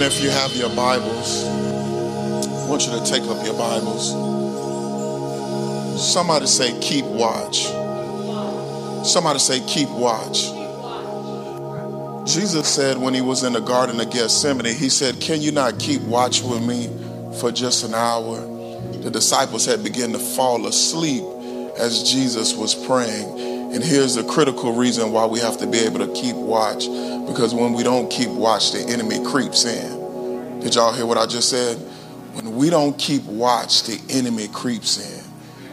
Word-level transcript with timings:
And 0.00 0.06
if 0.06 0.22
you 0.22 0.30
have 0.30 0.54
your 0.54 0.68
Bibles, 0.76 1.44
I 1.44 2.68
want 2.68 2.86
you 2.86 2.92
to 2.92 3.04
take 3.04 3.24
up 3.24 3.44
your 3.44 3.58
Bibles. 3.58 4.12
Somebody 6.00 6.46
say, 6.46 6.78
keep 6.80 7.04
watch. 7.04 7.64
Somebody 9.04 9.40
say, 9.40 9.58
keep 9.66 9.88
watch. 9.90 10.52
Jesus 12.32 12.68
said 12.68 12.98
when 12.98 13.12
he 13.12 13.20
was 13.20 13.42
in 13.42 13.54
the 13.54 13.60
Garden 13.60 14.00
of 14.00 14.08
Gethsemane, 14.12 14.66
he 14.66 14.88
said, 14.88 15.20
Can 15.20 15.40
you 15.40 15.50
not 15.50 15.80
keep 15.80 16.00
watch 16.02 16.42
with 16.42 16.64
me 16.64 16.88
for 17.40 17.50
just 17.50 17.82
an 17.84 17.92
hour? 17.92 18.38
The 19.02 19.10
disciples 19.10 19.66
had 19.66 19.82
begun 19.82 20.12
to 20.12 20.20
fall 20.20 20.64
asleep 20.68 21.24
as 21.76 22.08
Jesus 22.08 22.54
was 22.54 22.72
praying. 22.86 23.48
And 23.74 23.82
here's 23.82 24.14
the 24.14 24.22
critical 24.22 24.74
reason 24.74 25.10
why 25.10 25.26
we 25.26 25.40
have 25.40 25.58
to 25.58 25.66
be 25.66 25.78
able 25.78 25.98
to 25.98 26.12
keep 26.14 26.36
watch. 26.36 26.86
Because 27.28 27.54
when 27.54 27.72
we 27.72 27.82
don't 27.82 28.10
keep 28.10 28.30
watch, 28.30 28.72
the 28.72 28.80
enemy 28.80 29.22
creeps 29.24 29.64
in. 29.64 30.60
Did 30.60 30.74
y'all 30.74 30.92
hear 30.92 31.06
what 31.06 31.18
I 31.18 31.26
just 31.26 31.50
said? 31.50 31.76
When 32.32 32.56
we 32.56 32.70
don't 32.70 32.98
keep 32.98 33.22
watch, 33.24 33.84
the 33.84 34.00
enemy 34.10 34.48
creeps 34.48 34.98
in. 34.98 35.24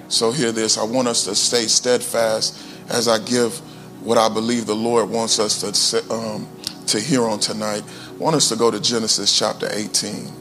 So 0.10 0.32
hear 0.32 0.52
this. 0.52 0.78
I 0.78 0.84
want 0.84 1.08
us 1.08 1.26
to 1.26 1.36
stay 1.36 1.66
steadfast 1.66 2.62
as 2.90 3.08
I 3.08 3.20
give 3.20 3.58
what 4.04 4.18
I 4.18 4.30
believe 4.30 4.68
the 4.68 4.76
Lord 4.76 5.10
wants 5.10 5.40
us 5.40 5.92
to 5.92 6.14
um, 6.14 6.48
to 6.88 7.00
hear 7.00 7.24
on 7.24 7.40
tonight. 7.40 7.84
I 8.10 8.18
want 8.18 8.36
us 8.36 8.50
to 8.50 8.56
go 8.56 8.70
to 8.70 8.80
Genesis 8.80 9.38
chapter 9.38 9.68
18. 9.72 10.32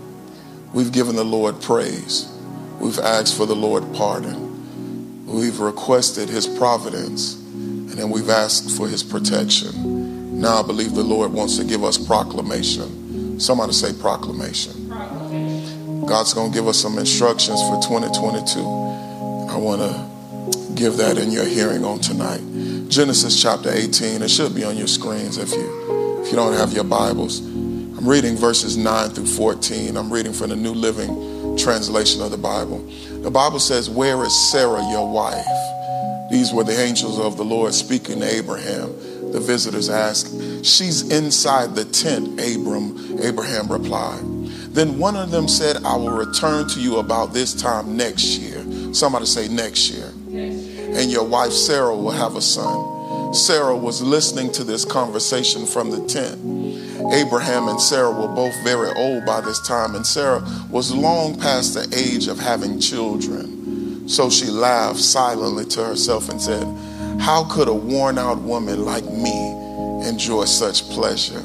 We've 0.74 0.92
given 0.92 1.16
the 1.16 1.24
Lord 1.24 1.60
praise. 1.62 2.30
We've 2.80 2.98
asked 2.98 3.36
for 3.36 3.46
the 3.46 3.56
Lord 3.56 3.84
pardon. 3.94 5.24
We've 5.26 5.58
requested 5.60 6.28
His 6.28 6.46
providence, 6.46 7.34
and 7.34 7.90
then 7.90 8.10
we've 8.10 8.28
asked 8.28 8.76
for 8.76 8.86
His 8.86 9.02
protection. 9.02 9.93
Now 10.44 10.60
I 10.60 10.62
believe 10.62 10.94
the 10.94 11.02
Lord 11.02 11.32
wants 11.32 11.56
to 11.56 11.64
give 11.64 11.82
us 11.82 11.96
proclamation. 11.96 13.40
Somebody 13.40 13.72
say 13.72 13.94
proclamation. 13.98 14.90
proclamation. 14.90 16.04
God's 16.04 16.34
going 16.34 16.52
to 16.52 16.54
give 16.54 16.68
us 16.68 16.78
some 16.78 16.98
instructions 16.98 17.62
for 17.62 17.80
2022. 17.80 18.60
I 19.48 19.56
want 19.56 19.80
to 19.80 20.74
give 20.74 20.98
that 20.98 21.16
in 21.16 21.30
your 21.30 21.46
hearing 21.46 21.82
on 21.82 21.98
tonight. 21.98 22.42
Genesis 22.90 23.40
chapter 23.40 23.70
18. 23.72 24.20
It 24.20 24.28
should 24.28 24.54
be 24.54 24.64
on 24.64 24.76
your 24.76 24.86
screens 24.86 25.38
if 25.38 25.50
you 25.50 26.20
if 26.20 26.28
you 26.28 26.36
don't 26.36 26.52
have 26.52 26.74
your 26.74 26.84
Bibles. 26.84 27.40
I'm 27.40 28.06
reading 28.06 28.36
verses 28.36 28.76
9 28.76 29.10
through 29.12 29.28
14. 29.28 29.96
I'm 29.96 30.12
reading 30.12 30.34
from 30.34 30.50
the 30.50 30.56
New 30.56 30.74
Living 30.74 31.56
Translation 31.56 32.20
of 32.20 32.30
the 32.30 32.36
Bible. 32.36 32.86
The 33.22 33.30
Bible 33.30 33.60
says, 33.60 33.88
Where 33.88 34.22
is 34.22 34.50
Sarah, 34.52 34.86
your 34.90 35.10
wife? 35.10 35.46
These 36.30 36.52
were 36.52 36.64
the 36.64 36.78
angels 36.78 37.18
of 37.18 37.38
the 37.38 37.44
Lord 37.46 37.72
speaking 37.72 38.20
to 38.20 38.26
Abraham. 38.26 38.94
The 39.34 39.40
visitors 39.40 39.90
asked, 39.90 40.28
She's 40.64 41.10
inside 41.10 41.74
the 41.74 41.84
tent, 41.84 42.40
Abram. 42.40 43.18
Abraham 43.20 43.70
replied. 43.70 44.22
Then 44.72 44.98
one 44.98 45.16
of 45.16 45.30
them 45.30 45.48
said, 45.48 45.84
I 45.84 45.96
will 45.96 46.10
return 46.10 46.68
to 46.68 46.80
you 46.80 46.98
about 46.98 47.34
this 47.34 47.52
time 47.52 47.96
next 47.96 48.38
year. 48.38 48.64
Somebody 48.94 49.26
say 49.26 49.48
next 49.48 49.90
year 49.90 50.12
and 50.94 51.10
your 51.10 51.24
wife 51.24 51.52
Sarah 51.52 51.94
will 51.94 52.12
have 52.12 52.36
a 52.36 52.40
son. 52.40 53.34
Sarah 53.34 53.76
was 53.76 54.00
listening 54.00 54.52
to 54.52 54.62
this 54.62 54.84
conversation 54.84 55.66
from 55.66 55.90
the 55.90 56.06
tent. 56.06 56.38
Abraham 57.12 57.68
and 57.68 57.80
Sarah 57.80 58.12
were 58.12 58.32
both 58.32 58.54
very 58.62 58.90
old 58.94 59.26
by 59.26 59.40
this 59.40 59.60
time, 59.66 59.96
and 59.96 60.06
Sarah 60.06 60.42
was 60.70 60.94
long 60.94 61.38
past 61.38 61.74
the 61.74 61.92
age 61.96 62.28
of 62.28 62.38
having 62.38 62.78
children. 62.78 64.08
So 64.08 64.30
she 64.30 64.46
laughed 64.46 65.00
silently 65.00 65.64
to 65.66 65.84
herself 65.84 66.28
and 66.28 66.40
said, 66.40 66.64
How 67.20 67.44
could 67.50 67.68
a 67.68 67.74
worn 67.74 68.18
out 68.18 68.40
woman 68.40 68.84
like 68.84 69.04
me 69.04 69.50
enjoy 70.08 70.44
such 70.44 70.88
pleasure? 70.90 71.40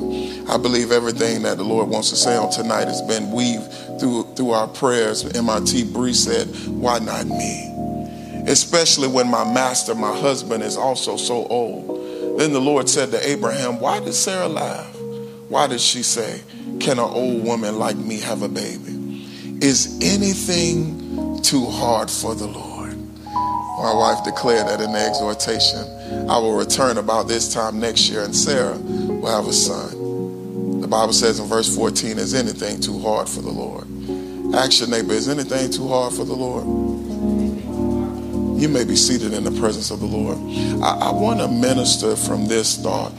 I 0.50 0.58
believe 0.58 0.92
everything 0.92 1.44
that 1.44 1.58
the 1.58 1.64
Lord 1.64 1.90
wants 1.90 2.10
to 2.10 2.16
say 2.16 2.36
on 2.36 2.52
tonight 2.52 2.88
has 2.88 3.02
been 3.02 3.32
weaved 3.32 3.72
through, 4.00 4.34
through 4.36 4.52
our 4.52 4.68
prayers. 4.68 5.24
MIT 5.36 5.94
Bree 5.94 6.14
said, 6.14 6.48
Why 6.68 7.00
not 7.00 7.28
me? 7.28 7.70
especially 8.50 9.08
when 9.08 9.30
my 9.30 9.44
master, 9.44 9.94
my 9.94 10.16
husband, 10.18 10.64
is 10.64 10.76
also 10.76 11.18
so 11.18 11.46
old. 11.48 12.40
Then 12.40 12.52
the 12.52 12.60
Lord 12.60 12.90
said 12.90 13.12
to 13.12 13.30
Abraham, 13.30 13.80
Why 13.80 14.00
did 14.00 14.14
Sarah 14.14 14.48
laugh? 14.48 14.96
Why 15.50 15.68
did 15.68 15.82
she 15.82 16.04
say, 16.04 16.42
Can 16.80 17.00
an 17.00 17.06
old 17.06 17.44
woman 17.44 17.78
like 17.78 17.96
me 17.96 18.20
have 18.22 18.42
a 18.42 18.50
baby? 18.50 19.28
Is 19.62 20.00
anything 20.02 21.42
too 21.42 21.66
hard 21.66 22.10
for 22.10 22.34
the 22.34 22.48
Lord? 22.48 22.69
My 23.82 23.94
wife 23.94 24.26
declared 24.26 24.68
that 24.68 24.82
in 24.82 24.92
the 24.92 25.00
exhortation. 25.00 25.80
I 26.30 26.38
will 26.38 26.54
return 26.54 26.98
about 26.98 27.30
this 27.30 27.54
time 27.54 27.80
next 27.80 28.10
year, 28.10 28.24
and 28.24 28.36
Sarah 28.36 28.78
will 28.78 29.32
have 29.32 29.48
a 29.48 29.54
son. 29.54 30.82
The 30.82 30.88
Bible 30.88 31.14
says 31.14 31.40
in 31.40 31.46
verse 31.48 31.74
14, 31.74 32.18
Is 32.18 32.34
anything 32.34 32.82
too 32.82 33.00
hard 33.00 33.30
for 33.30 33.42
the 33.42 33.52
Lord? 33.52 33.88
Ask 34.54 34.82
your 34.82 34.90
neighbor, 34.90 35.14
Is 35.14 35.30
anything 35.30 35.72
too 35.72 35.88
hard 35.88 36.14
for 36.14 36.26
the 36.26 36.34
Lord? 36.34 36.66
You 38.62 38.68
may 38.68 38.84
be 38.84 38.98
seated 38.98 39.32
in 39.34 39.46
the 39.46 39.58
presence 39.62 39.92
of 39.92 40.02
the 40.02 40.06
Lord. 40.06 40.38
I, 40.84 41.08
I 41.08 41.12
want 41.12 41.40
to 41.40 41.48
minister 41.48 42.18
from 42.18 42.48
this 42.48 42.78
thought 42.78 43.14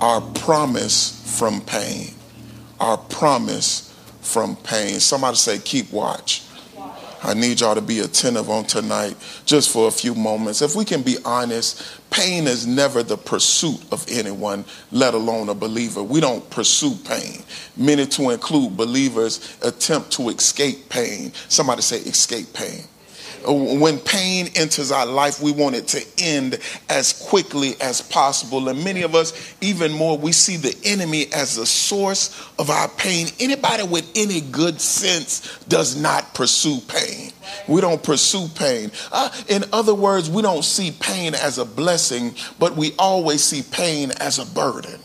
our 0.00 0.20
promise 0.20 1.38
from 1.38 1.62
pain. 1.62 2.08
Our 2.78 2.98
promise 2.98 3.90
from 4.20 4.56
pain. 4.56 5.00
Somebody 5.00 5.36
say, 5.36 5.58
keep 5.58 5.90
watch. 5.90 6.43
I 7.24 7.34
need 7.34 7.60
y'all 7.60 7.74
to 7.74 7.80
be 7.80 8.00
attentive 8.00 8.50
on 8.50 8.64
tonight 8.64 9.16
just 9.46 9.70
for 9.72 9.88
a 9.88 9.90
few 9.90 10.14
moments. 10.14 10.60
If 10.60 10.76
we 10.76 10.84
can 10.84 11.02
be 11.02 11.16
honest, 11.24 11.82
pain 12.10 12.46
is 12.46 12.66
never 12.66 13.02
the 13.02 13.16
pursuit 13.16 13.80
of 13.90 14.04
anyone, 14.10 14.64
let 14.92 15.14
alone 15.14 15.48
a 15.48 15.54
believer. 15.54 16.02
We 16.02 16.20
don't 16.20 16.48
pursue 16.50 16.94
pain. 16.96 17.42
Many, 17.76 18.06
to 18.06 18.30
include 18.30 18.76
believers, 18.76 19.56
attempt 19.62 20.12
to 20.12 20.28
escape 20.28 20.88
pain. 20.90 21.32
Somebody 21.48 21.82
say, 21.82 21.98
escape 21.98 22.52
pain 22.52 22.84
when 23.46 23.98
pain 23.98 24.48
enters 24.54 24.90
our 24.90 25.06
life, 25.06 25.40
we 25.40 25.52
want 25.52 25.74
it 25.74 25.88
to 25.88 26.04
end 26.18 26.58
as 26.88 27.12
quickly 27.28 27.74
as 27.80 28.00
possible. 28.00 28.68
And 28.68 28.82
many 28.84 29.02
of 29.02 29.14
us, 29.14 29.54
even 29.60 29.92
more, 29.92 30.16
we 30.16 30.32
see 30.32 30.56
the 30.56 30.76
enemy 30.84 31.26
as 31.32 31.56
the 31.56 31.66
source 31.66 32.50
of 32.58 32.70
our 32.70 32.88
pain. 32.88 33.28
Anybody 33.40 33.84
with 33.84 34.10
any 34.14 34.40
good 34.40 34.80
sense 34.80 35.58
does 35.68 36.00
not 36.00 36.34
pursue 36.34 36.80
pain. 36.88 37.32
We 37.68 37.80
don't 37.80 38.02
pursue 38.02 38.48
pain. 38.54 38.90
Uh, 39.12 39.30
in 39.48 39.64
other 39.72 39.94
words, 39.94 40.30
we 40.30 40.42
don't 40.42 40.64
see 40.64 40.90
pain 40.90 41.34
as 41.34 41.58
a 41.58 41.64
blessing, 41.64 42.34
but 42.58 42.76
we 42.76 42.92
always 42.98 43.42
see 43.42 43.62
pain 43.62 44.10
as 44.20 44.38
a 44.38 44.46
burden. 44.46 45.00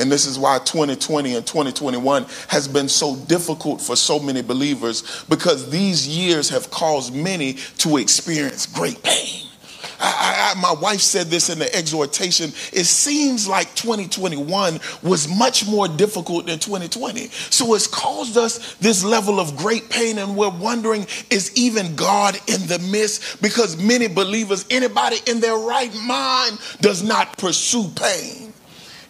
And 0.00 0.10
this 0.10 0.24
is 0.24 0.38
why 0.38 0.58
2020 0.58 1.34
and 1.34 1.46
2021 1.46 2.24
has 2.48 2.66
been 2.66 2.88
so 2.88 3.16
difficult 3.16 3.80
for 3.80 3.96
so 3.96 4.18
many 4.18 4.40
believers 4.40 5.24
because 5.28 5.70
these 5.70 6.08
years 6.08 6.48
have 6.48 6.70
caused 6.70 7.14
many 7.14 7.54
to 7.78 7.98
experience 7.98 8.66
great 8.66 9.02
pain. 9.02 9.46
I, 10.02 10.54
I, 10.56 10.60
my 10.60 10.72
wife 10.80 11.00
said 11.00 11.26
this 11.26 11.50
in 11.50 11.58
the 11.58 11.74
exhortation. 11.76 12.50
It 12.72 12.84
seems 12.84 13.46
like 13.46 13.74
2021 13.74 14.80
was 15.02 15.28
much 15.28 15.66
more 15.66 15.88
difficult 15.88 16.46
than 16.46 16.58
2020. 16.58 17.26
So 17.28 17.74
it's 17.74 17.86
caused 17.86 18.38
us 18.38 18.76
this 18.76 19.04
level 19.04 19.38
of 19.38 19.56
great 19.56 19.90
pain, 19.90 20.18
and 20.18 20.36
we're 20.36 20.48
wondering 20.48 21.06
is 21.28 21.54
even 21.54 21.94
God 21.96 22.36
in 22.46 22.66
the 22.66 22.78
midst? 22.90 23.42
Because 23.42 23.76
many 23.76 24.08
believers, 24.08 24.64
anybody 24.70 25.18
in 25.26 25.40
their 25.40 25.56
right 25.56 25.94
mind, 25.94 26.58
does 26.80 27.02
not 27.02 27.36
pursue 27.36 27.88
pain. 27.94 28.54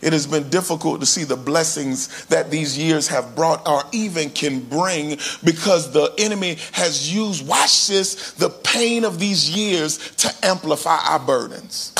It 0.02 0.12
has 0.12 0.26
been 0.26 0.49
difficult 0.49 1.00
to 1.00 1.06
see 1.06 1.25
the 1.25 1.37
blessings 1.37 2.25
that 2.26 2.50
these 2.50 2.79
years 2.79 3.08
have 3.08 3.37
brought 3.37 3.69
or 3.69 3.82
even 3.93 4.31
can 4.31 4.61
bring 4.61 5.19
because 5.44 5.93
the 5.93 6.14
enemy 6.19 6.56
has 6.73 7.14
used, 7.14 7.47
watch 7.47 7.88
this, 7.88 8.32
the 8.32 8.50
pain 8.50 9.05
of 9.05 9.19
these 9.19 9.50
years 9.50 9.99
to 10.17 10.35
amplify 10.43 10.99
our 11.05 11.19
burdens. 11.19 11.93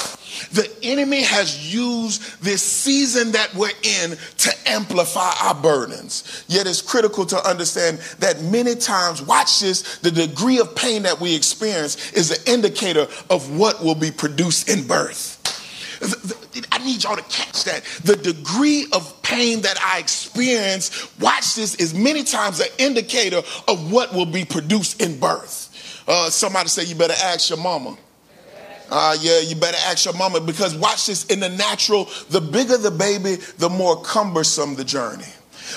The 0.52 0.70
enemy 0.82 1.23
has 1.23 1.75
used 1.75 2.43
this 2.43 2.62
season 2.62 3.32
that 3.32 3.55
we're 3.55 3.70
in 3.82 4.17
to 4.38 4.52
amplify 4.67 5.32
our 5.43 5.55
burdens. 5.55 6.44
Yet 6.49 6.67
it's 6.67 6.81
critical 6.81 7.26
to 7.26 7.49
understand 7.49 7.99
that 8.20 8.43
many 8.43 8.75
times, 8.75 9.23
watch 9.23 9.61
this, 9.61 9.99
the 9.99 10.11
degree 10.11 10.58
of 10.58 10.75
pain 10.75 11.02
that 11.02 11.20
we 11.20 11.35
experience 11.35 12.12
is 12.12 12.31
an 12.31 12.55
indicator 12.55 13.06
of 13.29 13.56
what 13.58 13.82
will 13.85 13.94
be 13.94 14.11
produced 14.11 14.69
in 14.70 14.87
birth. 14.87 15.39
I 16.73 16.79
need 16.85 17.02
y'all 17.02 17.17
to 17.17 17.23
catch 17.23 17.64
that. 17.64 17.85
The 18.05 18.17
degree 18.17 18.87
of 18.93 19.20
pain 19.23 19.61
that 19.62 19.79
I 19.82 19.99
experience, 19.99 21.11
watch 21.19 21.55
this, 21.55 21.75
is 21.76 21.94
many 21.94 22.23
times 22.23 22.61
an 22.61 22.69
indicator 22.79 23.43
of 23.69 23.93
what 23.93 24.14
will 24.14 24.26
be 24.26 24.44
produced 24.44 25.02
in 25.02 25.19
birth. 25.20 26.05
Uh, 26.08 26.31
somebody 26.31 26.69
say, 26.69 26.85
You 26.85 26.94
better 26.94 27.14
ask 27.23 27.50
your 27.50 27.58
mama. 27.58 27.97
Uh, 28.91 29.17
yeah, 29.20 29.38
you 29.38 29.55
better 29.55 29.79
ask 29.87 30.05
your 30.05 30.14
mama 30.14 30.41
because 30.41 30.75
watch 30.75 31.06
this 31.06 31.25
in 31.26 31.38
the 31.38 31.49
natural, 31.49 32.08
the 32.31 32.41
bigger 32.41 32.76
the 32.76 32.91
baby, 32.91 33.37
the 33.58 33.69
more 33.69 34.02
cumbersome 34.02 34.75
the 34.75 34.85
journey. 34.85 35.25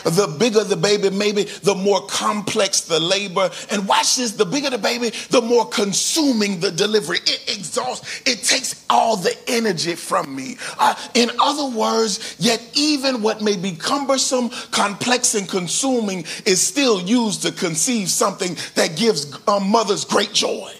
The 0.03 0.35
bigger 0.39 0.63
the 0.63 0.75
baby, 0.77 1.09
maybe 1.09 1.43
the 1.43 1.75
more 1.75 2.05
complex 2.07 2.81
the 2.81 2.99
labor. 2.99 3.49
And 3.71 3.87
watch 3.87 4.17
this 4.17 4.31
the 4.31 4.45
bigger 4.45 4.69
the 4.69 4.77
baby, 4.77 5.11
the 5.29 5.41
more 5.41 5.67
consuming 5.67 6.59
the 6.59 6.71
delivery. 6.71 7.17
It 7.25 7.43
exhausts, 7.57 8.21
it 8.25 8.43
takes 8.43 8.85
all 8.89 9.17
the 9.17 9.35
energy 9.47 9.95
from 9.95 10.35
me. 10.35 10.57
Uh, 10.77 10.95
in 11.13 11.31
other 11.39 11.75
words, 11.75 12.35
yet 12.39 12.61
even 12.73 13.21
what 13.21 13.41
may 13.41 13.57
be 13.57 13.73
cumbersome, 13.73 14.49
complex, 14.71 15.35
and 15.35 15.47
consuming 15.47 16.25
is 16.45 16.65
still 16.65 17.01
used 17.01 17.41
to 17.43 17.51
conceive 17.51 18.09
something 18.09 18.55
that 18.75 18.95
gives 18.97 19.37
uh, 19.47 19.59
mothers 19.59 20.05
great 20.05 20.33
joy. 20.33 20.71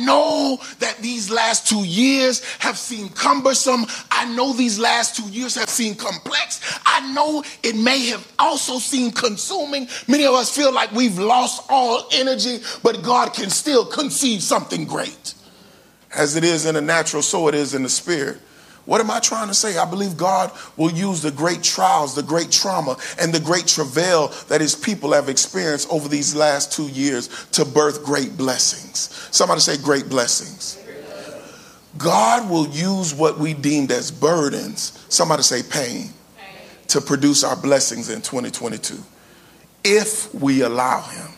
Know 0.00 0.58
that 0.78 0.98
these 0.98 1.30
last 1.30 1.66
two 1.66 1.84
years 1.84 2.44
have 2.58 2.78
seemed 2.78 3.14
cumbersome. 3.14 3.86
I 4.10 4.24
know 4.34 4.52
these 4.52 4.78
last 4.78 5.16
two 5.16 5.28
years 5.30 5.54
have 5.56 5.68
seemed 5.68 5.98
complex. 5.98 6.60
I 6.86 7.12
know 7.12 7.44
it 7.62 7.76
may 7.76 8.06
have 8.06 8.30
also 8.38 8.78
seemed 8.78 9.14
consuming. 9.14 9.88
Many 10.08 10.26
of 10.26 10.34
us 10.34 10.54
feel 10.54 10.72
like 10.72 10.92
we've 10.92 11.18
lost 11.18 11.64
all 11.68 12.06
energy, 12.12 12.58
but 12.82 13.02
God 13.02 13.32
can 13.32 13.50
still 13.50 13.84
conceive 13.84 14.42
something 14.42 14.84
great. 14.84 15.34
As 16.14 16.36
it 16.36 16.44
is 16.44 16.66
in 16.66 16.74
the 16.74 16.80
natural, 16.80 17.22
so 17.22 17.48
it 17.48 17.54
is 17.54 17.74
in 17.74 17.82
the 17.82 17.88
spirit. 17.88 18.40
What 18.86 19.00
am 19.00 19.10
I 19.10 19.20
trying 19.20 19.48
to 19.48 19.54
say? 19.54 19.76
I 19.76 19.88
believe 19.88 20.16
God 20.16 20.50
will 20.76 20.90
use 20.90 21.22
the 21.22 21.30
great 21.30 21.62
trials, 21.62 22.14
the 22.14 22.22
great 22.22 22.50
trauma, 22.50 22.96
and 23.20 23.32
the 23.32 23.40
great 23.40 23.66
travail 23.66 24.28
that 24.48 24.60
his 24.60 24.74
people 24.74 25.12
have 25.12 25.28
experienced 25.28 25.90
over 25.90 26.08
these 26.08 26.34
last 26.34 26.72
two 26.72 26.88
years 26.88 27.28
to 27.52 27.64
birth 27.64 28.04
great 28.04 28.36
blessings. 28.36 29.10
Somebody 29.30 29.60
say, 29.60 29.76
great 29.76 30.08
blessings. 30.08 30.78
God 31.98 32.48
will 32.48 32.68
use 32.68 33.12
what 33.14 33.38
we 33.38 33.52
deemed 33.52 33.90
as 33.90 34.10
burdens, 34.10 35.04
somebody 35.08 35.42
say 35.42 35.62
pain, 35.62 36.10
to 36.88 37.00
produce 37.00 37.44
our 37.44 37.56
blessings 37.56 38.08
in 38.08 38.22
2022. 38.22 38.96
If 39.84 40.34
we 40.34 40.62
allow 40.62 41.02
him. 41.02 41.28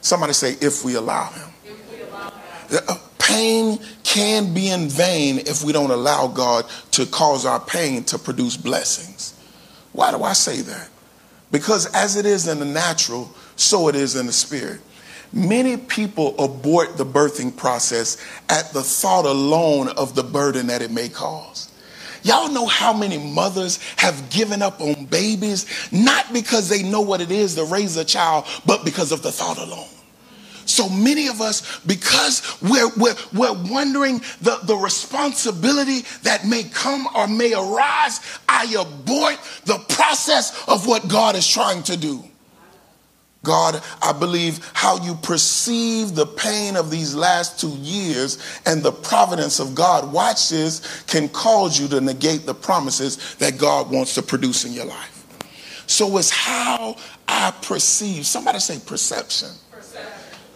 Somebody 0.00 0.32
say, 0.32 0.56
if 0.60 0.84
we 0.84 0.94
allow 0.94 1.30
him. 1.30 1.48
If 1.64 1.90
we 1.92 2.02
allow 2.02 2.30
him 2.30 2.40
Uh, 2.72 2.96
pain 3.18 3.78
can 4.02 4.52
be 4.52 4.70
in 4.70 4.88
vain 4.88 5.38
if 5.38 5.62
we 5.62 5.72
don't 5.72 5.90
allow 5.90 6.26
God 6.26 6.66
to 6.92 7.06
cause 7.06 7.46
our 7.46 7.60
pain 7.60 8.04
to 8.04 8.18
produce 8.18 8.56
blessings. 8.56 9.34
Why 9.92 10.10
do 10.10 10.22
I 10.22 10.32
say 10.32 10.60
that? 10.62 10.88
Because 11.50 11.86
as 11.94 12.16
it 12.16 12.26
is 12.26 12.46
in 12.46 12.60
the 12.60 12.64
natural, 12.64 13.30
so 13.56 13.88
it 13.88 13.94
is 13.94 14.16
in 14.16 14.26
the 14.26 14.32
spirit. 14.32 14.80
Many 15.32 15.76
people 15.76 16.34
abort 16.42 16.96
the 16.96 17.06
birthing 17.06 17.56
process 17.56 18.16
at 18.48 18.72
the 18.72 18.82
thought 18.82 19.26
alone 19.26 19.88
of 19.88 20.14
the 20.14 20.24
burden 20.24 20.66
that 20.68 20.82
it 20.82 20.90
may 20.90 21.08
cause. 21.08 21.70
Y'all 22.22 22.52
know 22.52 22.66
how 22.66 22.92
many 22.92 23.16
mothers 23.16 23.78
have 23.96 24.28
given 24.30 24.60
up 24.60 24.80
on 24.80 25.06
babies, 25.06 25.66
not 25.92 26.32
because 26.32 26.68
they 26.68 26.82
know 26.82 27.00
what 27.00 27.20
it 27.20 27.30
is 27.30 27.54
to 27.54 27.64
raise 27.64 27.96
a 27.96 28.04
child, 28.04 28.44
but 28.66 28.84
because 28.84 29.12
of 29.12 29.22
the 29.22 29.32
thought 29.32 29.58
alone. 29.58 29.88
So 30.70 30.88
many 30.88 31.26
of 31.26 31.40
us, 31.40 31.80
because 31.80 32.42
we're, 32.62 32.88
we're, 32.96 33.16
we're 33.32 33.70
wondering 33.70 34.18
the, 34.40 34.60
the 34.62 34.76
responsibility 34.76 36.02
that 36.22 36.46
may 36.46 36.62
come 36.64 37.08
or 37.14 37.26
may 37.26 37.52
arise, 37.52 38.20
I 38.48 38.74
abort 38.78 39.38
the 39.64 39.78
process 39.88 40.64
of 40.68 40.86
what 40.86 41.08
God 41.08 41.34
is 41.34 41.46
trying 41.46 41.82
to 41.84 41.96
do. 41.96 42.24
God, 43.42 43.82
I 44.02 44.12
believe 44.12 44.70
how 44.74 45.02
you 45.02 45.14
perceive 45.14 46.14
the 46.14 46.26
pain 46.26 46.76
of 46.76 46.90
these 46.90 47.14
last 47.14 47.58
two 47.58 47.74
years 47.78 48.38
and 48.66 48.82
the 48.82 48.92
providence 48.92 49.60
of 49.60 49.74
God, 49.74 50.12
watch 50.12 50.50
this, 50.50 51.02
can 51.04 51.28
cause 51.30 51.80
you 51.80 51.88
to 51.88 52.00
negate 52.00 52.44
the 52.44 52.54
promises 52.54 53.34
that 53.36 53.58
God 53.58 53.90
wants 53.90 54.14
to 54.16 54.22
produce 54.22 54.66
in 54.66 54.72
your 54.72 54.84
life. 54.84 55.16
So 55.86 56.18
it's 56.18 56.30
how 56.30 56.96
I 57.26 57.52
perceive. 57.62 58.26
Somebody 58.26 58.60
say 58.60 58.78
perception. 58.84 59.48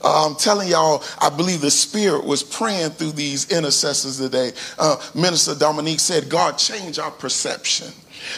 I'm 0.04 0.34
telling 0.36 0.68
y'all, 0.68 1.02
I 1.18 1.30
believe 1.30 1.60
the 1.60 1.70
Spirit 1.70 2.24
was 2.24 2.42
praying 2.42 2.90
through 2.90 3.12
these 3.12 3.50
intercessors 3.50 4.18
today. 4.18 4.52
Uh, 4.78 4.96
Minister 5.14 5.54
Dominique 5.54 6.00
said, 6.00 6.28
God, 6.28 6.58
change 6.58 6.98
our 6.98 7.10
perception. 7.10 7.92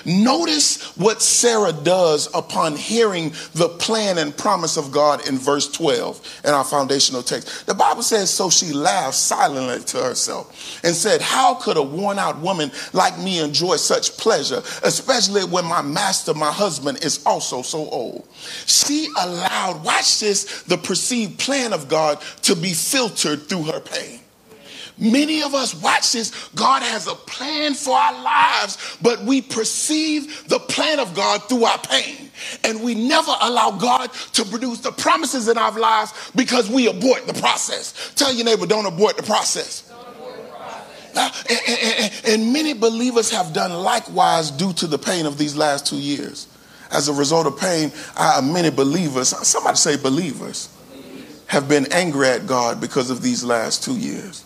Notice 0.04 0.96
what 0.96 1.22
Sarah 1.22 1.72
does 1.72 2.28
upon 2.34 2.76
hearing 2.76 3.32
the 3.54 3.68
plan 3.68 4.18
and 4.18 4.36
promise 4.36 4.76
of 4.76 4.92
God 4.92 5.26
in 5.28 5.38
verse 5.38 5.70
12 5.70 6.40
in 6.44 6.50
our 6.50 6.64
foundational 6.64 7.22
text. 7.22 7.66
The 7.66 7.74
Bible 7.74 8.02
says, 8.02 8.30
So 8.30 8.50
she 8.50 8.72
laughed 8.72 9.16
silently 9.16 9.84
to 9.86 9.98
herself 10.02 10.80
and 10.84 10.94
said, 10.94 11.20
How 11.20 11.54
could 11.54 11.76
a 11.76 11.82
worn 11.82 12.18
out 12.18 12.38
woman 12.40 12.70
like 12.92 13.18
me 13.18 13.40
enjoy 13.40 13.76
such 13.76 14.16
pleasure, 14.16 14.62
especially 14.82 15.44
when 15.44 15.64
my 15.64 15.82
master, 15.82 16.34
my 16.34 16.52
husband, 16.52 17.04
is 17.04 17.24
also 17.26 17.62
so 17.62 17.88
old? 17.90 18.26
She 18.66 19.08
allowed, 19.18 19.84
watch 19.84 20.20
this, 20.20 20.62
the 20.62 20.78
perceived 20.78 21.38
plan 21.38 21.72
of 21.72 21.88
God 21.88 22.20
to 22.42 22.54
be 22.54 22.72
filtered 22.72 23.48
through 23.48 23.64
her 23.64 23.80
pain. 23.80 24.15
Many 24.98 25.42
of 25.42 25.54
us 25.54 25.74
watch 25.74 26.12
this. 26.12 26.48
God 26.54 26.82
has 26.82 27.06
a 27.06 27.14
plan 27.14 27.74
for 27.74 27.94
our 27.94 28.22
lives, 28.22 28.96
but 29.02 29.20
we 29.22 29.42
perceive 29.42 30.48
the 30.48 30.58
plan 30.58 31.00
of 31.00 31.14
God 31.14 31.42
through 31.48 31.64
our 31.64 31.78
pain. 31.78 32.30
And 32.64 32.82
we 32.82 32.94
never 32.94 33.32
allow 33.42 33.72
God 33.72 34.12
to 34.32 34.44
produce 34.44 34.80
the 34.80 34.92
promises 34.92 35.48
in 35.48 35.58
our 35.58 35.78
lives 35.78 36.12
because 36.34 36.70
we 36.70 36.86
abort 36.86 37.26
the 37.26 37.34
process. 37.34 38.12
Tell 38.14 38.32
your 38.32 38.46
neighbor, 38.46 38.66
don't 38.66 38.86
abort 38.86 39.16
the 39.16 39.22
process. 39.22 39.92
And, 41.14 41.32
and, 41.68 42.12
and, 42.26 42.52
many 42.52 42.74
believers 42.74 43.30
have 43.30 43.54
done 43.54 43.72
likewise 43.72 44.50
due 44.50 44.74
to 44.74 44.86
the 44.86 44.98
pain 44.98 45.24
of 45.24 45.38
these 45.38 45.56
last 45.56 45.86
two 45.86 45.96
years. 45.96 46.46
As 46.90 47.08
a 47.08 47.12
result 47.14 47.46
of 47.46 47.58
pain, 47.58 47.90
many 48.42 48.68
believers, 48.68 49.28
somebody 49.28 49.76
say 49.76 49.96
believers, 49.96 50.68
have 51.46 51.68
been 51.68 51.90
angry 51.90 52.28
at 52.28 52.46
God 52.46 52.82
because 52.82 53.08
of 53.08 53.22
these 53.22 53.42
last 53.42 53.82
two 53.82 53.96
years. 53.96 54.44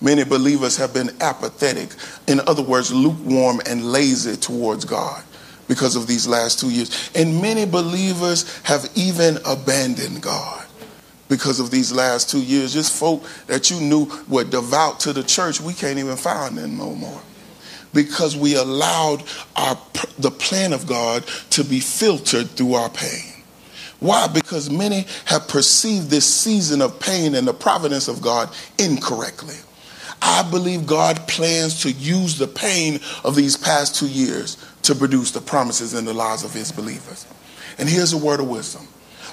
Many 0.00 0.24
believers 0.24 0.76
have 0.76 0.94
been 0.94 1.10
apathetic, 1.20 1.90
in 2.28 2.40
other 2.40 2.62
words, 2.62 2.92
lukewarm 2.92 3.60
and 3.66 3.90
lazy 3.90 4.36
towards 4.36 4.84
God 4.84 5.24
because 5.66 5.96
of 5.96 6.06
these 6.06 6.26
last 6.26 6.60
two 6.60 6.70
years. 6.70 7.10
And 7.14 7.42
many 7.42 7.66
believers 7.66 8.60
have 8.62 8.88
even 8.94 9.38
abandoned 9.44 10.22
God 10.22 10.64
because 11.28 11.58
of 11.60 11.70
these 11.70 11.92
last 11.92 12.30
two 12.30 12.40
years. 12.40 12.72
Just 12.72 12.96
folk 12.96 13.24
that 13.48 13.70
you 13.70 13.80
knew 13.80 14.10
were 14.28 14.44
devout 14.44 15.00
to 15.00 15.12
the 15.12 15.24
church, 15.24 15.60
we 15.60 15.74
can't 15.74 15.98
even 15.98 16.16
find 16.16 16.56
them 16.56 16.78
no 16.78 16.94
more 16.94 17.20
because 17.92 18.36
we 18.36 18.54
allowed 18.54 19.24
our, 19.56 19.78
the 20.18 20.30
plan 20.30 20.72
of 20.72 20.86
God 20.86 21.24
to 21.50 21.64
be 21.64 21.80
filtered 21.80 22.50
through 22.50 22.74
our 22.74 22.90
pain. 22.90 23.32
Why? 24.00 24.28
Because 24.28 24.70
many 24.70 25.06
have 25.24 25.48
perceived 25.48 26.08
this 26.08 26.32
season 26.32 26.80
of 26.82 27.00
pain 27.00 27.34
and 27.34 27.46
the 27.46 27.54
providence 27.54 28.06
of 28.06 28.20
God 28.20 28.50
incorrectly. 28.78 29.56
I 30.20 30.48
believe 30.50 30.86
God 30.86 31.26
plans 31.28 31.82
to 31.82 31.92
use 31.92 32.38
the 32.38 32.46
pain 32.46 33.00
of 33.24 33.36
these 33.36 33.56
past 33.56 33.96
two 33.96 34.08
years 34.08 34.56
to 34.82 34.94
produce 34.94 35.30
the 35.30 35.40
promises 35.40 35.94
in 35.94 36.04
the 36.04 36.14
lives 36.14 36.44
of 36.44 36.52
his 36.52 36.72
believers. 36.72 37.26
And 37.78 37.88
here's 37.88 38.12
a 38.12 38.18
word 38.18 38.40
of 38.40 38.48
wisdom. 38.48 38.86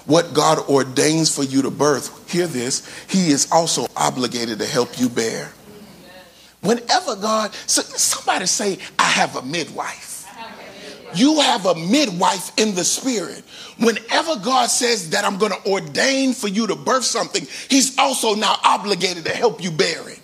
What 0.05 0.33
God 0.33 0.59
ordains 0.69 1.35
for 1.35 1.43
you 1.43 1.63
to 1.63 1.71
birth, 1.71 2.31
hear 2.31 2.45
this, 2.45 2.87
he 3.07 3.31
is 3.31 3.51
also 3.51 3.87
obligated 3.95 4.59
to 4.59 4.65
help 4.65 4.99
you 4.99 5.09
bear. 5.09 5.51
Whenever 6.61 7.15
God, 7.15 7.53
somebody 7.53 8.45
say, 8.45 8.79
I 8.99 9.03
have 9.03 9.35
a 9.35 9.41
midwife. 9.41 10.15
You 11.15 11.39
have 11.39 11.65
a 11.65 11.75
midwife 11.75 12.51
in 12.57 12.75
the 12.75 12.83
spirit. 12.83 13.43
Whenever 13.77 14.35
God 14.37 14.67
says 14.67 15.11
that 15.11 15.23
I'm 15.23 15.37
going 15.37 15.53
to 15.53 15.69
ordain 15.69 16.33
for 16.33 16.47
you 16.47 16.67
to 16.67 16.75
birth 16.75 17.05
something, 17.05 17.45
He's 17.69 17.97
also 17.97 18.35
now 18.35 18.57
obligated 18.63 19.25
to 19.25 19.31
help 19.31 19.63
you 19.63 19.71
bear 19.71 20.09
it. 20.09 20.19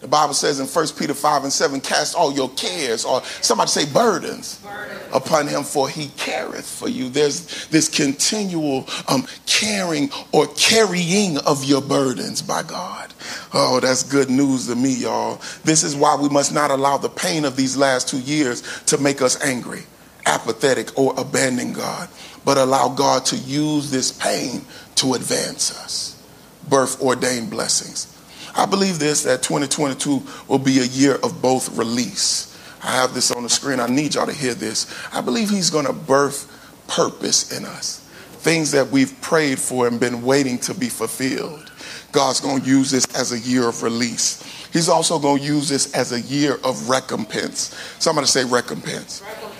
The 0.00 0.06
Bible 0.06 0.34
says 0.34 0.60
in 0.60 0.66
1 0.66 0.86
Peter 0.96 1.14
5 1.14 1.42
and 1.42 1.52
7, 1.52 1.80
cast 1.80 2.14
all 2.14 2.32
your 2.32 2.48
cares, 2.50 3.04
or 3.04 3.22
somebody 3.40 3.68
say 3.68 3.92
burdens, 3.92 4.64
upon 5.12 5.48
him, 5.48 5.64
for 5.64 5.88
he 5.88 6.08
careth 6.16 6.68
for 6.68 6.88
you. 6.88 7.08
There's 7.08 7.66
this 7.68 7.88
continual 7.88 8.86
um, 9.08 9.26
caring 9.46 10.10
or 10.30 10.46
carrying 10.54 11.38
of 11.38 11.64
your 11.64 11.82
burdens 11.82 12.42
by 12.42 12.62
God. 12.62 13.12
Oh, 13.52 13.80
that's 13.80 14.04
good 14.04 14.30
news 14.30 14.68
to 14.68 14.76
me, 14.76 14.94
y'all. 14.94 15.40
This 15.64 15.82
is 15.82 15.96
why 15.96 16.14
we 16.14 16.28
must 16.28 16.54
not 16.54 16.70
allow 16.70 16.98
the 16.98 17.08
pain 17.08 17.44
of 17.44 17.56
these 17.56 17.76
last 17.76 18.08
two 18.08 18.20
years 18.20 18.62
to 18.84 18.98
make 18.98 19.20
us 19.20 19.42
angry, 19.42 19.82
apathetic, 20.26 20.96
or 20.96 21.12
abandon 21.18 21.72
God, 21.72 22.08
but 22.44 22.56
allow 22.56 22.88
God 22.88 23.24
to 23.26 23.36
use 23.36 23.90
this 23.90 24.12
pain 24.12 24.64
to 24.96 25.14
advance 25.14 25.76
us, 25.76 26.22
birth 26.68 27.02
ordained 27.02 27.50
blessings. 27.50 28.14
I 28.58 28.66
believe 28.66 28.98
this 28.98 29.22
that 29.22 29.40
2022 29.42 30.20
will 30.48 30.58
be 30.58 30.80
a 30.80 30.84
year 30.84 31.14
of 31.22 31.40
both 31.40 31.78
release. 31.78 32.58
I 32.82 32.90
have 32.96 33.14
this 33.14 33.30
on 33.30 33.44
the 33.44 33.48
screen. 33.48 33.78
I 33.78 33.86
need 33.86 34.16
y'all 34.16 34.26
to 34.26 34.32
hear 34.32 34.52
this. 34.52 34.92
I 35.12 35.20
believe 35.20 35.48
he's 35.48 35.70
going 35.70 35.86
to 35.86 35.92
birth 35.92 36.52
purpose 36.88 37.56
in 37.56 37.64
us. 37.64 38.00
Things 38.40 38.72
that 38.72 38.88
we've 38.88 39.18
prayed 39.20 39.60
for 39.60 39.86
and 39.86 40.00
been 40.00 40.22
waiting 40.22 40.58
to 40.60 40.74
be 40.74 40.88
fulfilled. 40.88 41.70
God's 42.10 42.40
going 42.40 42.62
to 42.62 42.66
use 42.66 42.90
this 42.90 43.06
as 43.14 43.30
a 43.30 43.38
year 43.38 43.68
of 43.68 43.84
release. 43.84 44.42
He's 44.72 44.88
also 44.88 45.20
going 45.20 45.40
to 45.40 45.44
use 45.44 45.68
this 45.68 45.94
as 45.94 46.10
a 46.10 46.20
year 46.20 46.58
of 46.64 46.88
recompense. 46.88 47.76
Somebody 48.00 48.26
say 48.26 48.44
recompense. 48.44 49.22
recompense. 49.22 49.57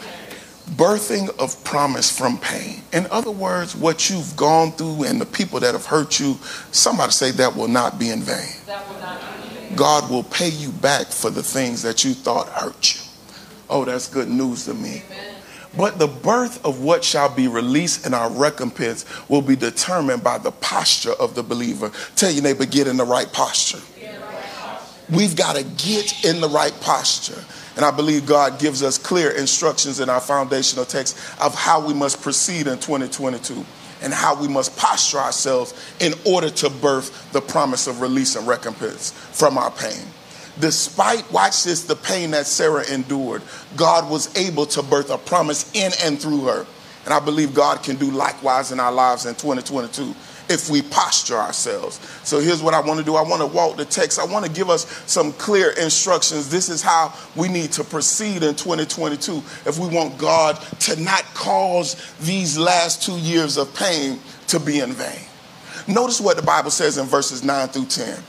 Birthing 0.76 1.36
of 1.38 1.62
promise 1.64 2.16
from 2.16 2.38
pain. 2.38 2.82
In 2.92 3.06
other 3.10 3.30
words, 3.30 3.74
what 3.74 4.10
you've 4.10 4.36
gone 4.36 4.72
through 4.72 5.04
and 5.04 5.20
the 5.20 5.26
people 5.26 5.60
that 5.60 5.72
have 5.74 5.86
hurt 5.86 6.20
you, 6.20 6.34
somebody 6.72 7.12
say 7.12 7.30
that 7.32 7.56
will 7.56 7.68
not 7.68 7.98
be 7.98 8.10
in 8.10 8.20
vain. 8.20 8.54
Will 8.66 8.76
be. 9.70 9.76
God 9.76 10.10
will 10.10 10.24
pay 10.24 10.48
you 10.50 10.70
back 10.70 11.06
for 11.08 11.30
the 11.30 11.42
things 11.42 11.82
that 11.82 12.04
you 12.04 12.14
thought 12.14 12.48
hurt 12.48 12.94
you. 12.94 13.00
Oh, 13.70 13.84
that's 13.84 14.08
good 14.08 14.28
news 14.28 14.66
to 14.66 14.74
me. 14.74 15.02
Amen. 15.10 15.34
But 15.76 15.98
the 15.98 16.06
birth 16.06 16.64
of 16.64 16.80
what 16.80 17.04
shall 17.04 17.34
be 17.34 17.46
released 17.48 18.06
in 18.06 18.14
our 18.14 18.30
recompense 18.30 19.04
will 19.28 19.42
be 19.42 19.56
determined 19.56 20.24
by 20.24 20.38
the 20.38 20.50
posture 20.50 21.12
of 21.12 21.34
the 21.34 21.42
believer. 21.42 21.92
Tell 22.16 22.30
your 22.30 22.42
neighbor, 22.42 22.66
get 22.66 22.86
in 22.86 22.96
the 22.96 23.04
right 23.04 23.30
posture. 23.32 23.80
We've 25.10 25.36
got 25.36 25.56
to 25.56 25.62
get 25.64 26.24
in 26.24 26.40
the 26.40 26.48
right 26.48 26.78
posture. 26.80 27.42
And 27.78 27.84
I 27.84 27.92
believe 27.92 28.26
God 28.26 28.58
gives 28.58 28.82
us 28.82 28.98
clear 28.98 29.30
instructions 29.30 30.00
in 30.00 30.10
our 30.10 30.20
foundational 30.20 30.84
text 30.84 31.16
of 31.40 31.54
how 31.54 31.86
we 31.86 31.94
must 31.94 32.20
proceed 32.20 32.66
in 32.66 32.76
2022 32.80 33.64
and 34.02 34.12
how 34.12 34.34
we 34.34 34.48
must 34.48 34.76
posture 34.76 35.18
ourselves 35.18 35.74
in 36.00 36.12
order 36.26 36.50
to 36.50 36.70
birth 36.70 37.30
the 37.30 37.40
promise 37.40 37.86
of 37.86 38.00
release 38.00 38.34
and 38.34 38.48
recompense 38.48 39.12
from 39.12 39.56
our 39.56 39.70
pain. 39.70 40.02
Despite, 40.58 41.30
watch 41.30 41.62
this, 41.62 41.84
the 41.84 41.94
pain 41.94 42.32
that 42.32 42.48
Sarah 42.48 42.84
endured, 42.90 43.42
God 43.76 44.10
was 44.10 44.36
able 44.36 44.66
to 44.66 44.82
birth 44.82 45.10
a 45.10 45.18
promise 45.18 45.70
in 45.72 45.92
and 46.02 46.20
through 46.20 46.46
her. 46.46 46.66
And 47.04 47.14
I 47.14 47.20
believe 47.20 47.54
God 47.54 47.84
can 47.84 47.94
do 47.94 48.10
likewise 48.10 48.72
in 48.72 48.80
our 48.80 48.90
lives 48.90 49.24
in 49.24 49.36
2022 49.36 50.16
if 50.48 50.70
we 50.70 50.82
posture 50.82 51.36
ourselves. 51.36 52.00
So 52.24 52.40
here's 52.40 52.62
what 52.62 52.74
I 52.74 52.80
want 52.80 52.98
to 53.00 53.04
do 53.04 53.16
I 53.16 53.22
want 53.22 53.40
to 53.40 53.46
walk 53.46 53.76
the 53.76 53.84
text. 53.84 54.18
I 54.18 54.24
want 54.24 54.44
to 54.44 54.50
give 54.50 54.70
us 54.70 54.86
some 55.06 55.32
clear 55.32 55.70
instructions. 55.70 56.50
This 56.50 56.68
is 56.68 56.82
how 56.82 57.12
we 57.36 57.48
need 57.48 57.72
to 57.72 57.84
proceed 57.84 58.42
in 58.42 58.54
2022 58.54 59.42
if 59.66 59.78
we 59.78 59.88
want 59.88 60.18
God 60.18 60.56
to 60.80 61.00
not 61.00 61.22
cause 61.34 61.96
these 62.20 62.58
last 62.58 63.02
two 63.02 63.18
years 63.18 63.56
of 63.56 63.74
pain 63.74 64.18
to 64.48 64.58
be 64.58 64.80
in 64.80 64.92
vain. 64.92 65.20
Notice 65.86 66.20
what 66.20 66.36
the 66.36 66.42
Bible 66.42 66.70
says 66.70 66.98
in 66.98 67.06
verses 67.06 67.42
9 67.42 67.68
through 67.68 67.86
10. 67.86 68.22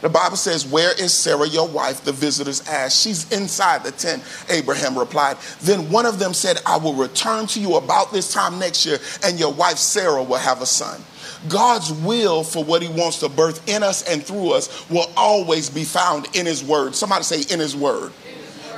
The 0.00 0.08
Bible 0.08 0.36
says, 0.36 0.66
Where 0.66 0.92
is 0.92 1.12
Sarah, 1.12 1.48
your 1.48 1.68
wife? 1.68 2.04
The 2.04 2.12
visitors 2.12 2.66
asked. 2.68 3.02
She's 3.02 3.30
inside 3.32 3.82
the 3.82 3.90
tent, 3.90 4.22
Abraham 4.48 4.96
replied. 4.96 5.38
Then 5.60 5.90
one 5.90 6.06
of 6.06 6.18
them 6.18 6.34
said, 6.34 6.58
I 6.64 6.76
will 6.76 6.94
return 6.94 7.46
to 7.48 7.60
you 7.60 7.76
about 7.76 8.12
this 8.12 8.32
time 8.32 8.58
next 8.58 8.86
year, 8.86 8.98
and 9.24 9.38
your 9.38 9.52
wife 9.52 9.78
Sarah 9.78 10.22
will 10.22 10.36
have 10.36 10.62
a 10.62 10.66
son. 10.66 11.02
God's 11.48 11.92
will 11.92 12.42
for 12.42 12.64
what 12.64 12.82
he 12.82 12.88
wants 12.88 13.20
to 13.20 13.28
birth 13.28 13.68
in 13.68 13.82
us 13.82 14.02
and 14.02 14.22
through 14.22 14.52
us 14.52 14.88
will 14.90 15.10
always 15.16 15.70
be 15.70 15.84
found 15.84 16.26
in 16.36 16.46
his 16.46 16.64
word. 16.64 16.94
Somebody 16.94 17.24
say, 17.24 17.42
In 17.52 17.60
his 17.60 17.76
word. 17.76 18.12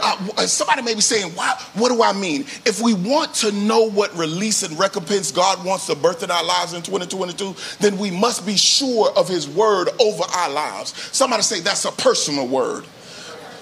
Uh, 0.02 0.46
somebody 0.46 0.82
may 0.82 0.94
be 0.94 1.00
saying, 1.00 1.30
Why, 1.32 1.54
what 1.74 1.90
do 1.90 2.02
I 2.02 2.12
mean? 2.12 2.42
If 2.64 2.80
we 2.80 2.94
want 2.94 3.34
to 3.36 3.52
know 3.52 3.88
what 3.90 4.14
release 4.16 4.62
and 4.62 4.78
recompense 4.78 5.30
God 5.30 5.64
wants 5.64 5.86
to 5.86 5.94
birth 5.94 6.22
in 6.22 6.30
our 6.30 6.44
lives 6.44 6.72
in 6.72 6.82
2022, 6.82 7.54
then 7.80 7.98
we 7.98 8.10
must 8.10 8.46
be 8.46 8.56
sure 8.56 9.10
of 9.16 9.28
His 9.28 9.48
word 9.48 9.88
over 10.00 10.22
our 10.22 10.50
lives. 10.50 10.94
Somebody 11.14 11.42
say, 11.42 11.60
That's 11.60 11.84
a 11.84 11.92
personal 11.92 12.48
word. 12.48 12.84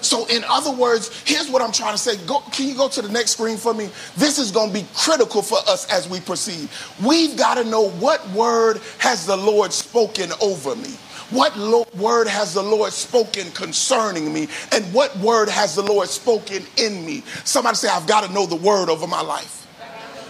So, 0.01 0.27
in 0.27 0.45
other 0.45 0.71
words, 0.71 1.23
here's 1.25 1.51
what 1.51 1.63
I'm 1.63 1.73
trying 1.73 1.93
to 1.95 1.99
say. 1.99 2.17
Go, 2.27 2.41
can 2.53 2.69
you 2.69 2.75
go 2.75 2.89
to 2.89 3.03
the 3.03 3.09
next 3.09 3.33
screen 3.33 3.57
for 3.57 3.75
me? 3.75 3.91
This 4.17 4.39
is 4.39 4.51
going 4.51 4.73
to 4.73 4.75
be 4.75 4.87
critical 4.95 5.43
for 5.43 5.59
us 5.69 5.91
as 5.91 6.09
we 6.09 6.21
proceed. 6.21 6.69
We've 7.05 7.37
got 7.37 7.55
to 7.55 7.65
know 7.65 7.91
what 7.91 8.27
word 8.31 8.81
has 8.99 9.27
the 9.27 9.37
Lord 9.37 9.73
spoken 9.73 10.31
over 10.41 10.77
me. 10.77 10.97
What 11.31 11.57
lo- 11.59 11.87
word 11.99 12.27
has 12.27 12.55
the 12.55 12.63
Lord 12.63 12.93
spoken 12.93 13.51
concerning 13.51 14.33
me? 14.33 14.49
And 14.73 14.85
what 14.95 15.15
word 15.19 15.49
has 15.49 15.75
the 15.75 15.83
Lord 15.83 16.09
spoken 16.09 16.63
in 16.77 17.05
me? 17.05 17.23
Somebody 17.45 17.77
say, 17.77 17.89
I've 17.89 18.07
got 18.07 18.25
to 18.25 18.33
know 18.33 18.47
the 18.47 18.57
word 18.57 18.89
over 18.89 19.07
my 19.07 19.21
life. 19.21 19.67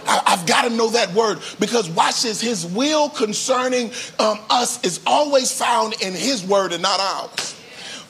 I, 0.05 0.31
have 0.31 0.47
got 0.47 0.63
to 0.63 0.71
know 0.71 0.89
that 0.89 1.13
word 1.13 1.39
because 1.59 1.89
watch 1.89 2.23
this. 2.23 2.41
His 2.41 2.65
will 2.65 3.09
concerning 3.09 3.91
um, 4.17 4.39
us 4.49 4.83
is 4.83 4.99
always 5.05 5.51
found 5.51 5.93
in 6.01 6.13
His 6.13 6.43
word 6.43 6.73
and 6.73 6.81
not 6.81 6.99
ours. 6.99 7.48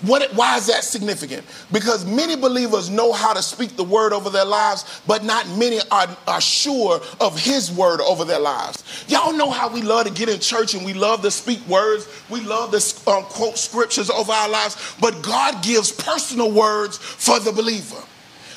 What, 0.01 0.33
why 0.33 0.57
is 0.57 0.67
that 0.67 0.85
significant? 0.85 1.45
Because 1.73 2.05
many 2.05 2.37
believers 2.37 2.89
know 2.89 3.11
how 3.11 3.33
to 3.33 3.41
speak 3.41 3.75
the 3.75 3.83
word 3.83 4.13
over 4.13 4.29
their 4.29 4.45
lives, 4.45 5.01
but 5.05 5.25
not 5.25 5.45
many 5.57 5.79
are, 5.91 6.07
are 6.25 6.39
sure 6.39 7.01
of 7.19 7.37
his 7.37 7.69
word 7.69 7.99
over 7.99 8.23
their 8.23 8.39
lives. 8.39 9.05
Y'all 9.09 9.33
know 9.33 9.51
how 9.51 9.67
we 9.67 9.81
love 9.81 10.05
to 10.05 10.13
get 10.13 10.29
in 10.29 10.39
church 10.39 10.73
and 10.73 10.85
we 10.85 10.93
love 10.93 11.21
to 11.23 11.31
speak 11.31 11.59
words. 11.67 12.07
We 12.29 12.39
love 12.41 12.71
to 12.71 13.11
um, 13.11 13.23
quote 13.23 13.57
scriptures 13.57 14.09
over 14.09 14.31
our 14.31 14.47
lives, 14.47 14.95
but 15.01 15.21
God 15.21 15.61
gives 15.63 15.91
personal 15.91 16.51
words 16.51 16.97
for 16.97 17.39
the 17.41 17.51
believer. 17.51 18.01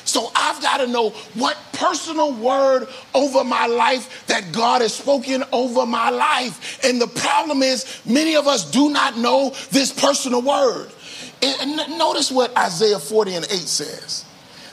So 0.05 0.31
I've 0.35 0.61
got 0.61 0.77
to 0.77 0.87
know 0.87 1.09
what 1.33 1.57
personal 1.73 2.33
word 2.33 2.87
over 3.13 3.43
my 3.43 3.67
life 3.67 4.27
that 4.27 4.51
God 4.51 4.81
has 4.81 4.93
spoken 4.93 5.43
over 5.51 5.85
my 5.85 6.09
life. 6.09 6.83
And 6.85 7.01
the 7.01 7.07
problem 7.07 7.63
is, 7.63 8.01
many 8.05 8.35
of 8.35 8.47
us 8.47 8.69
do 8.69 8.89
not 8.89 9.17
know 9.17 9.53
this 9.71 9.91
personal 9.91 10.41
word. 10.41 10.91
And 11.43 11.97
notice 11.97 12.31
what 12.31 12.57
Isaiah 12.57 12.99
40 12.99 13.35
and 13.35 13.45
8 13.45 13.51
says. 13.51 14.25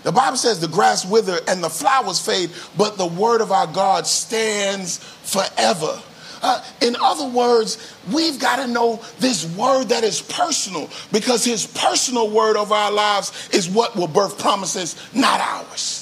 The 0.03 0.13
Bible 0.13 0.37
says 0.37 0.61
the 0.61 0.69
grass 0.69 1.05
wither 1.05 1.39
and 1.47 1.63
the 1.63 1.69
flowers 1.69 2.25
fade, 2.25 2.51
but 2.79 2.97
the 2.97 3.07
word 3.07 3.41
of 3.41 3.53
our 3.53 3.67
God 3.67 4.07
stands 4.07 4.99
forever. 4.99 6.01
Uh, 6.43 6.65
in 6.81 6.97
other 6.97 7.27
words, 7.27 7.95
we've 8.11 8.39
got 8.39 8.65
to 8.65 8.67
know 8.67 9.03
this 9.19 9.45
word 9.57 9.91
that 9.91 10.05
is 10.05 10.23
personal 10.23 10.89
because 11.13 11.45
his 11.45 11.67
personal 11.67 12.31
word 12.31 12.57
of 12.57 12.73
our 12.73 12.91
lives 12.91 13.51
is 13.53 13.69
what 13.69 13.95
will 13.95 14.07
birth 14.07 14.39
promises, 14.39 14.97
not 15.13 15.41
ours. 15.41 16.00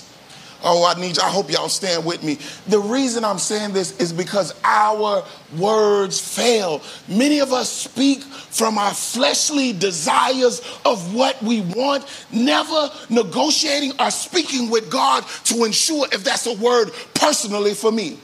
Oh, 0.62 0.84
I 0.84 1.00
need, 1.00 1.18
I 1.20 1.28
hope 1.28 1.50
y'all 1.52 1.68
stand 1.68 2.04
with 2.04 2.24
me. 2.24 2.38
The 2.66 2.80
reason 2.80 3.24
I'm 3.24 3.38
saying 3.38 3.72
this 3.72 3.98
is 4.00 4.12
because 4.12 4.54
our 4.64 5.24
words 5.56 6.20
fail. 6.20 6.82
Many 7.06 7.38
of 7.38 7.52
us 7.52 7.70
speak 7.70 8.22
from 8.22 8.76
our 8.76 8.92
fleshly 8.92 9.72
desires 9.72 10.60
of 10.84 11.14
what 11.14 11.40
we 11.42 11.60
want, 11.60 12.06
never 12.32 12.90
negotiating 13.08 13.92
or 14.00 14.10
speaking 14.10 14.68
with 14.68 14.90
God 14.90 15.24
to 15.44 15.64
ensure 15.64 16.06
if 16.12 16.24
that's 16.24 16.46
a 16.46 16.54
word 16.54 16.90
personally 17.14 17.74
for 17.74 17.92
me. 17.92 18.18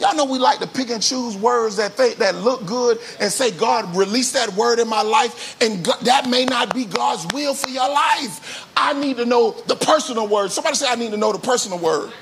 Y'all 0.00 0.16
know 0.16 0.24
we 0.24 0.38
like 0.38 0.58
to 0.58 0.66
pick 0.66 0.90
and 0.90 1.02
choose 1.02 1.36
words 1.36 1.76
that 1.76 1.96
that 1.96 2.34
look 2.36 2.66
good 2.66 2.98
and 3.20 3.30
say, 3.30 3.50
God, 3.50 3.94
release 3.96 4.32
that 4.32 4.52
word 4.54 4.78
in 4.78 4.88
my 4.88 5.02
life, 5.02 5.56
and 5.62 5.84
God, 5.84 6.00
that 6.00 6.28
may 6.28 6.44
not 6.44 6.74
be 6.74 6.84
God's 6.84 7.26
will 7.32 7.54
for 7.54 7.70
your 7.70 7.88
life. 7.88 8.68
I 8.76 8.92
need 8.94 9.16
to 9.18 9.24
know 9.24 9.52
the 9.66 9.76
personal 9.76 10.26
word. 10.26 10.50
Somebody 10.50 10.76
say, 10.76 10.86
I 10.88 10.96
need 10.96 11.12
to 11.12 11.16
know 11.16 11.32
the 11.32 11.38
personal 11.38 11.78
word. 11.78 12.12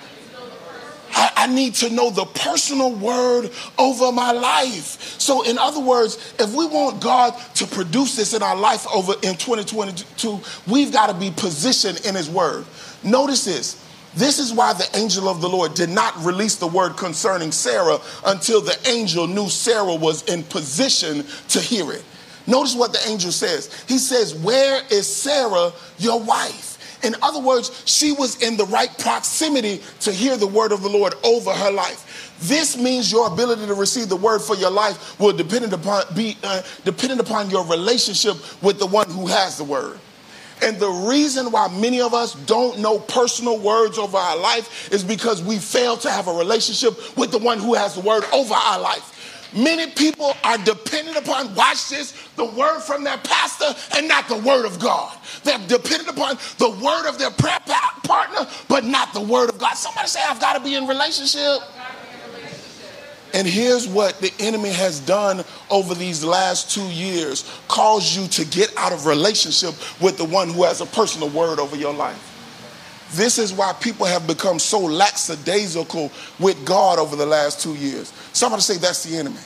I, 1.15 1.33
I, 1.37 1.47
need 1.47 1.75
to 1.77 1.91
know 1.91 2.11
the 2.11 2.25
personal 2.25 2.95
word 2.95 3.51
over 3.79 4.13
my 4.13 4.33
life. 4.33 5.21
So, 5.21 5.43
in 5.43 5.59
other 5.59 5.81
words, 5.81 6.35
if 6.39 6.55
we 6.55 6.67
want 6.67 7.03
God 7.03 7.39
to 7.57 7.67
produce 7.67 8.17
this 8.17 8.33
in 8.33 8.43
our 8.43 8.57
life 8.57 8.87
over 8.93 9.13
in 9.23 9.37
2022, 9.37 10.41
we've 10.67 10.91
got 10.91 11.09
to 11.09 11.15
be 11.15 11.31
positioned 11.31 12.05
in 12.07 12.15
His 12.15 12.31
word. 12.31 12.65
Notice 13.05 13.45
this 13.45 13.83
this 14.15 14.39
is 14.39 14.53
why 14.53 14.73
the 14.73 14.89
angel 14.95 15.29
of 15.29 15.41
the 15.41 15.49
Lord 15.49 15.75
did 15.75 15.89
not 15.89 16.15
release 16.25 16.57
the 16.57 16.67
word 16.67 16.97
concerning 16.97 17.51
Sarah 17.51 17.99
until 18.27 18.61
the 18.61 18.79
angel 18.89 19.27
knew 19.27 19.49
Sarah 19.49 19.95
was 19.95 20.23
in 20.25 20.43
position 20.45 21.25
to 21.49 21.61
hear 21.61 21.93
it. 21.93 22.05
Notice 22.47 22.75
what 22.75 22.93
the 22.93 23.09
angel 23.09 23.33
says. 23.33 23.85
He 23.89 23.99
says, 23.99 24.35
Where 24.35 24.83
is 24.91 25.07
Sarah, 25.07 25.73
your 25.99 26.21
wife? 26.21 26.73
In 27.05 27.17
other 27.21 27.41
words, 27.41 27.83
she 27.85 28.13
was 28.13 28.41
in 28.43 28.57
the 28.57 28.67
right 28.67 28.97
proximity 28.99 29.81
to 30.01 30.13
hear 30.13 30.37
the 30.37 30.47
word 30.47 30.71
of 30.73 30.83
the 30.83 30.89
Lord 30.89 31.15
over 31.25 31.53
her 31.53 31.71
life. 31.71 32.37
This 32.41 32.77
means 32.77 33.11
your 33.11 33.27
ability 33.27 33.67
to 33.67 33.75
receive 33.75 34.09
the 34.09 34.17
word 34.17 34.41
for 34.41 34.57
your 34.57 34.71
life 34.71 35.19
will 35.19 35.33
depend 35.33 35.73
upon, 35.73 36.05
be 36.15 36.37
uh, 36.45 36.63
dependent 36.85 37.21
upon 37.21 37.51
your 37.51 37.67
relationship 37.67 38.37
with 38.63 38.79
the 38.79 38.87
one 38.87 39.09
who 39.11 39.27
has 39.27 39.59
the 39.59 39.65
word. 39.65 39.99
And 40.63 40.79
the 40.79 40.89
reason 40.89 41.51
why 41.51 41.69
many 41.69 42.01
of 42.01 42.15
us 42.15 42.35
don't 42.35 42.79
know 42.79 42.99
personal 42.99 43.59
words 43.59 43.99
over 43.99 44.17
our 44.17 44.37
life 44.37 44.93
is 44.93 45.03
because 45.03 45.43
we 45.43 45.59
fail 45.59 45.97
to 45.99 46.11
have 46.11 46.29
a 46.29 46.33
relationship 46.33 47.17
with 47.17 47.33
the 47.33 47.39
one 47.39 47.59
who 47.59 47.75
has 47.75 47.95
the 47.95 48.01
word 48.01 48.25
over 48.33 48.55
our 48.55 48.81
life. 48.81 49.09
Many 49.55 49.91
people 49.91 50.33
are 50.45 50.57
dependent 50.59 51.17
upon, 51.19 51.55
watch 51.55 51.91
this, 51.91 52.13
the 52.37 52.45
word 52.45 52.81
from 52.81 53.05
their 53.05 53.19
pastor 53.19 53.75
and 53.97 54.09
not 54.09 54.27
the 54.29 54.39
word 54.39 54.65
of 54.65 54.79
God. 54.79 55.15
They're 55.45 55.59
dependent 55.67 56.09
upon 56.09 56.39
the 56.59 56.71
word 56.83 57.09
of 57.09 57.19
their 57.19 57.31
prayer 57.31 57.59
partner, 58.05 58.47
but 58.69 58.85
not 58.85 59.13
the 59.13 59.21
word 59.21 59.51
of 59.51 59.59
God. 59.59 59.75
Somebody 59.75 60.09
say, 60.09 60.21
I've 60.27 60.41
got 60.41 60.55
to 60.55 60.61
be 60.61 60.75
in 60.75 60.87
relationship. 60.87 61.61
And 63.35 63.47
here's 63.47 63.89
what 63.89 64.21
the 64.21 64.33
enemy 64.41 64.71
has 64.71 65.01
done 65.01 65.43
over 65.71 65.95
these 65.95 66.23
last 66.23 66.71
two 66.71 66.87
years 66.89 67.51
caused 67.69 68.15
you 68.15 68.29
to 68.29 68.45
get 68.45 68.77
out 68.77 68.93
of 68.93 69.07
relationship 69.07 69.75
with 70.01 70.19
the 70.19 70.25
one 70.25 70.51
who 70.51 70.65
has 70.65 70.81
a 70.81 70.87
personal 70.87 71.31
word 71.31 71.59
over 71.59 71.77
your 71.77 71.95
life. 71.95 72.29
This 73.13 73.39
is 73.39 73.53
why 73.53 73.75
people 73.75 74.07
have 74.07 74.27
become 74.27 74.59
so 74.59 74.81
lackadaisical 74.81 76.11
with 76.39 76.65
God 76.65 76.99
over 76.99 77.17
the 77.17 77.27
last 77.27 77.61
two 77.61 77.75
years. 77.75 78.13
Somebody 78.33 78.63
say 78.63 78.79
that's 78.79 79.05
the 79.05 79.17
enemy. 79.17 79.41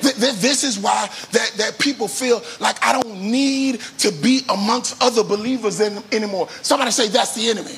This 0.00 0.64
is 0.64 0.78
why 0.78 1.08
that, 1.32 1.52
that 1.58 1.78
people 1.78 2.08
feel 2.08 2.42
like 2.58 2.82
I 2.84 2.92
don't 2.92 3.20
need 3.20 3.80
to 3.98 4.10
be 4.10 4.42
amongst 4.48 5.00
other 5.02 5.22
believers 5.22 5.80
anymore. 5.80 6.48
Somebody 6.62 6.90
say 6.90 7.08
that's 7.08 7.34
the 7.34 7.48
enemy. 7.50 7.74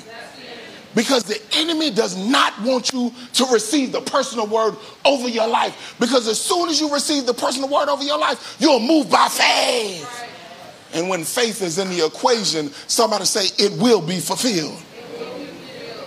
Because 0.95 1.25
the 1.25 1.41
enemy 1.57 1.91
does 1.91 2.17
not 2.17 2.61
want 2.63 2.93
you 2.93 3.13
to 3.35 3.47
receive 3.47 3.93
the 3.93 4.01
personal 4.01 4.47
word 4.47 4.77
over 5.05 5.29
your 5.29 5.49
life. 5.49 5.97
Because 5.99 6.29
as 6.29 6.41
soon 6.41 6.69
as 6.69 6.81
you 6.81 6.93
receive 6.93 7.27
the 7.27 7.35
personal 7.35 7.69
word 7.69 7.89
over 7.89 8.03
your 8.03 8.19
life, 8.19 8.57
you'll 8.59 8.81
move 8.81 9.11
by 9.11 9.29
faith. 9.29 10.29
And 10.95 11.09
when 11.09 11.25
faith 11.25 11.63
is 11.63 11.79
in 11.79 11.89
the 11.89 12.05
equation, 12.05 12.71
somebody 12.87 13.25
say 13.25 13.47
it 13.59 13.81
will 13.81 14.03
be 14.03 14.21
fulfilled. 14.21 14.81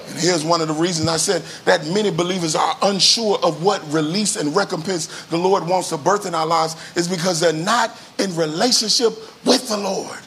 And 0.07 0.19
here's 0.19 0.45
one 0.45 0.61
of 0.61 0.67
the 0.67 0.73
reasons 0.75 1.09
I 1.09 1.17
said 1.17 1.41
that 1.65 1.87
many 1.87 2.11
believers 2.11 2.55
are 2.55 2.77
unsure 2.83 3.39
of 3.43 3.63
what 3.63 3.81
release 3.91 4.35
and 4.35 4.55
recompense 4.55 5.25
the 5.25 5.37
Lord 5.37 5.67
wants 5.67 5.89
to 5.89 5.97
birth 5.97 6.27
in 6.27 6.35
our 6.35 6.45
lives 6.45 6.75
is 6.95 7.07
because 7.07 7.39
they're 7.39 7.51
not 7.51 7.99
in 8.19 8.35
relationship 8.35 9.13
with 9.45 9.67
the 9.67 9.77
Lord. 9.77 10.19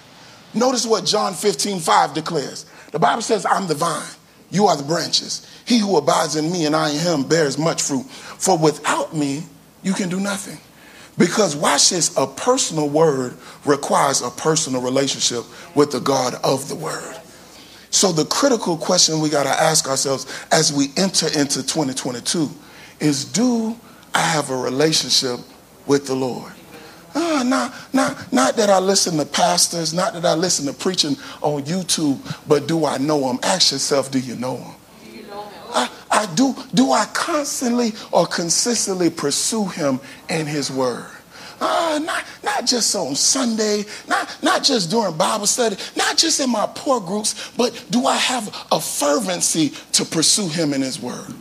Notice 0.53 0.85
what 0.85 1.07
John 1.07 1.33
15, 1.33 1.79
5 1.79 2.15
declares. 2.15 2.67
The 2.91 2.99
Bible 2.99 3.23
says, 3.23 3.47
I'm 3.47 3.69
the 3.69 3.75
vine 3.75 4.18
you 4.51 4.67
are 4.67 4.77
the 4.77 4.83
branches. 4.83 5.47
He 5.67 5.79
who 5.79 5.97
abides 5.97 6.37
in 6.37 6.51
me 6.51 6.67
and 6.67 6.75
I 6.75 6.91
in 6.91 6.99
him 6.99 7.29
bears 7.29 7.59
much 7.59 7.83
fruit. 7.83 8.05
For 8.05 8.57
without 8.57 9.15
me, 9.15 9.43
you 9.83 9.93
can 9.93 10.09
do 10.09 10.21
nothing. 10.21 10.59
Because 11.19 11.57
watch 11.57 11.91
this, 11.91 12.17
a 12.17 12.27
personal 12.27 12.89
word 12.89 13.37
requires 13.65 14.23
a 14.23 14.31
personal 14.31 14.81
relationship 14.81 15.45
with 15.75 15.91
the 15.91 16.01
God 16.01 16.35
of 16.45 16.69
the 16.69 16.77
word. 16.77 17.21
So 17.91 18.13
the 18.13 18.25
critical 18.25 18.77
question 18.77 19.21
we 19.21 19.29
got 19.29 19.45
to 19.45 19.51
ask 19.51 19.89
ourselves 19.89 20.27
as 20.53 20.73
we 20.73 20.89
enter 20.97 21.27
into 21.27 21.63
2022 21.63 22.49
is 23.01 23.25
do 23.25 23.77
I 24.15 24.21
have 24.21 24.51
a 24.51 24.57
relationship 24.57 25.41
with 25.87 26.07
the 26.07 26.15
Lord? 26.15 26.53
Uh, 27.15 27.43
not, 27.45 27.75
not, 27.93 28.33
not 28.33 28.57
that 28.57 28.71
I 28.71 28.79
listen 28.79 29.17
to 29.17 29.25
pastors, 29.25 29.95
not 29.95 30.13
that 30.13 30.25
I 30.25 30.35
listen 30.35 30.67
to 30.67 30.73
preaching 30.73 31.17
on 31.41 31.63
YouTube, 31.63 32.19
but 32.47 32.69
do 32.69 32.85
I 32.85 32.99
know 32.99 33.31
him? 33.31 33.39
Ask 33.43 33.73
yourself, 33.73 34.11
do 34.11 34.19
you 34.19 34.37
know 34.37 34.57
him? 34.57 34.75
I, 35.71 35.91
I 36.11 36.35
do. 36.35 36.55
Do 36.75 36.93
I 36.93 37.05
constantly 37.13 37.93
or 38.13 38.27
consistently 38.27 39.11
pursue 39.11 39.67
him 39.67 40.01
in 40.29 40.47
his 40.47 40.71
word? 40.71 41.07
Uh, 41.61 41.99
not, 42.05 42.25
not 42.45 42.67
just 42.67 42.95
on 42.95 43.15
Sunday, 43.17 43.85
not, 44.07 44.39
not 44.43 44.63
just 44.63 44.91
during 44.91 45.17
Bible 45.17 45.47
study, 45.47 45.77
not 45.97 46.17
just 46.17 46.39
in 46.41 46.51
my 46.51 46.69
poor 46.75 47.01
groups, 47.01 47.53
but 47.57 47.85
do 47.91 48.07
I 48.07 48.17
have 48.17 48.47
a 48.71 48.81
fervency 48.81 49.71
to 49.93 50.05
pursue 50.05 50.49
him 50.49 50.73
in 50.73 50.83
his 50.83 51.01
word? 51.01 51.35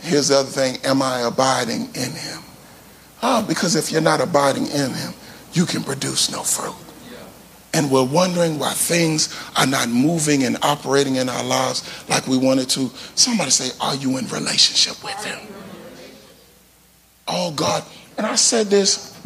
Here's 0.00 0.28
the 0.28 0.38
other 0.38 0.48
thing 0.48 0.78
Am 0.84 1.02
I 1.02 1.20
abiding 1.20 1.88
in 1.94 2.12
him? 2.12 2.43
Oh, 3.26 3.42
because 3.42 3.74
if 3.74 3.90
you're 3.90 4.02
not 4.02 4.20
abiding 4.20 4.66
in 4.66 4.92
him, 4.92 5.14
you 5.54 5.64
can 5.64 5.82
produce 5.82 6.30
no 6.30 6.42
fruit. 6.42 6.76
And 7.72 7.90
we're 7.90 8.04
wondering 8.04 8.58
why 8.58 8.72
things 8.72 9.34
are 9.56 9.66
not 9.66 9.88
moving 9.88 10.44
and 10.44 10.58
operating 10.62 11.16
in 11.16 11.30
our 11.30 11.42
lives 11.42 12.04
like 12.08 12.26
we 12.26 12.36
wanted 12.36 12.68
to. 12.70 12.90
Somebody 13.14 13.50
say, 13.50 13.74
Are 13.80 13.96
you 13.96 14.18
in 14.18 14.28
relationship 14.28 15.02
with 15.02 15.24
him? 15.24 15.40
Oh, 17.26 17.50
God. 17.52 17.82
And 18.18 18.26
I 18.26 18.34
said 18.34 18.66
this, 18.66 19.18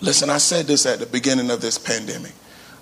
listen, 0.00 0.30
I 0.30 0.38
said 0.38 0.66
this 0.66 0.86
at 0.86 1.00
the 1.00 1.06
beginning 1.06 1.50
of 1.50 1.60
this 1.60 1.78
pandemic. 1.78 2.32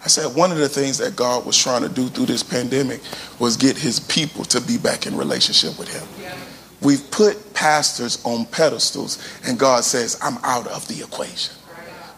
I 0.04 0.08
said 0.08 0.36
one 0.36 0.52
of 0.52 0.58
the 0.58 0.68
things 0.68 0.98
that 0.98 1.16
God 1.16 1.46
was 1.46 1.56
trying 1.56 1.82
to 1.82 1.88
do 1.88 2.08
through 2.08 2.26
this 2.26 2.42
pandemic 2.42 3.00
was 3.38 3.56
get 3.56 3.78
his 3.78 3.98
people 3.98 4.44
to 4.44 4.60
be 4.60 4.76
back 4.76 5.06
in 5.06 5.16
relationship 5.16 5.78
with 5.78 5.88
him. 5.88 6.06
Yeah. 6.20 6.36
We've 6.84 7.10
put 7.10 7.54
pastors 7.54 8.22
on 8.24 8.46
pedestals, 8.46 9.18
and 9.46 9.58
God 9.58 9.84
says, 9.84 10.18
I'm 10.22 10.38
out 10.42 10.66
of 10.66 10.86
the 10.86 11.02
equation. 11.02 11.54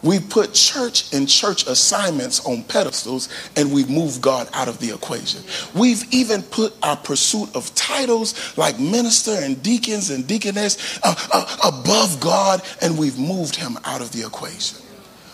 We 0.02 0.20
put 0.20 0.54
church 0.54 1.12
and 1.14 1.28
church 1.28 1.66
assignments 1.66 2.44
on 2.46 2.62
pedestals 2.64 3.28
and 3.56 3.72
we've 3.72 3.90
moved 3.90 4.22
God 4.22 4.48
out 4.52 4.68
of 4.68 4.78
the 4.78 4.94
equation. 4.94 5.42
We've 5.74 6.04
even 6.12 6.42
put 6.42 6.74
our 6.82 6.96
pursuit 6.96 7.54
of 7.56 7.74
titles 7.74 8.56
like 8.56 8.78
minister 8.78 9.32
and 9.32 9.60
deacons 9.62 10.10
and 10.10 10.26
deaconess 10.26 11.00
uh, 11.02 11.14
uh, 11.32 11.56
above 11.64 12.20
God 12.20 12.62
and 12.82 12.96
we've 12.96 13.18
moved 13.18 13.56
him 13.56 13.78
out 13.84 14.00
of 14.00 14.12
the 14.12 14.24
equation. 14.24 14.78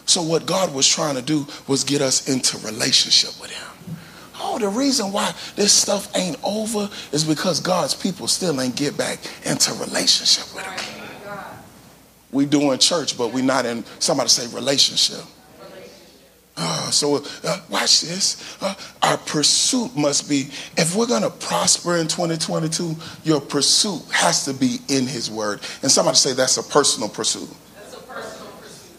So, 0.07 0.23
what 0.23 0.47
God 0.47 0.75
was 0.75 0.89
trying 0.89 1.17
to 1.17 1.23
do 1.23 1.47
was 1.69 1.85
get 1.85 2.01
us 2.01 2.29
into 2.29 2.57
relationship 2.67 3.39
with 3.41 3.51
him. 3.51 3.72
The 4.59 4.69
reason 4.69 5.13
why 5.13 5.35
this 5.57 5.73
stuff 5.73 6.15
ain't 6.17 6.37
over 6.43 6.89
is 7.13 7.25
because 7.25 7.61
God's 7.61 7.95
people 7.95 8.29
still 8.29 8.61
ain't 8.61 8.77
get 8.77 8.97
back 8.97 9.19
into 9.45 9.73
relationship 9.75 10.55
with 10.55 10.65
Him. 10.65 10.99
We 12.31 12.47
doing 12.47 12.79
church, 12.79 13.19
but 13.19 13.33
we 13.33 13.43
not 13.43 13.67
in, 13.67 13.85
somebody 13.99 14.29
say 14.29 14.47
relationship. 14.55 15.25
Uh, 16.57 16.91
so 16.91 17.17
uh, 17.45 17.61
watch 17.71 18.03
this. 18.03 18.59
Uh, 18.61 18.75
our 19.03 19.17
pursuit 19.17 19.97
must 19.97 20.29
be, 20.29 20.51
if 20.77 20.95
we're 20.95 21.07
going 21.07 21.23
to 21.23 21.31
prosper 21.31 21.97
in 21.97 22.07
2022, 22.07 22.95
your 23.25 23.41
pursuit 23.41 24.03
has 24.13 24.45
to 24.45 24.53
be 24.53 24.79
in 24.89 25.07
His 25.07 25.31
Word. 25.31 25.61
And 25.83 25.91
somebody 25.91 26.17
say 26.17 26.35
that's 26.35 26.59
a 26.59 26.63
personal 26.63 27.09
pursuit. 27.09 27.49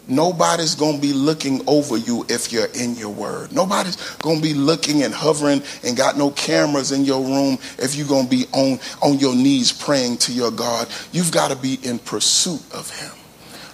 Nobody's 0.06 0.74
going 0.74 0.96
to 0.96 1.00
be 1.00 1.12
looking 1.12 1.62
over 1.66 1.96
you 1.96 2.26
if 2.28 2.52
you're 2.52 2.68
in 2.74 2.94
your 2.96 3.10
word. 3.10 3.52
Nobody's 3.52 3.96
going 4.16 4.36
to 4.36 4.42
be 4.42 4.52
looking 4.52 5.02
and 5.02 5.14
hovering 5.14 5.62
and 5.82 5.96
got 5.96 6.18
no 6.18 6.30
cameras 6.30 6.92
in 6.92 7.04
your 7.04 7.22
room 7.22 7.58
if 7.78 7.94
you're 7.94 8.06
going 8.06 8.24
to 8.24 8.30
be 8.30 8.44
on, 8.52 8.78
on 9.02 9.18
your 9.18 9.34
knees 9.34 9.72
praying 9.72 10.18
to 10.18 10.32
your 10.32 10.50
God. 10.50 10.88
You've 11.12 11.32
got 11.32 11.50
to 11.50 11.56
be 11.56 11.78
in 11.82 11.98
pursuit 11.98 12.62
of 12.72 12.90
Him. 12.90 13.12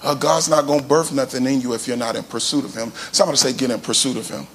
Uh, 0.02 0.14
God's 0.14 0.48
not 0.48 0.66
going 0.66 0.80
to 0.80 0.86
birth 0.86 1.12
nothing 1.12 1.46
in 1.46 1.60
you 1.60 1.74
if 1.74 1.86
you're 1.86 1.96
not 1.96 2.16
in 2.16 2.22
pursuit 2.22 2.64
of 2.64 2.74
Him. 2.74 2.92
Somebody 3.12 3.36
say, 3.36 3.52
get 3.52 3.70
in 3.70 3.80
pursuit 3.80 4.16
of 4.16 4.28
Him. 4.28 4.46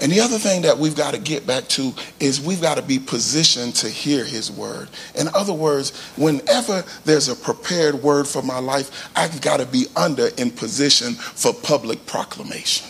And 0.00 0.12
the 0.12 0.20
other 0.20 0.38
thing 0.38 0.62
that 0.62 0.78
we've 0.78 0.94
got 0.94 1.14
to 1.14 1.20
get 1.20 1.46
back 1.46 1.66
to 1.68 1.92
is 2.20 2.40
we've 2.40 2.62
got 2.62 2.76
to 2.76 2.82
be 2.82 2.98
positioned 2.98 3.74
to 3.76 3.88
hear 3.88 4.24
his 4.24 4.50
word. 4.50 4.88
In 5.16 5.28
other 5.34 5.52
words, 5.52 5.96
whenever 6.16 6.84
there's 7.04 7.28
a 7.28 7.34
prepared 7.34 7.96
word 7.96 8.28
for 8.28 8.42
my 8.42 8.58
life, 8.58 9.10
I've 9.16 9.40
got 9.40 9.58
to 9.58 9.66
be 9.66 9.86
under 9.96 10.28
in 10.36 10.50
position 10.50 11.14
for 11.14 11.52
public 11.52 12.06
proclamation. 12.06 12.86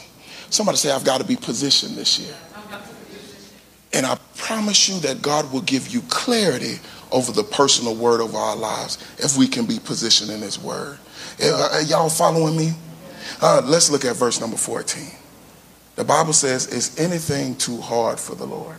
Somebody 0.50 0.78
say, 0.78 0.90
I've 0.90 1.04
got 1.04 1.20
to 1.20 1.26
be 1.26 1.36
positioned 1.36 1.96
this 1.96 2.18
year. 2.18 2.34
And 3.92 4.04
I 4.04 4.18
promise 4.36 4.88
you 4.88 5.00
that 5.00 5.22
God 5.22 5.50
will 5.50 5.62
give 5.62 5.88
you 5.88 6.02
clarity 6.08 6.78
over 7.10 7.32
the 7.32 7.42
personal 7.42 7.94
word 7.94 8.20
of 8.20 8.34
our 8.34 8.54
lives 8.54 8.98
if 9.18 9.36
we 9.38 9.48
can 9.48 9.64
be 9.64 9.78
positioned 9.78 10.30
in 10.30 10.40
his 10.40 10.58
word. 10.58 10.98
Are 11.42 11.82
y'all 11.82 12.10
following 12.10 12.56
me? 12.56 12.72
Uh, 13.40 13.62
let's 13.64 13.90
look 13.90 14.04
at 14.04 14.16
verse 14.16 14.40
number 14.40 14.56
14. 14.56 15.10
The 15.98 16.04
Bible 16.04 16.32
says, 16.32 16.68
Is 16.68 16.96
anything 16.96 17.56
too 17.56 17.80
hard 17.80 18.20
for 18.20 18.36
the 18.36 18.46
Lord? 18.46 18.76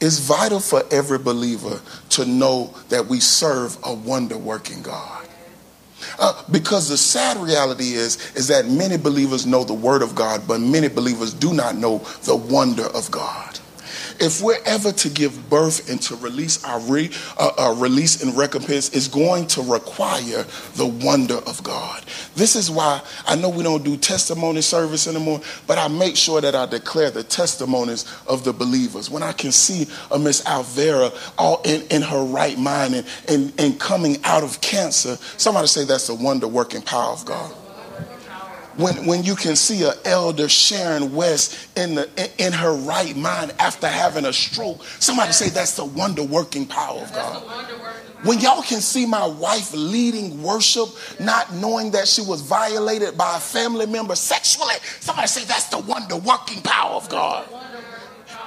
It's 0.00 0.18
vital 0.18 0.58
for 0.58 0.82
every 0.90 1.18
believer 1.18 1.80
to 2.10 2.24
know 2.24 2.74
that 2.88 3.06
we 3.06 3.20
serve 3.20 3.78
a 3.84 3.94
wonder 3.94 4.36
working 4.36 4.82
God. 4.82 5.28
Uh, 6.18 6.42
because 6.50 6.88
the 6.88 6.96
sad 6.96 7.36
reality 7.36 7.92
is 7.92 8.16
is 8.34 8.48
that 8.48 8.66
many 8.66 8.96
believers 8.96 9.46
know 9.46 9.62
the 9.62 9.74
word 9.74 10.02
of 10.02 10.16
God, 10.16 10.42
but 10.48 10.58
many 10.60 10.88
believers 10.88 11.32
do 11.32 11.54
not 11.54 11.76
know 11.76 11.98
the 12.24 12.34
wonder 12.34 12.86
of 12.86 13.08
God. 13.12 13.53
If 14.20 14.42
we're 14.42 14.62
ever 14.64 14.92
to 14.92 15.08
give 15.08 15.50
birth 15.50 15.90
and 15.90 16.00
to 16.02 16.16
release 16.16 16.64
our 16.64 16.80
re, 16.80 17.10
uh, 17.38 17.50
uh, 17.58 17.74
release 17.78 18.22
and 18.22 18.36
recompense, 18.36 18.90
is 18.90 19.08
going 19.08 19.46
to 19.48 19.62
require 19.62 20.44
the 20.74 20.86
wonder 20.86 21.36
of 21.46 21.62
God. 21.62 22.04
This 22.34 22.56
is 22.56 22.70
why 22.70 23.00
I 23.26 23.36
know 23.36 23.48
we 23.48 23.62
don't 23.62 23.84
do 23.84 23.96
testimony 23.96 24.60
service 24.60 25.06
anymore, 25.06 25.40
but 25.66 25.78
I 25.78 25.88
make 25.88 26.16
sure 26.16 26.40
that 26.40 26.54
I 26.54 26.66
declare 26.66 27.10
the 27.10 27.22
testimonies 27.22 28.04
of 28.26 28.44
the 28.44 28.52
believers. 28.52 29.10
When 29.10 29.22
I 29.22 29.32
can 29.32 29.52
see 29.52 29.86
a 30.10 30.18
Miss 30.18 30.42
Alvera 30.42 31.12
all 31.38 31.62
in, 31.64 31.82
in 31.88 32.02
her 32.02 32.24
right 32.24 32.58
mind 32.58 32.94
and, 32.94 33.06
and, 33.28 33.52
and 33.58 33.80
coming 33.80 34.18
out 34.24 34.42
of 34.42 34.60
cancer, 34.60 35.16
somebody 35.36 35.66
say 35.66 35.84
that's 35.84 36.06
the 36.06 36.14
wonder 36.14 36.48
working 36.48 36.82
power 36.82 37.12
of 37.12 37.24
God. 37.24 37.63
When, 38.76 39.06
when 39.06 39.22
you 39.22 39.36
can 39.36 39.56
see 39.56 39.84
an 39.84 39.94
elder 40.04 40.48
Sharon 40.48 41.14
West 41.14 41.68
in, 41.76 41.94
the, 41.94 42.08
in, 42.16 42.46
in 42.46 42.52
her 42.52 42.74
right 42.74 43.16
mind 43.16 43.54
after 43.58 43.86
having 43.86 44.24
a 44.24 44.32
stroke, 44.32 44.84
somebody 44.98 45.32
say 45.32 45.48
that's 45.48 45.76
the 45.76 45.84
wonder 45.84 46.24
working 46.24 46.66
power 46.66 47.00
of 47.00 47.12
God. 47.12 47.42
When 48.24 48.40
y'all 48.40 48.62
can 48.62 48.80
see 48.80 49.04
my 49.04 49.26
wife 49.26 49.72
leading 49.74 50.42
worship, 50.42 50.88
not 51.20 51.52
knowing 51.54 51.90
that 51.90 52.08
she 52.08 52.22
was 52.22 52.40
violated 52.40 53.18
by 53.18 53.36
a 53.36 53.40
family 53.40 53.86
member 53.86 54.14
sexually, 54.14 54.74
somebody 55.00 55.28
say 55.28 55.44
that's 55.44 55.66
the 55.66 55.78
wonder 55.78 56.16
working 56.16 56.62
power 56.62 56.94
of 56.94 57.08
God. 57.08 57.46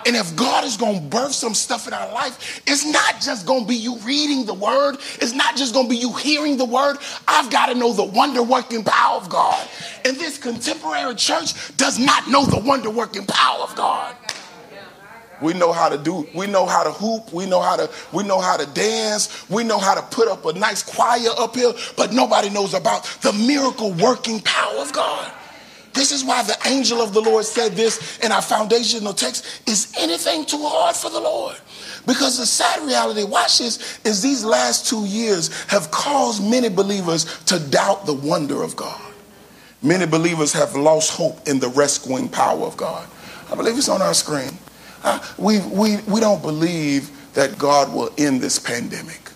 And 0.08 0.16
if 0.16 0.38
God 0.38 0.64
is 0.64 0.78
going 0.78 1.02
to 1.02 1.06
birth 1.10 1.34
some 1.34 1.54
stuff 1.54 1.86
in 1.86 1.94
our 1.94 2.10
life, 2.14 2.62
it's 2.66 2.86
not 2.86 3.20
just 3.20 3.46
going 3.46 3.64
to 3.64 3.68
be 3.68 3.76
you 3.76 3.98
reading 3.98 4.46
the 4.46 4.54
word. 4.54 4.96
It's 5.16 5.34
not 5.34 5.58
just 5.58 5.74
going 5.74 5.88
to 5.88 5.90
be 5.90 5.98
you 5.98 6.14
hearing 6.14 6.56
the 6.56 6.64
word. 6.64 6.96
I've 7.28 7.52
got 7.52 7.66
to 7.66 7.76
know 7.76 7.92
the 7.92 8.06
wonder 8.06 8.42
working 8.42 8.86
power 8.86 9.18
of 9.18 9.28
God. 9.28 9.68
And 10.06 10.16
this 10.16 10.38
contemporary 10.38 11.14
church 11.16 11.76
does 11.76 12.00
not 12.00 12.30
know 12.30 12.46
the 12.46 12.58
wonder 12.58 12.90
working 12.90 13.26
power 13.26 13.60
of 13.64 13.76
God. 13.76 14.16
We 15.42 15.54
know 15.54 15.74
how 15.74 15.90
to 15.90 15.98
do, 15.98 16.26
we 16.34 16.48
know 16.48 16.66
how 16.66 16.84
to 16.84 16.92
hoop, 16.92 17.34
we 17.34 17.46
know 17.46 17.62
how 17.62 17.76
to, 17.76 17.92
we 18.14 18.24
know 18.24 18.40
how 18.40 18.56
to 18.58 18.66
dance, 18.74 19.48
we 19.50 19.64
know 19.64 19.78
how 19.78 19.94
to 19.94 20.02
put 20.04 20.28
up 20.30 20.46
a 20.46 20.54
nice 20.54 20.82
choir 20.82 21.30
up 21.38 21.54
here, 21.54 21.74
but 21.98 22.14
nobody 22.14 22.50
knows 22.50 22.74
about 22.74 23.04
the 23.22 23.34
miracle 23.34 23.92
working 23.92 24.40
power 24.40 24.78
of 24.78 24.92
God. 24.94 25.32
This 25.98 26.12
is 26.12 26.24
why 26.24 26.44
the 26.44 26.56
angel 26.68 27.02
of 27.02 27.12
the 27.12 27.22
Lord 27.22 27.44
said 27.44 27.72
this 27.72 28.20
in 28.20 28.32
our 28.32 28.42
foundational 28.42 29.14
text 29.14 29.64
is 29.68 29.92
anything 29.98 30.46
too 30.46 30.62
hard 30.62 30.96
for 30.96 31.10
the 31.10 31.20
Lord? 31.20 31.58
Because 32.06 32.38
the 32.38 32.46
sad 32.46 32.86
reality, 32.86 33.24
watch 33.24 33.58
this, 33.58 34.00
is 34.06 34.22
these 34.22 34.46
last 34.46 34.88
two 34.88 35.06
years 35.06 35.50
have 35.66 35.90
caused 35.90 36.48
many 36.48 36.70
believers 36.70 37.44
to 37.46 37.58
doubt 37.60 38.06
the 38.06 38.14
wonder 38.14 38.62
of 38.62 38.76
God. 38.76 39.02
Many 39.82 40.06
believers 40.06 40.54
have 40.54 40.76
lost 40.76 41.12
hope 41.12 41.48
in 41.48 41.60
the 41.60 41.70
rescuing 41.70 42.30
power 42.30 42.62
of 42.62 42.78
God. 42.78 43.10
I 43.52 43.56
believe 43.56 43.76
it's 43.76 43.90
on 43.90 44.04
our 44.04 44.14
screen. 44.14 44.52
Uh, 45.04 45.20
we, 45.40 45.62
we, 45.62 45.98
we 46.02 46.20
don't 46.20 46.44
believe 46.44 47.10
that 47.34 47.58
God 47.58 47.92
will 47.92 48.12
end 48.20 48.40
this 48.40 48.60
pandemic. 48.60 49.27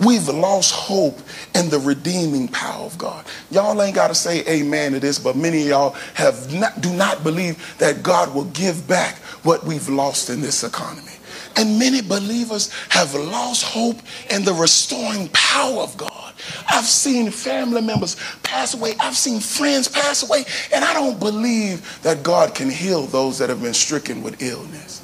We've 0.00 0.28
lost 0.28 0.72
hope 0.72 1.18
in 1.54 1.70
the 1.70 1.78
redeeming 1.78 2.48
power 2.48 2.84
of 2.84 2.96
God. 2.98 3.26
Y'all 3.50 3.80
ain't 3.82 3.96
got 3.96 4.08
to 4.08 4.14
say 4.14 4.46
amen 4.46 4.92
to 4.92 5.00
this, 5.00 5.18
but 5.18 5.34
many 5.36 5.62
of 5.62 5.68
y'all 5.68 5.90
have 6.14 6.52
not, 6.52 6.80
do 6.80 6.92
not 6.94 7.24
believe 7.24 7.76
that 7.78 8.02
God 8.02 8.32
will 8.32 8.44
give 8.46 8.86
back 8.86 9.16
what 9.42 9.64
we've 9.64 9.88
lost 9.88 10.30
in 10.30 10.40
this 10.40 10.62
economy. 10.62 11.12
And 11.56 11.76
many 11.76 12.00
believers 12.00 12.72
have 12.90 13.12
lost 13.14 13.64
hope 13.64 13.98
in 14.30 14.44
the 14.44 14.54
restoring 14.54 15.28
power 15.32 15.80
of 15.80 15.96
God. 15.96 16.32
I've 16.68 16.84
seen 16.84 17.32
family 17.32 17.80
members 17.80 18.16
pass 18.44 18.74
away. 18.74 18.94
I've 19.00 19.16
seen 19.16 19.40
friends 19.40 19.88
pass 19.88 20.22
away. 20.22 20.44
And 20.72 20.84
I 20.84 20.94
don't 20.94 21.18
believe 21.18 22.00
that 22.02 22.22
God 22.22 22.54
can 22.54 22.70
heal 22.70 23.06
those 23.06 23.38
that 23.38 23.48
have 23.48 23.60
been 23.60 23.74
stricken 23.74 24.22
with 24.22 24.40
illness. 24.40 25.02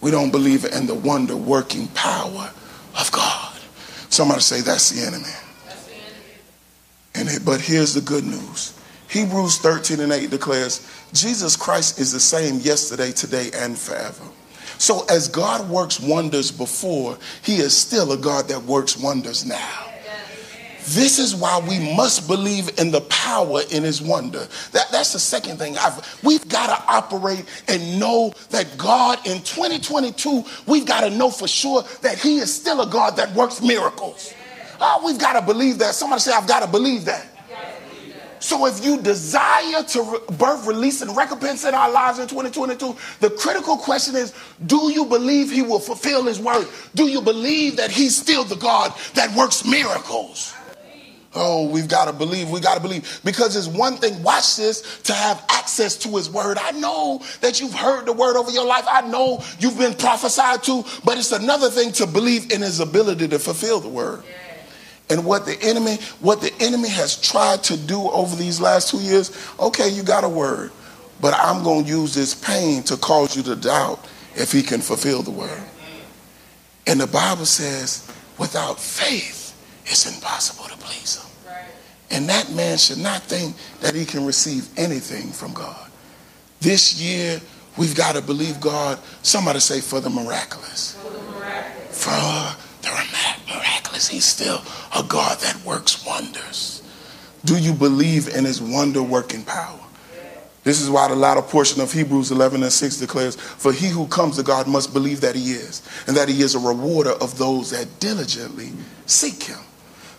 We 0.00 0.10
don't 0.10 0.32
believe 0.32 0.64
in 0.64 0.86
the 0.86 0.94
wonder 0.94 1.36
working 1.36 1.86
power 1.88 2.50
of 2.98 3.12
God. 3.12 3.37
Somebody 4.18 4.40
say 4.40 4.62
that's 4.62 4.90
the 4.90 5.06
enemy. 5.06 5.22
That's 5.64 5.86
the 5.86 5.94
enemy. 5.94 7.30
And 7.36 7.44
but 7.44 7.60
here's 7.60 7.94
the 7.94 8.00
good 8.00 8.24
news. 8.24 8.76
Hebrews 9.08 9.58
13 9.58 10.00
and 10.00 10.10
8 10.10 10.28
declares 10.28 10.84
Jesus 11.12 11.54
Christ 11.54 12.00
is 12.00 12.10
the 12.10 12.18
same 12.18 12.56
yesterday, 12.58 13.12
today, 13.12 13.50
and 13.54 13.78
forever. 13.78 14.24
So 14.76 15.04
as 15.08 15.28
God 15.28 15.70
works 15.70 16.00
wonders 16.00 16.50
before, 16.50 17.16
he 17.42 17.58
is 17.58 17.76
still 17.76 18.10
a 18.10 18.16
God 18.16 18.48
that 18.48 18.64
works 18.64 18.96
wonders 18.96 19.46
now. 19.46 19.84
This 20.94 21.18
is 21.18 21.36
why 21.36 21.60
we 21.68 21.94
must 21.94 22.26
believe 22.26 22.78
in 22.78 22.90
the 22.90 23.02
power 23.02 23.60
in 23.70 23.82
his 23.82 24.00
wonder. 24.00 24.46
That, 24.72 24.90
that's 24.90 25.12
the 25.12 25.18
second 25.18 25.58
thing. 25.58 25.76
I've, 25.76 26.18
we've 26.24 26.48
got 26.48 26.74
to 26.74 26.90
operate 26.90 27.44
and 27.68 28.00
know 28.00 28.32
that 28.50 28.78
God 28.78 29.18
in 29.26 29.42
2022, 29.42 30.44
we've 30.66 30.86
got 30.86 31.02
to 31.02 31.10
know 31.10 31.30
for 31.30 31.46
sure 31.46 31.82
that 32.00 32.18
he 32.18 32.38
is 32.38 32.54
still 32.54 32.80
a 32.80 32.86
God 32.86 33.16
that 33.16 33.34
works 33.34 33.60
miracles. 33.60 34.32
Oh, 34.80 35.02
we've 35.04 35.18
got 35.18 35.38
to 35.38 35.44
believe 35.44 35.78
that. 35.80 35.94
Somebody 35.94 36.20
say, 36.20 36.32
I've 36.32 36.48
got 36.48 36.60
to 36.60 36.68
believe 36.70 37.04
that. 37.04 37.26
So 38.40 38.64
if 38.66 38.82
you 38.82 39.02
desire 39.02 39.82
to 39.82 40.22
birth, 40.38 40.66
release, 40.66 41.02
and 41.02 41.14
recompense 41.14 41.64
in 41.64 41.74
our 41.74 41.90
lives 41.90 42.18
in 42.18 42.28
2022, 42.28 42.96
the 43.20 43.30
critical 43.30 43.76
question 43.76 44.16
is, 44.16 44.32
do 44.64 44.90
you 44.90 45.04
believe 45.04 45.50
he 45.50 45.60
will 45.60 45.80
fulfill 45.80 46.24
his 46.24 46.38
word? 46.38 46.66
Do 46.94 47.08
you 47.08 47.20
believe 47.20 47.76
that 47.76 47.90
he's 47.90 48.16
still 48.16 48.44
the 48.44 48.56
God 48.56 48.94
that 49.14 49.36
works 49.36 49.66
miracles? 49.66 50.54
Oh, 51.34 51.68
we've 51.68 51.88
got 51.88 52.06
to 52.06 52.12
believe. 52.12 52.50
We 52.50 52.60
got 52.60 52.76
to 52.76 52.80
believe. 52.80 53.20
Because 53.24 53.54
it's 53.54 53.66
one 53.66 53.96
thing, 53.96 54.22
watch 54.22 54.56
this, 54.56 55.00
to 55.02 55.12
have 55.12 55.44
access 55.50 55.96
to 55.98 56.08
his 56.16 56.30
word. 56.30 56.58
I 56.58 56.70
know 56.72 57.22
that 57.42 57.60
you've 57.60 57.74
heard 57.74 58.06
the 58.06 58.12
word 58.12 58.36
over 58.36 58.50
your 58.50 58.66
life. 58.66 58.86
I 58.88 59.02
know 59.02 59.42
you've 59.58 59.78
been 59.78 59.94
prophesied 59.94 60.62
to, 60.64 60.84
but 61.04 61.18
it's 61.18 61.32
another 61.32 61.68
thing 61.68 61.92
to 61.92 62.06
believe 62.06 62.50
in 62.50 62.62
his 62.62 62.80
ability 62.80 63.28
to 63.28 63.38
fulfill 63.38 63.80
the 63.80 63.88
word. 63.88 64.22
And 65.10 65.24
what 65.24 65.46
the 65.46 65.58
enemy, 65.62 65.96
what 66.20 66.40
the 66.40 66.52
enemy 66.60 66.88
has 66.88 67.20
tried 67.20 67.62
to 67.64 67.76
do 67.76 68.10
over 68.10 68.34
these 68.36 68.60
last 68.60 68.90
two 68.90 68.98
years, 68.98 69.30
okay, 69.58 69.88
you 69.88 70.02
got 70.02 70.24
a 70.24 70.28
word, 70.28 70.70
but 71.20 71.34
I'm 71.34 71.62
going 71.62 71.84
to 71.84 71.90
use 71.90 72.14
this 72.14 72.34
pain 72.34 72.82
to 72.84 72.96
cause 72.96 73.36
you 73.36 73.42
to 73.44 73.56
doubt 73.56 74.06
if 74.34 74.52
he 74.52 74.62
can 74.62 74.80
fulfill 74.80 75.22
the 75.22 75.30
word. 75.30 75.62
And 76.86 77.00
the 77.00 77.06
Bible 77.06 77.46
says, 77.46 78.10
without 78.38 78.80
faith, 78.80 79.37
it's 79.90 80.12
impossible 80.12 80.64
to 80.64 80.76
please 80.76 81.16
him. 81.16 81.28
And 82.10 82.28
that 82.28 82.50
man 82.52 82.78
should 82.78 82.98
not 82.98 83.22
think 83.22 83.54
that 83.80 83.94
he 83.94 84.04
can 84.04 84.24
receive 84.24 84.68
anything 84.78 85.30
from 85.30 85.52
God. 85.52 85.90
This 86.60 87.00
year, 87.00 87.40
we've 87.76 87.94
got 87.94 88.14
to 88.14 88.22
believe 88.22 88.60
God. 88.60 88.98
Somebody 89.22 89.60
say, 89.60 89.80
for 89.80 90.00
the 90.00 90.10
miraculous. 90.10 90.96
For 90.96 91.10
the 91.10 91.20
miraculous. 91.32 92.04
For 92.04 92.10
the 92.82 93.54
miraculous. 93.54 94.08
He's 94.08 94.24
still 94.24 94.62
a 94.96 95.02
God 95.02 95.38
that 95.40 95.62
works 95.64 96.04
wonders. 96.06 96.82
Do 97.44 97.58
you 97.58 97.72
believe 97.72 98.34
in 98.34 98.44
his 98.44 98.60
wonder 98.60 99.02
working 99.02 99.44
power? 99.44 99.78
This 100.64 100.80
is 100.82 100.90
why 100.90 101.08
the 101.08 101.16
latter 101.16 101.40
portion 101.40 101.80
of 101.80 101.92
Hebrews 101.92 102.30
11 102.30 102.62
and 102.62 102.72
6 102.72 102.96
declares, 102.98 103.36
For 103.36 103.72
he 103.72 103.88
who 103.88 104.06
comes 104.08 104.36
to 104.36 104.42
God 104.42 104.66
must 104.66 104.92
believe 104.92 105.20
that 105.20 105.34
he 105.34 105.52
is, 105.52 105.82
and 106.06 106.16
that 106.16 106.28
he 106.28 106.42
is 106.42 106.54
a 106.54 106.58
rewarder 106.58 107.12
of 107.12 107.38
those 107.38 107.70
that 107.70 108.00
diligently 108.00 108.72
seek 109.06 109.44
him. 109.44 109.60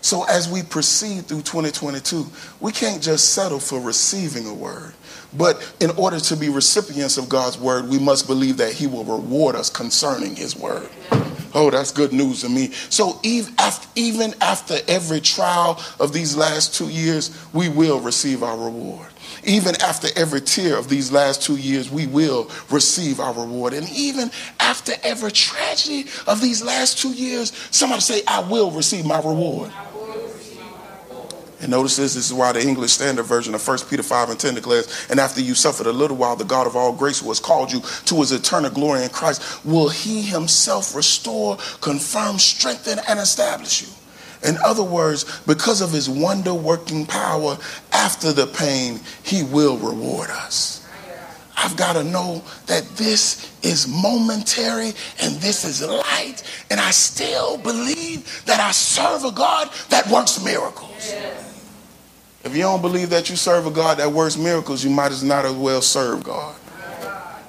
So 0.01 0.23
as 0.25 0.49
we 0.49 0.63
proceed 0.63 1.25
through 1.25 1.41
2022, 1.41 2.25
we 2.62 2.71
can't 2.71 3.01
just 3.03 3.33
settle 3.33 3.59
for 3.59 3.79
receiving 3.79 4.47
a 4.47 4.53
word. 4.53 4.93
But 5.38 5.75
in 5.79 5.91
order 5.91 6.19
to 6.19 6.35
be 6.35 6.49
recipients 6.49 7.17
of 7.17 7.29
God's 7.29 7.57
word, 7.57 7.88
we 7.89 7.99
must 7.99 8.25
believe 8.25 8.57
that 8.57 8.73
he 8.73 8.88
will 8.88 9.03
reward 9.03 9.55
us 9.55 9.69
concerning 9.69 10.35
his 10.35 10.55
word. 10.55 10.89
Oh, 11.53 11.69
that's 11.69 11.91
good 11.91 12.13
news 12.13 12.41
to 12.41 12.49
me. 12.49 12.71
So 12.89 13.19
even 13.23 14.33
after 14.39 14.75
every 14.88 15.19
trial 15.19 15.81
of 15.99 16.13
these 16.13 16.38
last 16.38 16.75
two 16.75 16.89
years, 16.89 17.31
we 17.53 17.69
will 17.69 17.99
receive 17.99 18.43
our 18.43 18.57
reward. 18.57 19.07
Even 19.43 19.75
after 19.81 20.07
every 20.15 20.41
tear 20.41 20.77
of 20.77 20.89
these 20.89 21.12
last 21.12 21.41
two 21.43 21.55
years, 21.55 21.89
we 21.89 22.07
will 22.07 22.49
receive 22.69 23.19
our 23.19 23.33
reward. 23.33 23.73
And 23.73 23.89
even 23.89 24.31
after 24.59 24.93
every 25.03 25.31
tragedy 25.31 26.05
of 26.27 26.41
these 26.41 26.63
last 26.63 26.99
two 26.99 27.13
years, 27.13 27.51
somebody 27.71 28.01
say, 28.01 28.21
I 28.27 28.41
will 28.41 28.71
receive 28.71 29.05
my 29.05 29.17
reward. 29.17 29.71
And 31.62 31.72
notice 31.72 31.98
this, 31.98 32.13
this 32.13 32.28
is 32.28 32.34
why 32.34 32.54
the 32.54 32.62
English 32.62 32.91
Standard 32.91 33.24
Version 33.24 33.54
of 33.54 33.67
1 33.67 33.80
Peter 33.89 34.04
5 34.04 34.30
and 34.30 34.39
10 34.39 34.56
declares, 34.56 35.08
And 35.10 35.19
after 35.19 35.41
you 35.41 35.56
suffered 35.56 35.88
a 35.88 35.91
little 35.91 36.15
while, 36.15 36.36
the 36.38 36.45
God 36.45 36.67
of 36.67 36.76
all 36.76 36.93
grace 36.93 37.19
who 37.19 37.28
has 37.28 37.39
called 37.39 37.72
you 37.72 37.82
to 38.06 38.15
his 38.15 38.32
eternal 38.32 38.69
glory 38.69 39.04
in 39.04 39.10
Christ, 39.10 39.65
will 39.65 39.89
he 39.89 40.22
himself 40.22 40.95
restore, 40.95 41.58
confirm, 41.82 42.39
strengthen, 42.39 43.00
and 43.10 43.19
establish 43.19 43.82
you. 43.82 43.88
In 44.48 44.58
other 44.63 44.84
words, 44.84 45.41
because 45.45 45.82
of 45.82 45.91
his 45.91 46.10
wonder 46.10 46.54
working 46.54 47.06
power, 47.06 47.58
after 47.91 48.32
the 48.32 48.48
pain, 48.48 49.02
he 49.24 49.43
will 49.43 49.78
reward 49.78 50.30
us. 50.30 50.88
I've 51.58 51.76
got 51.76 51.93
to 51.93 52.06
know 52.06 52.41
that 52.67 52.88
this 52.95 53.52
is 53.62 53.86
momentary 53.86 54.93
and 55.22 55.36
this 55.41 55.65
is 55.65 55.86
light. 55.86 56.41
And 56.72 56.80
I 56.80 56.91
still 56.91 57.58
believe 57.58 58.45
that 58.45 58.62
I 58.62 58.72
serve 58.72 59.26
a 59.26 59.32
God 59.32 59.69
that 59.89 60.08
works 60.08 60.41
miracles. 60.41 60.89
Yes. 61.06 61.48
If 62.43 62.56
you 62.56 62.62
don't 62.62 62.82
believe 62.82 63.10
that 63.10 63.30
you 63.30 63.36
serve 63.36 63.65
a 63.65 63.71
God 63.71 63.97
that 63.97 64.12
works 64.12 64.38
miracles, 64.38 64.84
you 64.84 64.89
might 64.89 65.12
as 65.12 65.23
not 65.23 65.45
as 65.45 65.54
well 65.54 65.82
serve 65.82 66.23
God. 66.23 66.56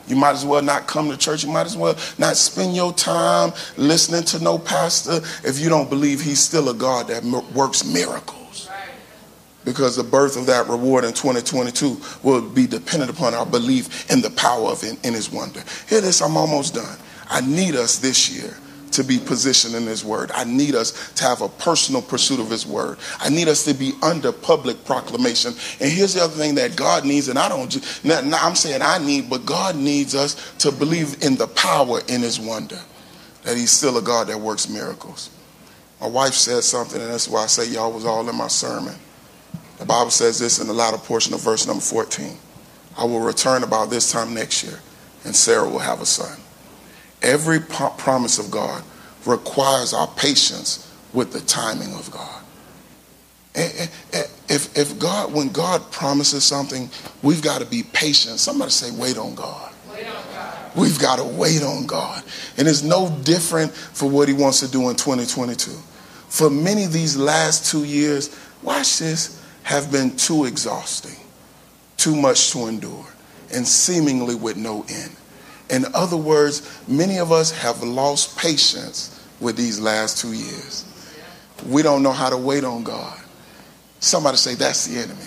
You 0.08 0.16
might 0.16 0.32
as 0.32 0.44
well 0.44 0.60
not 0.60 0.88
come 0.88 1.08
to 1.10 1.16
church. 1.16 1.44
You 1.44 1.50
might 1.52 1.66
as 1.66 1.76
well 1.76 1.96
not 2.18 2.36
spend 2.36 2.74
your 2.74 2.92
time 2.92 3.52
listening 3.76 4.24
to 4.24 4.42
no 4.42 4.58
pastor 4.58 5.20
if 5.48 5.60
you 5.60 5.68
don't 5.68 5.88
believe 5.88 6.20
he's 6.20 6.40
still 6.40 6.68
a 6.68 6.74
God 6.74 7.06
that 7.06 7.22
works 7.54 7.84
miracles. 7.84 8.68
Because 9.64 9.94
the 9.94 10.02
birth 10.02 10.36
of 10.36 10.46
that 10.46 10.66
reward 10.66 11.04
in 11.04 11.12
2022 11.12 12.00
will 12.24 12.40
be 12.40 12.66
dependent 12.66 13.12
upon 13.12 13.34
our 13.34 13.46
belief 13.46 14.10
in 14.10 14.20
the 14.20 14.30
power 14.30 14.70
of 14.70 14.82
in, 14.82 14.96
in 15.04 15.14
his 15.14 15.30
wonder. 15.30 15.62
Hear 15.88 16.00
this, 16.00 16.20
I'm 16.20 16.36
almost 16.36 16.74
done. 16.74 16.98
I 17.28 17.40
need 17.42 17.76
us 17.76 17.98
this 17.98 18.28
year 18.34 18.56
to 18.92 19.04
be 19.04 19.18
positioned 19.18 19.74
in 19.74 19.84
His 19.84 20.04
Word. 20.04 20.30
I 20.32 20.44
need 20.44 20.74
us 20.74 21.12
to 21.14 21.24
have 21.24 21.42
a 21.42 21.48
personal 21.48 22.02
pursuit 22.02 22.40
of 22.40 22.50
His 22.50 22.66
Word. 22.66 22.98
I 23.18 23.28
need 23.28 23.48
us 23.48 23.64
to 23.64 23.74
be 23.74 23.92
under 24.02 24.32
public 24.32 24.84
proclamation. 24.84 25.54
And 25.80 25.90
here's 25.90 26.14
the 26.14 26.22
other 26.22 26.34
thing 26.34 26.54
that 26.56 26.76
God 26.76 27.04
needs, 27.04 27.28
and 27.28 27.38
I 27.38 27.48
don't, 27.48 28.04
not, 28.04 28.24
not, 28.24 28.42
I'm 28.42 28.54
saying 28.54 28.82
I 28.82 28.98
need, 28.98 29.30
but 29.30 29.46
God 29.46 29.76
needs 29.76 30.14
us 30.14 30.52
to 30.58 30.72
believe 30.72 31.22
in 31.22 31.36
the 31.36 31.48
power 31.48 32.00
in 32.08 32.20
His 32.20 32.40
wonder, 32.40 32.78
that 33.44 33.56
He's 33.56 33.70
still 33.70 33.98
a 33.98 34.02
God 34.02 34.28
that 34.28 34.38
works 34.38 34.68
miracles. 34.68 35.30
My 36.00 36.06
wife 36.06 36.34
said 36.34 36.62
something, 36.64 37.00
and 37.00 37.10
that's 37.10 37.28
why 37.28 37.42
I 37.42 37.46
say 37.46 37.68
y'all 37.68 37.92
was 37.92 38.06
all 38.06 38.28
in 38.28 38.34
my 38.34 38.48
sermon. 38.48 38.94
The 39.78 39.84
Bible 39.84 40.10
says 40.10 40.38
this 40.38 40.60
in 40.60 40.66
the 40.66 40.72
latter 40.72 40.98
portion 40.98 41.34
of 41.34 41.40
verse 41.40 41.66
number 41.66 41.82
14 41.82 42.36
I 42.98 43.04
will 43.04 43.20
return 43.20 43.62
about 43.62 43.88
this 43.88 44.10
time 44.12 44.34
next 44.34 44.62
year, 44.62 44.78
and 45.24 45.34
Sarah 45.34 45.68
will 45.68 45.78
have 45.78 46.00
a 46.00 46.06
son. 46.06 46.38
Every 47.22 47.60
promise 47.60 48.38
of 48.38 48.50
God 48.50 48.82
requires 49.26 49.92
our 49.92 50.08
patience 50.08 50.90
with 51.12 51.32
the 51.32 51.40
timing 51.40 51.92
of 51.94 52.10
God. 52.10 52.42
Eh, 53.54 53.68
eh, 53.78 53.86
eh, 54.12 54.22
if, 54.48 54.76
if 54.78 54.98
God, 54.98 55.32
when 55.32 55.50
God 55.50 55.90
promises 55.90 56.44
something, 56.44 56.88
we've 57.22 57.42
got 57.42 57.60
to 57.60 57.66
be 57.66 57.82
patient. 57.82 58.38
Somebody 58.38 58.70
say, 58.70 58.90
wait 58.92 59.18
on 59.18 59.34
God. 59.34 59.72
Wait 59.90 60.06
on 60.06 60.22
God. 60.32 60.76
We've 60.76 60.98
got 60.98 61.16
to 61.16 61.24
wait 61.24 61.62
on 61.62 61.86
God. 61.86 62.22
And 62.56 62.68
it's 62.68 62.82
no 62.82 63.10
different 63.24 63.72
for 63.72 64.08
what 64.08 64.28
He 64.28 64.34
wants 64.34 64.60
to 64.60 64.68
do 64.70 64.88
in 64.88 64.96
2022. 64.96 65.72
For 66.28 66.48
many 66.48 66.84
of 66.84 66.92
these 66.92 67.16
last 67.16 67.70
two 67.70 67.84
years, 67.84 68.34
watch 68.62 69.00
this, 69.00 69.42
have 69.64 69.90
been 69.90 70.16
too 70.16 70.44
exhausting, 70.44 71.16
too 71.96 72.14
much 72.14 72.52
to 72.52 72.66
endure, 72.66 73.06
and 73.52 73.66
seemingly 73.66 74.36
with 74.36 74.56
no 74.56 74.84
end. 74.88 75.16
In 75.70 75.86
other 75.94 76.16
words, 76.16 76.80
many 76.88 77.18
of 77.18 77.32
us 77.32 77.50
have 77.50 77.82
lost 77.82 78.38
patience 78.38 79.24
with 79.40 79.56
these 79.56 79.80
last 79.80 80.18
two 80.18 80.32
years. 80.32 80.84
We 81.66 81.82
don't 81.82 82.02
know 82.02 82.12
how 82.12 82.30
to 82.30 82.36
wait 82.36 82.64
on 82.64 82.82
God. 82.82 83.18
Somebody 84.00 84.36
say, 84.36 84.54
That's 84.54 84.86
the 84.86 84.98
enemy. 85.00 85.26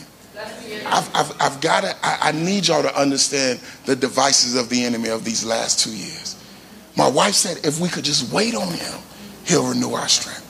I've, 0.85 1.09
I've, 1.15 1.41
I've 1.41 1.61
got 1.61 1.81
to, 1.81 1.95
I, 2.03 2.29
I 2.29 2.31
need 2.31 2.67
y'all 2.67 2.81
to 2.81 2.99
understand 2.99 3.59
the 3.85 3.95
devices 3.95 4.55
of 4.55 4.69
the 4.69 4.83
enemy 4.83 5.09
of 5.09 5.23
these 5.23 5.45
last 5.45 5.79
two 5.79 5.95
years. 5.95 6.35
My 6.95 7.09
wife 7.09 7.33
said, 7.33 7.65
if 7.65 7.79
we 7.79 7.89
could 7.89 8.03
just 8.03 8.31
wait 8.33 8.55
on 8.55 8.67
him, 8.67 8.99
he'll 9.45 9.67
renew 9.67 9.93
our 9.93 10.07
strength. 10.07 10.42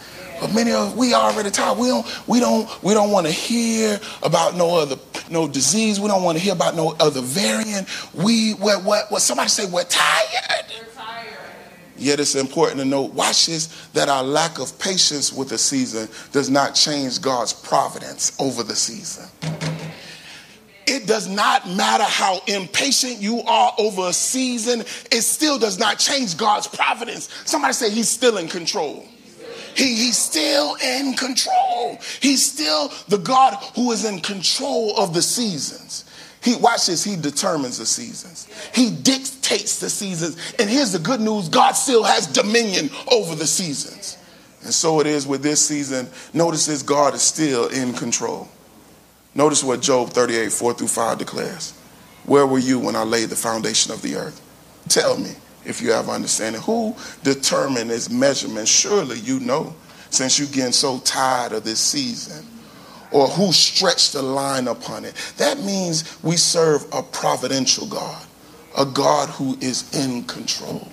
But 0.43 0.53
many 0.53 0.73
of 0.73 0.97
we 0.97 1.13
already 1.13 1.49
tired. 1.49 1.77
We 1.77 1.87
don't 1.87 2.27
we 2.27 2.41
don't 2.41 2.83
we 2.83 2.93
don't 2.93 3.11
want 3.11 3.27
to 3.27 3.31
hear 3.31 3.97
about 4.23 4.57
no 4.57 4.75
other 4.75 4.97
no 5.29 5.47
disease. 5.47 6.01
We 6.01 6.09
don't 6.09 6.21
want 6.21 6.37
to 6.37 6.43
hear 6.43 6.51
about 6.51 6.75
no 6.75 6.97
other 6.99 7.21
variant. 7.21 7.87
We 8.13 8.51
what 8.55 8.83
what 8.83 9.09
what 9.09 9.21
somebody 9.21 9.47
say 9.47 9.65
we're 9.65 9.85
tired. 9.85 10.65
We're 10.67 10.85
tired. 10.93 11.37
Yet 11.95 12.19
it's 12.19 12.35
important 12.35 12.79
to 12.81 12.85
note, 12.85 13.13
watch 13.13 13.45
this, 13.45 13.67
that 13.93 14.09
our 14.09 14.21
lack 14.21 14.59
of 14.59 14.77
patience 14.79 15.31
with 15.31 15.47
the 15.47 15.57
season 15.57 16.09
does 16.33 16.49
not 16.49 16.75
change 16.75 17.21
God's 17.21 17.53
providence 17.53 18.35
over 18.37 18.63
the 18.63 18.75
season. 18.75 19.29
It 20.85 21.07
does 21.07 21.29
not 21.29 21.69
matter 21.69 22.03
how 22.03 22.41
impatient 22.47 23.21
you 23.21 23.43
are 23.43 23.73
over 23.77 24.09
a 24.09 24.13
season, 24.13 24.81
it 24.81 25.21
still 25.21 25.57
does 25.57 25.79
not 25.79 25.99
change 25.99 26.35
God's 26.35 26.67
providence. 26.67 27.29
Somebody 27.45 27.73
say 27.73 27.89
he's 27.89 28.09
still 28.09 28.35
in 28.35 28.49
control. 28.49 29.07
He, 29.75 29.95
he's 29.95 30.17
still 30.17 30.75
in 30.75 31.13
control. 31.13 31.97
He's 32.21 32.51
still 32.51 32.91
the 33.07 33.17
God 33.17 33.55
who 33.75 33.91
is 33.91 34.05
in 34.05 34.19
control 34.19 34.97
of 34.97 35.13
the 35.13 35.21
seasons. 35.21 36.05
He 36.43 36.55
watch 36.57 36.87
this, 36.87 37.03
he 37.03 37.15
determines 37.15 37.77
the 37.77 37.85
seasons. 37.85 38.47
He 38.73 38.91
dictates 38.91 39.79
the 39.79 39.89
seasons. 39.89 40.35
And 40.59 40.69
here's 40.69 40.91
the 40.91 40.99
good 40.99 41.21
news: 41.21 41.47
God 41.47 41.71
still 41.71 42.03
has 42.03 42.27
dominion 42.27 42.89
over 43.11 43.35
the 43.35 43.47
seasons. 43.47 44.17
And 44.63 44.73
so 44.73 44.99
it 44.99 45.07
is 45.07 45.25
with 45.25 45.41
this 45.41 45.65
season. 45.65 46.07
Notice 46.33 46.65
this 46.65 46.83
God 46.83 47.13
is 47.13 47.21
still 47.21 47.67
in 47.67 47.93
control. 47.93 48.49
Notice 49.35 49.63
what 49.63 49.81
Job 49.81 50.09
38, 50.09 50.51
4 50.51 50.73
through 50.73 50.87
5 50.87 51.17
declares. 51.17 51.71
Where 52.25 52.45
were 52.45 52.59
you 52.59 52.79
when 52.79 52.95
I 52.95 53.03
laid 53.03 53.29
the 53.29 53.35
foundation 53.35 53.91
of 53.91 54.01
the 54.01 54.15
earth? 54.15 54.39
Tell 54.87 55.17
me 55.17 55.31
if 55.65 55.81
you 55.81 55.91
have 55.91 56.09
understanding. 56.09 56.61
Who 56.61 56.95
determined 57.23 57.89
this 57.89 58.09
measurement? 58.09 58.67
Surely 58.67 59.19
you 59.19 59.39
know, 59.39 59.75
since 60.09 60.37
you're 60.39 60.47
getting 60.47 60.71
so 60.71 60.99
tired 60.99 61.53
of 61.53 61.63
this 61.63 61.79
season. 61.79 62.45
Or 63.11 63.27
who 63.27 63.51
stretched 63.51 64.13
the 64.13 64.23
line 64.23 64.67
upon 64.67 65.05
it. 65.05 65.13
That 65.37 65.59
means 65.59 66.17
we 66.23 66.35
serve 66.35 66.85
a 66.91 67.03
providential 67.03 67.85
God, 67.85 68.25
a 68.75 68.85
God 68.85 69.29
who 69.29 69.55
is 69.61 69.93
in 69.95 70.23
control. 70.23 70.87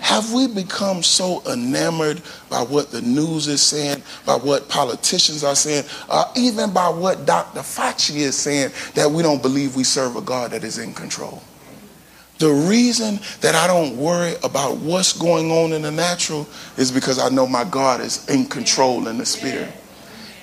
Have 0.00 0.32
we 0.32 0.48
become 0.48 1.02
so 1.02 1.42
enamored 1.50 2.20
by 2.50 2.60
what 2.60 2.90
the 2.90 3.00
news 3.00 3.46
is 3.46 3.62
saying, 3.62 4.02
by 4.26 4.34
what 4.34 4.68
politicians 4.68 5.44
are 5.44 5.54
saying, 5.54 5.84
uh, 6.10 6.30
even 6.36 6.72
by 6.72 6.88
what 6.88 7.24
Dr. 7.24 7.60
Fauci 7.60 8.16
is 8.16 8.36
saying, 8.36 8.72
that 8.94 9.10
we 9.10 9.22
don't 9.22 9.40
believe 9.40 9.76
we 9.76 9.84
serve 9.84 10.16
a 10.16 10.20
God 10.20 10.50
that 10.50 10.64
is 10.64 10.78
in 10.78 10.92
control? 10.92 11.40
The 12.38 12.52
reason 12.52 13.18
that 13.40 13.54
I 13.54 13.66
don't 13.66 13.96
worry 13.96 14.34
about 14.44 14.76
what's 14.78 15.14
going 15.14 15.50
on 15.50 15.72
in 15.72 15.82
the 15.82 15.90
natural 15.90 16.46
is 16.76 16.92
because 16.92 17.18
I 17.18 17.30
know 17.30 17.46
my 17.46 17.64
God 17.64 18.00
is 18.00 18.28
in 18.28 18.46
control 18.46 19.08
in 19.08 19.16
the 19.16 19.26
spirit. 19.26 19.72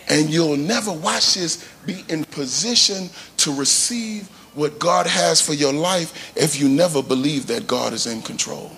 And 0.09 0.29
you'll 0.29 0.57
never 0.57 0.91
watch 0.91 1.35
this 1.35 1.69
be 1.85 2.03
in 2.09 2.25
position 2.25 3.09
to 3.37 3.53
receive 3.53 4.27
what 4.55 4.79
God 4.79 5.07
has 5.07 5.39
for 5.39 5.53
your 5.53 5.73
life 5.73 6.35
if 6.35 6.59
you 6.59 6.67
never 6.67 7.01
believe 7.01 7.47
that 7.47 7.67
God 7.67 7.93
is 7.93 8.07
in 8.07 8.21
control. 8.21 8.71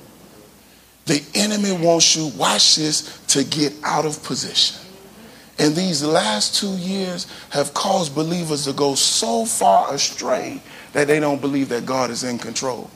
The 1.06 1.24
enemy 1.36 1.72
wants 1.72 2.16
you, 2.16 2.28
watch 2.38 2.76
this, 2.76 3.20
to 3.28 3.44
get 3.44 3.74
out 3.84 4.06
of 4.06 4.22
position. 4.24 4.78
And 5.58 5.74
these 5.76 6.04
last 6.04 6.56
two 6.56 6.76
years 6.78 7.28
have 7.52 7.74
caused 7.74 8.14
believers 8.14 8.66
to 8.66 8.74
go 8.74 8.96
so 8.96 9.46
far 9.46 9.94
astray 9.94 10.62
that 10.94 11.08
they 11.08 11.20
don't 11.20 11.40
believe 11.40 11.70
that 11.70 11.86
God 11.86 12.10
is 12.10 12.24
in 12.24 12.38
control. 12.38 12.90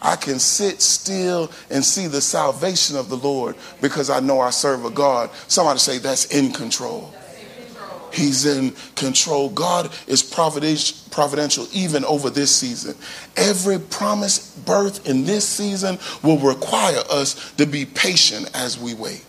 I 0.00 0.16
can 0.16 0.38
sit 0.38 0.80
still 0.80 1.50
and 1.70 1.84
see 1.84 2.06
the 2.06 2.20
salvation 2.20 2.96
of 2.96 3.08
the 3.08 3.16
Lord 3.16 3.56
because 3.80 4.10
I 4.10 4.20
know 4.20 4.40
I 4.40 4.50
serve 4.50 4.84
a 4.84 4.90
God. 4.90 5.30
Somebody 5.48 5.78
say 5.78 5.98
that's 5.98 6.26
in 6.26 6.52
control. 6.52 7.12
He's 8.12 8.46
in 8.46 8.74
control. 8.94 9.50
God 9.50 9.90
is 10.06 10.22
providential 10.22 11.66
even 11.72 12.04
over 12.04 12.30
this 12.30 12.54
season. 12.54 12.96
Every 13.36 13.78
promised 13.78 14.64
birth 14.64 15.06
in 15.08 15.24
this 15.24 15.46
season 15.46 15.98
will 16.22 16.38
require 16.38 17.02
us 17.10 17.52
to 17.52 17.66
be 17.66 17.84
patient 17.84 18.50
as 18.54 18.78
we 18.78 18.94
wait. 18.94 19.24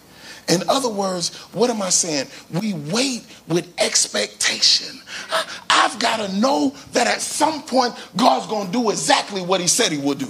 In 0.48 0.68
other 0.68 0.90
words, 0.90 1.36
what 1.54 1.70
am 1.70 1.82
I 1.82 1.90
saying? 1.90 2.28
We 2.60 2.74
wait 2.74 3.24
with 3.48 3.72
expectation. 3.80 5.00
I've 5.70 6.00
got 6.00 6.26
to 6.26 6.36
know 6.36 6.76
that 6.94 7.06
at 7.06 7.22
some 7.22 7.62
point 7.62 7.94
God's 8.18 8.48
going 8.48 8.68
to 8.68 8.74
do 8.74 8.90
exactly 8.90 9.44
what 9.44 9.62
He 9.62 9.68
said 9.68 9.92
He 9.92 10.00
would 10.00 10.18
do. 10.18 10.30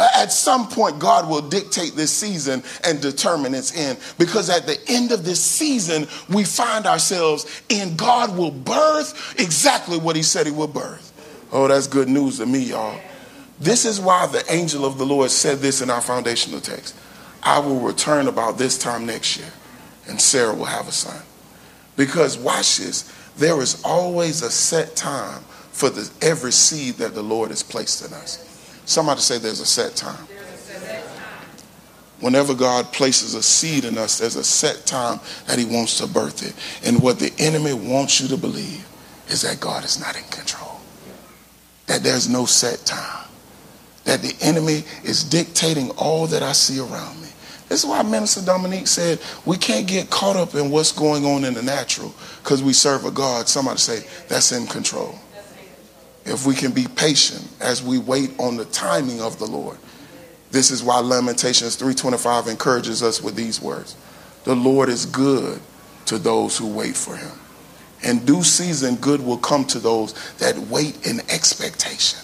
At 0.00 0.32
some 0.32 0.68
point, 0.68 0.98
God 0.98 1.28
will 1.28 1.42
dictate 1.42 1.94
this 1.94 2.10
season 2.10 2.62
and 2.84 3.00
determine 3.00 3.54
its 3.54 3.76
end. 3.76 3.98
Because 4.18 4.48
at 4.48 4.66
the 4.66 4.78
end 4.88 5.12
of 5.12 5.24
this 5.24 5.42
season, 5.42 6.06
we 6.28 6.44
find 6.44 6.86
ourselves 6.86 7.62
in 7.68 7.96
God 7.96 8.36
will 8.36 8.50
birth 8.50 9.34
exactly 9.38 9.98
what 9.98 10.16
He 10.16 10.22
said 10.22 10.46
He 10.46 10.52
would 10.52 10.72
birth. 10.72 11.06
Oh, 11.52 11.68
that's 11.68 11.86
good 11.86 12.08
news 12.08 12.38
to 12.38 12.46
me, 12.46 12.60
y'all. 12.60 13.00
This 13.58 13.84
is 13.84 14.00
why 14.00 14.26
the 14.26 14.44
angel 14.50 14.86
of 14.86 14.96
the 14.96 15.04
Lord 15.04 15.30
said 15.30 15.58
this 15.58 15.82
in 15.82 15.90
our 15.90 16.00
foundational 16.00 16.60
text 16.60 16.96
I 17.42 17.58
will 17.58 17.80
return 17.80 18.28
about 18.28 18.58
this 18.58 18.78
time 18.78 19.06
next 19.06 19.36
year, 19.36 19.50
and 20.08 20.20
Sarah 20.20 20.54
will 20.54 20.66
have 20.66 20.88
a 20.88 20.92
son. 20.92 21.22
Because, 21.96 22.38
watch 22.38 22.78
this, 22.78 23.12
there 23.36 23.60
is 23.60 23.82
always 23.84 24.42
a 24.42 24.50
set 24.50 24.96
time 24.96 25.42
for 25.72 25.90
the, 25.90 26.10
every 26.22 26.52
seed 26.52 26.94
that 26.96 27.14
the 27.14 27.22
Lord 27.22 27.50
has 27.50 27.62
placed 27.62 28.06
in 28.06 28.12
us. 28.12 28.49
Somebody 28.90 29.20
say 29.20 29.38
there's 29.38 29.60
a 29.60 29.66
set 29.66 29.94
time. 29.94 30.26
Whenever 32.18 32.54
God 32.54 32.92
places 32.92 33.34
a 33.34 33.42
seed 33.42 33.84
in 33.84 33.96
us, 33.96 34.18
there's 34.18 34.34
a 34.34 34.42
set 34.42 34.84
time 34.84 35.20
that 35.46 35.60
He 35.60 35.64
wants 35.64 35.98
to 35.98 36.08
birth 36.08 36.42
it. 36.42 36.56
And 36.84 37.00
what 37.00 37.20
the 37.20 37.32
enemy 37.38 37.72
wants 37.72 38.20
you 38.20 38.26
to 38.26 38.36
believe 38.36 38.84
is 39.28 39.42
that 39.42 39.60
God 39.60 39.84
is 39.84 40.00
not 40.00 40.16
in 40.16 40.24
control, 40.24 40.80
that 41.86 42.02
there's 42.02 42.28
no 42.28 42.46
set 42.46 42.84
time, 42.84 43.28
that 44.06 44.22
the 44.22 44.34
enemy 44.40 44.82
is 45.04 45.22
dictating 45.22 45.90
all 45.92 46.26
that 46.26 46.42
I 46.42 46.50
see 46.50 46.80
around 46.80 47.22
me. 47.22 47.28
This 47.68 47.84
is 47.84 47.86
why 47.88 48.02
Minister 48.02 48.44
Dominique 48.44 48.88
said 48.88 49.20
we 49.46 49.56
can't 49.56 49.86
get 49.86 50.10
caught 50.10 50.34
up 50.34 50.56
in 50.56 50.68
what's 50.68 50.90
going 50.90 51.24
on 51.24 51.44
in 51.44 51.54
the 51.54 51.62
natural 51.62 52.12
because 52.42 52.60
we 52.60 52.72
serve 52.72 53.04
a 53.04 53.12
God. 53.12 53.48
Somebody 53.48 53.78
say 53.78 54.04
that's 54.26 54.50
in 54.50 54.66
control 54.66 55.16
if 56.30 56.46
we 56.46 56.54
can 56.54 56.70
be 56.70 56.86
patient 56.86 57.44
as 57.60 57.82
we 57.82 57.98
wait 57.98 58.30
on 58.38 58.56
the 58.56 58.64
timing 58.66 59.20
of 59.20 59.38
the 59.38 59.46
Lord. 59.46 59.76
This 60.52 60.70
is 60.70 60.82
why 60.82 61.00
Lamentations 61.00 61.76
3:25 61.76 62.46
encourages 62.46 63.02
us 63.02 63.20
with 63.20 63.34
these 63.34 63.60
words. 63.60 63.96
The 64.44 64.54
Lord 64.54 64.88
is 64.88 65.06
good 65.06 65.60
to 66.06 66.18
those 66.18 66.56
who 66.56 66.66
wait 66.66 66.96
for 66.96 67.16
him. 67.16 67.32
In 68.02 68.24
due 68.24 68.44
season 68.44 68.96
good 68.96 69.20
will 69.20 69.38
come 69.38 69.64
to 69.66 69.78
those 69.78 70.14
that 70.38 70.56
wait 70.68 71.04
in 71.04 71.20
expectation 71.28 72.20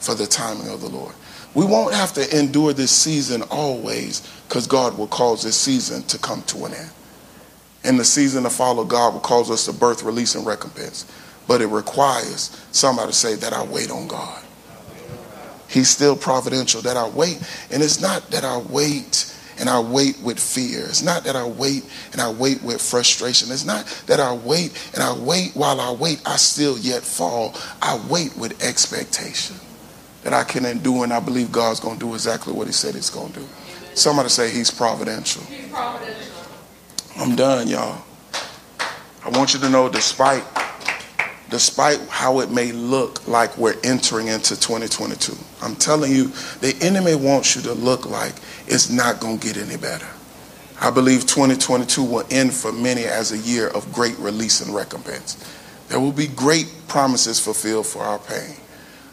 for 0.00 0.14
the 0.14 0.26
timing 0.26 0.68
of 0.68 0.80
the 0.80 0.88
Lord. 0.88 1.14
We 1.54 1.64
won't 1.64 1.94
have 1.94 2.12
to 2.14 2.38
endure 2.38 2.72
this 2.72 2.90
season 2.90 3.42
always 3.42 4.22
because 4.48 4.66
God 4.66 4.96
will 4.96 5.06
cause 5.06 5.42
this 5.42 5.56
season 5.56 6.02
to 6.04 6.18
come 6.18 6.42
to 6.44 6.64
an 6.64 6.74
end. 6.74 6.90
And 7.84 7.98
the 7.98 8.04
season 8.04 8.42
to 8.44 8.50
follow, 8.50 8.84
God 8.84 9.14
will 9.14 9.20
cause 9.20 9.50
us 9.50 9.64
to 9.66 9.72
birth, 9.72 10.02
release, 10.02 10.34
and 10.34 10.46
recompense. 10.46 11.06
But 11.50 11.60
it 11.60 11.66
requires 11.66 12.56
somebody 12.70 13.08
to 13.10 13.12
say 13.12 13.34
that 13.34 13.52
I 13.52 13.64
wait 13.64 13.90
on 13.90 14.06
God. 14.06 14.40
He's 15.66 15.90
still 15.90 16.14
providential, 16.14 16.80
that 16.82 16.96
I 16.96 17.08
wait. 17.08 17.42
And 17.72 17.82
it's 17.82 18.00
not 18.00 18.30
that 18.30 18.44
I 18.44 18.58
wait 18.58 19.34
and 19.58 19.68
I 19.68 19.80
wait 19.80 20.20
with 20.20 20.38
fear. 20.38 20.84
It's 20.84 21.02
not 21.02 21.24
that 21.24 21.34
I 21.34 21.44
wait 21.44 21.84
and 22.12 22.20
I 22.20 22.30
wait 22.30 22.62
with 22.62 22.80
frustration. 22.80 23.50
It's 23.50 23.64
not 23.64 23.84
that 24.06 24.20
I 24.20 24.32
wait 24.32 24.80
and 24.94 25.02
I 25.02 25.12
wait 25.12 25.50
while 25.56 25.80
I 25.80 25.90
wait, 25.90 26.22
I 26.24 26.36
still 26.36 26.78
yet 26.78 27.02
fall. 27.02 27.56
I 27.82 28.00
wait 28.08 28.36
with 28.36 28.62
expectation 28.62 29.56
that 30.22 30.32
I 30.32 30.44
can 30.44 30.64
endure 30.64 31.02
and 31.02 31.12
I 31.12 31.18
believe 31.18 31.50
God's 31.50 31.80
going 31.80 31.98
to 31.98 32.06
do 32.06 32.14
exactly 32.14 32.52
what 32.52 32.68
He 32.68 32.72
said 32.72 32.94
He's 32.94 33.10
going 33.10 33.32
to 33.32 33.40
do. 33.40 33.48
Somebody 33.94 34.28
say 34.28 34.52
He's 34.52 34.70
providential. 34.70 35.42
He's 35.42 35.66
providential. 35.66 36.32
I'm 37.16 37.34
done, 37.34 37.66
y'all. 37.66 38.04
I 39.24 39.30
want 39.30 39.52
you 39.52 39.58
to 39.58 39.68
know, 39.68 39.88
despite 39.88 40.44
despite 41.50 41.98
how 42.08 42.40
it 42.40 42.50
may 42.50 42.72
look 42.72 43.26
like 43.26 43.56
we're 43.58 43.76
entering 43.82 44.28
into 44.28 44.58
2022. 44.58 45.36
I'm 45.62 45.74
telling 45.76 46.12
you, 46.12 46.28
the 46.60 46.76
enemy 46.80 47.16
wants 47.16 47.56
you 47.56 47.62
to 47.62 47.74
look 47.74 48.08
like 48.08 48.34
it's 48.66 48.88
not 48.88 49.20
going 49.20 49.38
to 49.38 49.46
get 49.46 49.56
any 49.56 49.76
better. 49.76 50.06
I 50.80 50.90
believe 50.90 51.22
2022 51.22 52.02
will 52.02 52.24
end 52.30 52.54
for 52.54 52.72
many 52.72 53.04
as 53.04 53.32
a 53.32 53.38
year 53.38 53.68
of 53.68 53.92
great 53.92 54.16
release 54.18 54.60
and 54.62 54.74
recompense. 54.74 55.36
There 55.88 56.00
will 56.00 56.12
be 56.12 56.28
great 56.28 56.72
promises 56.88 57.38
fulfilled 57.38 57.86
for 57.86 58.02
our 58.02 58.18
pain. 58.18 58.56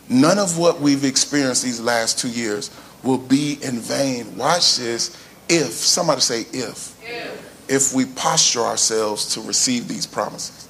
None 0.07 0.37
of 0.37 0.57
what 0.57 0.79
we've 0.79 1.03
experienced 1.03 1.63
these 1.63 1.81
last 1.81 2.19
two 2.19 2.29
years 2.29 2.71
will 3.03 3.17
be 3.17 3.57
in 3.63 3.79
vain. 3.79 4.37
Watch 4.37 4.77
this. 4.77 5.21
If, 5.49 5.71
somebody 5.71 6.21
say 6.21 6.41
if, 6.53 6.95
if, 7.03 7.69
if 7.69 7.93
we 7.93 8.05
posture 8.05 8.61
ourselves 8.61 9.33
to 9.33 9.41
receive 9.41 9.87
these 9.87 10.05
promises. 10.05 10.67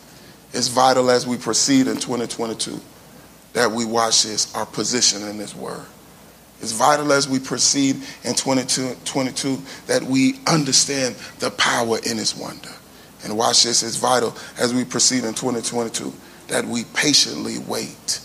It's 0.53 0.67
vital 0.67 1.09
as 1.09 1.27
we 1.27 1.37
proceed 1.37 1.87
in 1.87 1.97
2022 1.97 2.79
that 3.53 3.71
we 3.71 3.85
watch 3.85 4.23
this, 4.23 4.53
our 4.55 4.65
position 4.65 5.27
in 5.27 5.37
this 5.37 5.55
word. 5.55 5.85
It's 6.61 6.71
vital 6.71 7.11
as 7.11 7.27
we 7.27 7.39
proceed 7.39 7.97
in 8.23 8.33
2022 8.33 9.61
that 9.87 10.03
we 10.03 10.39
understand 10.47 11.15
the 11.39 11.51
power 11.51 11.97
in 11.99 12.17
his 12.17 12.35
wonder. 12.35 12.69
And 13.23 13.37
watch 13.37 13.63
this, 13.63 13.83
it's 13.83 13.97
vital 13.97 14.35
as 14.59 14.73
we 14.73 14.85
proceed 14.85 15.23
in 15.23 15.33
2022 15.33 16.13
that 16.47 16.65
we 16.65 16.83
patiently 16.93 17.59
wait. 17.59 18.21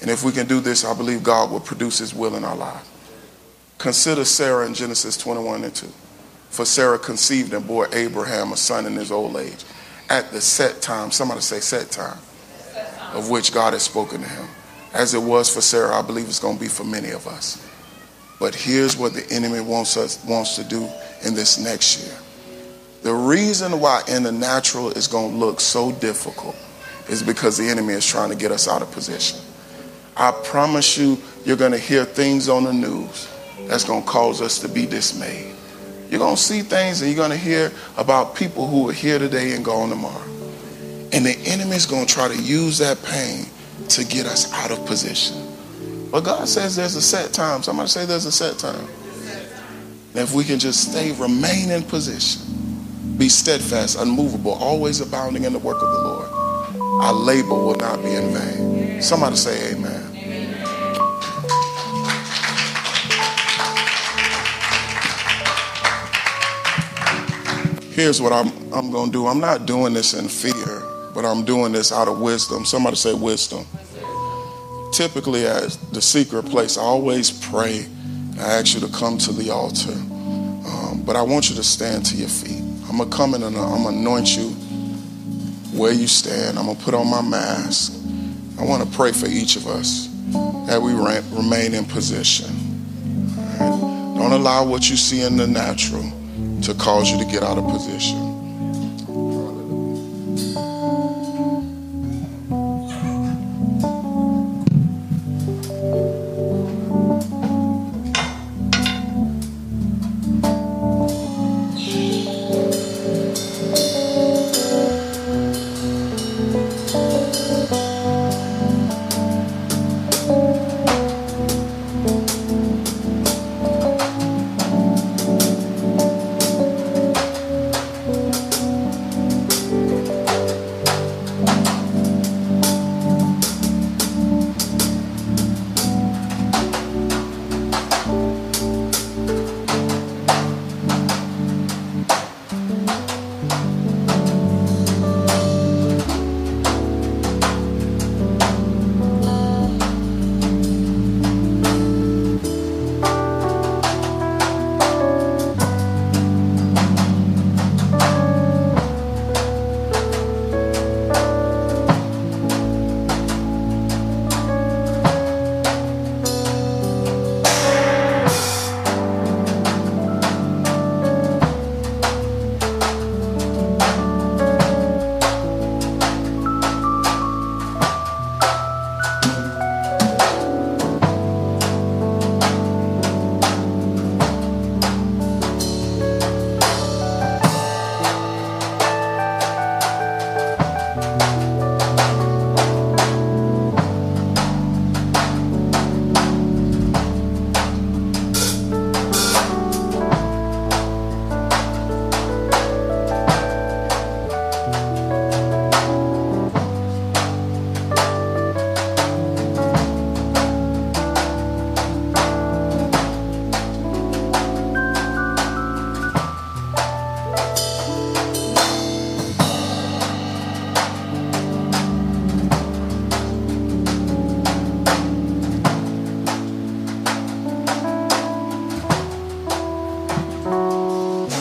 And 0.00 0.10
if 0.10 0.24
we 0.24 0.32
can 0.32 0.46
do 0.46 0.60
this, 0.60 0.84
I 0.84 0.94
believe 0.94 1.22
God 1.22 1.50
will 1.50 1.60
produce 1.60 1.98
his 1.98 2.14
will 2.14 2.36
in 2.36 2.44
our 2.44 2.56
lives. 2.56 2.88
Consider 3.78 4.24
Sarah 4.24 4.66
in 4.66 4.74
Genesis 4.74 5.16
21 5.16 5.64
and 5.64 5.74
2. 5.74 5.86
For 6.50 6.64
Sarah 6.64 6.98
conceived 6.98 7.52
and 7.52 7.66
bore 7.66 7.88
Abraham 7.94 8.52
a 8.52 8.56
son 8.56 8.86
in 8.86 8.94
his 8.94 9.10
old 9.12 9.36
age 9.36 9.64
at 10.10 10.32
the 10.32 10.40
set 10.40 10.82
time, 10.82 11.12
somebody 11.12 11.40
say 11.40 11.60
set 11.60 11.90
time, 11.90 12.18
set 12.58 12.98
time, 12.98 13.16
of 13.16 13.30
which 13.30 13.54
God 13.54 13.72
has 13.72 13.84
spoken 13.84 14.20
to 14.20 14.28
him. 14.28 14.48
As 14.92 15.14
it 15.14 15.22
was 15.22 15.52
for 15.54 15.60
Sarah, 15.60 15.94
I 15.94 16.02
believe 16.02 16.26
it's 16.26 16.40
going 16.40 16.56
to 16.56 16.60
be 16.60 16.68
for 16.68 16.84
many 16.84 17.10
of 17.10 17.28
us. 17.28 17.64
But 18.40 18.54
here's 18.54 18.96
what 18.96 19.14
the 19.14 19.26
enemy 19.30 19.60
wants 19.60 19.96
us 19.96 20.22
wants 20.24 20.56
to 20.56 20.64
do 20.64 20.88
in 21.24 21.34
this 21.34 21.58
next 21.58 22.04
year. 22.04 22.16
The 23.02 23.14
reason 23.14 23.80
why 23.80 24.02
in 24.08 24.24
the 24.24 24.32
natural 24.32 24.90
is 24.90 25.06
going 25.06 25.32
to 25.32 25.36
look 25.38 25.60
so 25.60 25.92
difficult 25.92 26.56
is 27.08 27.22
because 27.22 27.56
the 27.56 27.68
enemy 27.68 27.94
is 27.94 28.06
trying 28.06 28.30
to 28.30 28.36
get 28.36 28.50
us 28.50 28.66
out 28.66 28.82
of 28.82 28.90
position. 28.90 29.38
I 30.16 30.32
promise 30.32 30.98
you, 30.98 31.18
you're 31.44 31.56
going 31.56 31.72
to 31.72 31.78
hear 31.78 32.04
things 32.04 32.48
on 32.48 32.64
the 32.64 32.72
news 32.72 33.28
that's 33.68 33.84
going 33.84 34.02
to 34.02 34.08
cause 34.08 34.42
us 34.42 34.58
to 34.60 34.68
be 34.68 34.86
dismayed. 34.86 35.49
You're 36.10 36.18
going 36.18 36.34
to 36.34 36.42
see 36.42 36.62
things 36.62 37.00
and 37.00 37.10
you're 37.10 37.16
going 37.16 37.30
to 37.30 37.42
hear 37.42 37.70
about 37.96 38.34
people 38.34 38.66
who 38.66 38.90
are 38.90 38.92
here 38.92 39.20
today 39.20 39.54
and 39.54 39.64
gone 39.64 39.90
tomorrow. 39.90 40.24
And 41.12 41.24
the 41.24 41.36
enemy 41.46 41.76
is 41.76 41.86
going 41.86 42.06
to 42.06 42.12
try 42.12 42.26
to 42.26 42.36
use 42.36 42.78
that 42.78 43.00
pain 43.04 43.46
to 43.90 44.04
get 44.04 44.26
us 44.26 44.52
out 44.52 44.72
of 44.72 44.84
position. 44.86 45.36
But 46.10 46.24
God 46.24 46.48
says 46.48 46.74
there's 46.74 46.96
a 46.96 47.02
set 47.02 47.32
time. 47.32 47.62
Somebody 47.62 47.88
say 47.88 48.06
there's 48.06 48.26
a 48.26 48.32
set 48.32 48.58
time. 48.58 48.88
And 50.14 50.18
if 50.18 50.34
we 50.34 50.42
can 50.42 50.58
just 50.58 50.90
stay, 50.90 51.12
remain 51.12 51.70
in 51.70 51.84
position, 51.84 52.42
be 53.16 53.28
steadfast, 53.28 53.96
unmovable, 53.96 54.52
always 54.52 55.00
abounding 55.00 55.44
in 55.44 55.52
the 55.52 55.60
work 55.60 55.76
of 55.80 55.88
the 55.92 56.00
Lord, 56.00 56.28
our 57.02 57.12
labor 57.12 57.54
will 57.54 57.76
not 57.76 58.02
be 58.02 58.12
in 58.12 58.34
vain. 58.34 59.00
Somebody 59.00 59.36
say 59.36 59.72
amen. 59.72 59.99
Here's 68.00 68.20
what 68.20 68.32
I'm, 68.32 68.48
I'm 68.72 68.90
going 68.90 69.06
to 69.06 69.12
do. 69.12 69.26
I'm 69.26 69.40
not 69.40 69.66
doing 69.66 69.92
this 69.92 70.14
in 70.14 70.28
fear, 70.28 70.82
but 71.14 71.24
I'm 71.24 71.44
doing 71.44 71.72
this 71.72 71.92
out 71.92 72.08
of 72.08 72.20
wisdom. 72.20 72.64
Somebody 72.64 72.96
say 72.96 73.12
wisdom. 73.12 73.66
Typically, 74.92 75.46
at 75.46 75.76
the 75.92 76.00
secret 76.00 76.44
place, 76.46 76.78
I 76.78 76.82
always 76.82 77.30
pray. 77.30 77.86
I 78.38 78.54
ask 78.58 78.74
you 78.74 78.80
to 78.80 78.92
come 78.92 79.18
to 79.18 79.32
the 79.32 79.50
altar. 79.50 79.92
Um, 79.92 81.02
but 81.04 81.14
I 81.14 81.22
want 81.22 81.50
you 81.50 81.56
to 81.56 81.62
stand 81.62 82.06
to 82.06 82.16
your 82.16 82.28
feet. 82.28 82.62
I'm 82.88 82.96
going 82.96 83.10
to 83.10 83.16
come 83.16 83.34
in 83.34 83.42
and 83.42 83.56
I'm 83.56 83.82
going 83.82 83.94
to 83.94 84.00
anoint 84.00 84.36
you 84.36 84.48
where 85.78 85.92
you 85.92 86.06
stand. 86.06 86.58
I'm 86.58 86.66
going 86.66 86.76
to 86.76 86.82
put 86.82 86.94
on 86.94 87.06
my 87.08 87.22
mask. 87.22 87.92
I 88.58 88.64
want 88.64 88.82
to 88.82 88.96
pray 88.96 89.12
for 89.12 89.26
each 89.26 89.56
of 89.56 89.66
us 89.66 90.08
that 90.66 90.80
we 90.80 90.92
remain 90.92 91.74
in 91.74 91.84
position. 91.84 92.48
Right? 93.36 93.58
Don't 94.16 94.32
allow 94.32 94.66
what 94.66 94.88
you 94.88 94.96
see 94.96 95.22
in 95.22 95.36
the 95.36 95.46
natural 95.46 96.19
to 96.62 96.74
cause 96.74 97.10
you 97.10 97.18
to 97.18 97.24
get 97.24 97.42
out 97.42 97.58
of 97.58 97.64
position. 97.64 98.29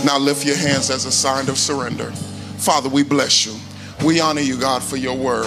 Now 0.10 0.18
lift 0.18 0.44
your 0.44 0.56
hands 0.56 0.90
as 0.90 1.06
a 1.06 1.12
sign 1.12 1.50
of 1.50 1.58
surrender. 1.60 2.12
Father, 2.58 2.90
we 2.90 3.04
bless 3.04 3.46
you. 3.46 3.54
We 4.04 4.20
honor 4.20 4.42
you, 4.42 4.60
God, 4.60 4.82
for 4.82 4.98
your 4.98 5.16
word. 5.16 5.46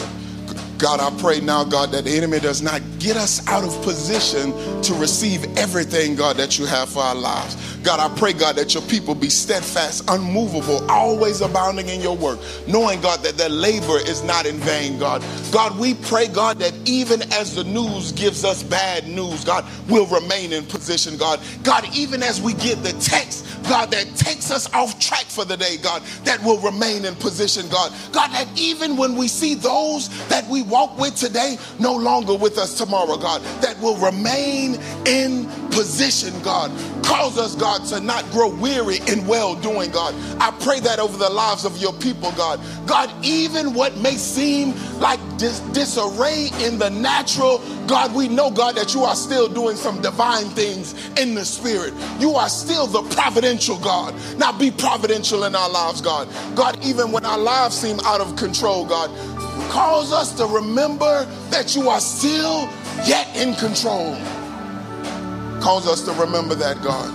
God, 0.79 1.01
I 1.01 1.11
pray 1.21 1.41
now, 1.41 1.65
God, 1.65 1.91
that 1.91 2.05
the 2.05 2.11
enemy 2.11 2.39
does 2.39 2.63
not 2.63 2.81
get 3.01 3.17
us 3.17 3.45
out 3.49 3.65
of 3.65 3.83
position 3.83 4.53
to 4.83 4.95
receive 4.95 5.45
everything, 5.59 6.15
God, 6.15 6.37
that 6.37 6.61
you 6.61 6.67
have 6.67 6.89
for 6.89 7.01
our 7.01 7.15
lives. 7.17 7.57
God, 7.83 7.99
I 7.99 8.17
pray, 8.17 8.33
God, 8.33 8.55
that 8.55 8.75
your 8.75 8.85
people 8.85 9.17
be 9.17 9.29
steadfast, 9.31 10.09
unmovable, 10.09 10.89
always 10.89 11.41
abounding 11.41 11.89
in 11.89 12.01
your 12.01 12.17
work, 12.17 12.39
knowing, 12.69 13.01
God, 13.01 13.21
that 13.25 13.37
their 13.37 13.49
labor 13.49 13.99
is 13.99 14.23
not 14.23 14.47
in 14.47 14.59
vain, 14.59 14.97
God. 14.97 15.25
God, 15.51 15.77
we 15.77 15.95
pray, 15.95 16.29
God, 16.29 16.61
that 16.61 16.73
even 16.85 17.23
as 17.33 17.57
the 17.57 17.65
news 17.65 18.13
gives 18.13 18.45
us 18.45 18.63
bad 18.63 19.09
news, 19.09 19.45
God, 19.45 19.65
we'll 19.89 20.07
remain 20.07 20.53
in 20.53 20.65
position, 20.67 21.17
God. 21.17 21.41
God, 21.65 21.85
even 21.97 22.23
as 22.23 22.41
we 22.41 22.55
get 22.55 22.81
the 22.85 22.93
text, 23.01 23.42
God, 23.69 23.91
that 23.91 24.15
takes 24.17 24.51
us 24.51 24.73
off 24.73 24.99
track 24.99 25.25
for 25.25 25.45
the 25.45 25.57
day, 25.57 25.77
God, 25.77 26.03
that 26.25 26.43
will 26.43 26.59
remain 26.59 27.05
in 27.05 27.15
position, 27.17 27.69
God. 27.69 27.93
God, 28.13 28.31
that 28.33 28.49
even 28.59 28.97
when 28.97 29.17
we 29.17 29.29
see 29.29 29.55
those 29.55 30.09
that 30.29 30.47
we 30.49 30.63
walk 30.63 30.99
with 30.99 31.17
today 31.17 31.59
no 31.79 31.95
longer 31.95 32.35
with 32.35 32.59
us 32.59 32.77
tomorrow, 32.77 33.17
God, 33.17 33.43
that 33.63 33.79
will 33.81 33.97
remain 33.97 34.79
in 35.07 35.47
position, 35.71 36.33
God. 36.43 36.71
Cause 37.03 37.39
us, 37.39 37.55
God, 37.55 37.85
to 37.87 38.01
not 38.01 38.29
grow 38.31 38.49
weary 38.49 38.99
in 39.09 39.27
well 39.27 39.55
doing, 39.55 39.91
God. 39.91 40.15
I 40.41 40.51
pray 40.63 40.81
that 40.81 40.99
over 40.99 41.17
the 41.17 41.29
lives 41.29 41.65
of 41.65 41.77
your 41.79 41.93
people, 41.95 42.33
God. 42.33 42.61
God, 42.87 43.13
even 43.25 43.75
what 43.75 43.97
may 43.99 44.17
seem 44.17 44.75
like 44.99 45.21
dis- 45.37 45.61
disarray 45.73 46.51
in 46.61 46.79
the 46.79 46.91
natural, 46.91 47.59
God, 47.87 48.15
we 48.15 48.29
know, 48.29 48.51
God, 48.51 48.77
that 48.77 48.95
you 48.95 49.03
are 49.03 49.15
still 49.15 49.49
doing 49.49 49.77
some 49.77 50.01
divine 50.01 50.47
things 50.51 50.95
in 51.19 51.35
the 51.35 51.45
spirit. 51.45 51.93
You 52.19 52.35
are 52.35 52.49
still 52.49 52.87
the 52.87 53.03
providential 53.15 53.79
God. 53.79 54.15
Now 54.39 54.57
be 54.57 54.71
providential 54.71 55.45
in 55.45 55.55
our 55.55 55.71
lives, 55.71 56.01
God. 56.01 56.29
God, 56.55 56.83
even 56.85 57.13
when 57.13 57.25
our 57.25 57.39
lives 57.39 57.77
seem 57.77 57.99
out 58.01 58.21
of 58.21 58.37
control, 58.37 58.85
God, 58.85 59.11
cause 59.71 60.13
us 60.13 60.33
to 60.35 60.47
remember 60.47 61.25
that 61.51 61.75
you 61.75 61.89
are 61.89 62.01
still 62.01 62.69
yet 63.07 63.29
in 63.37 63.55
control. 63.55 64.17
Cause 65.63 65.87
us 65.87 66.03
to 66.03 66.13
remember 66.15 66.57
that, 66.57 66.83
God. 66.83 67.09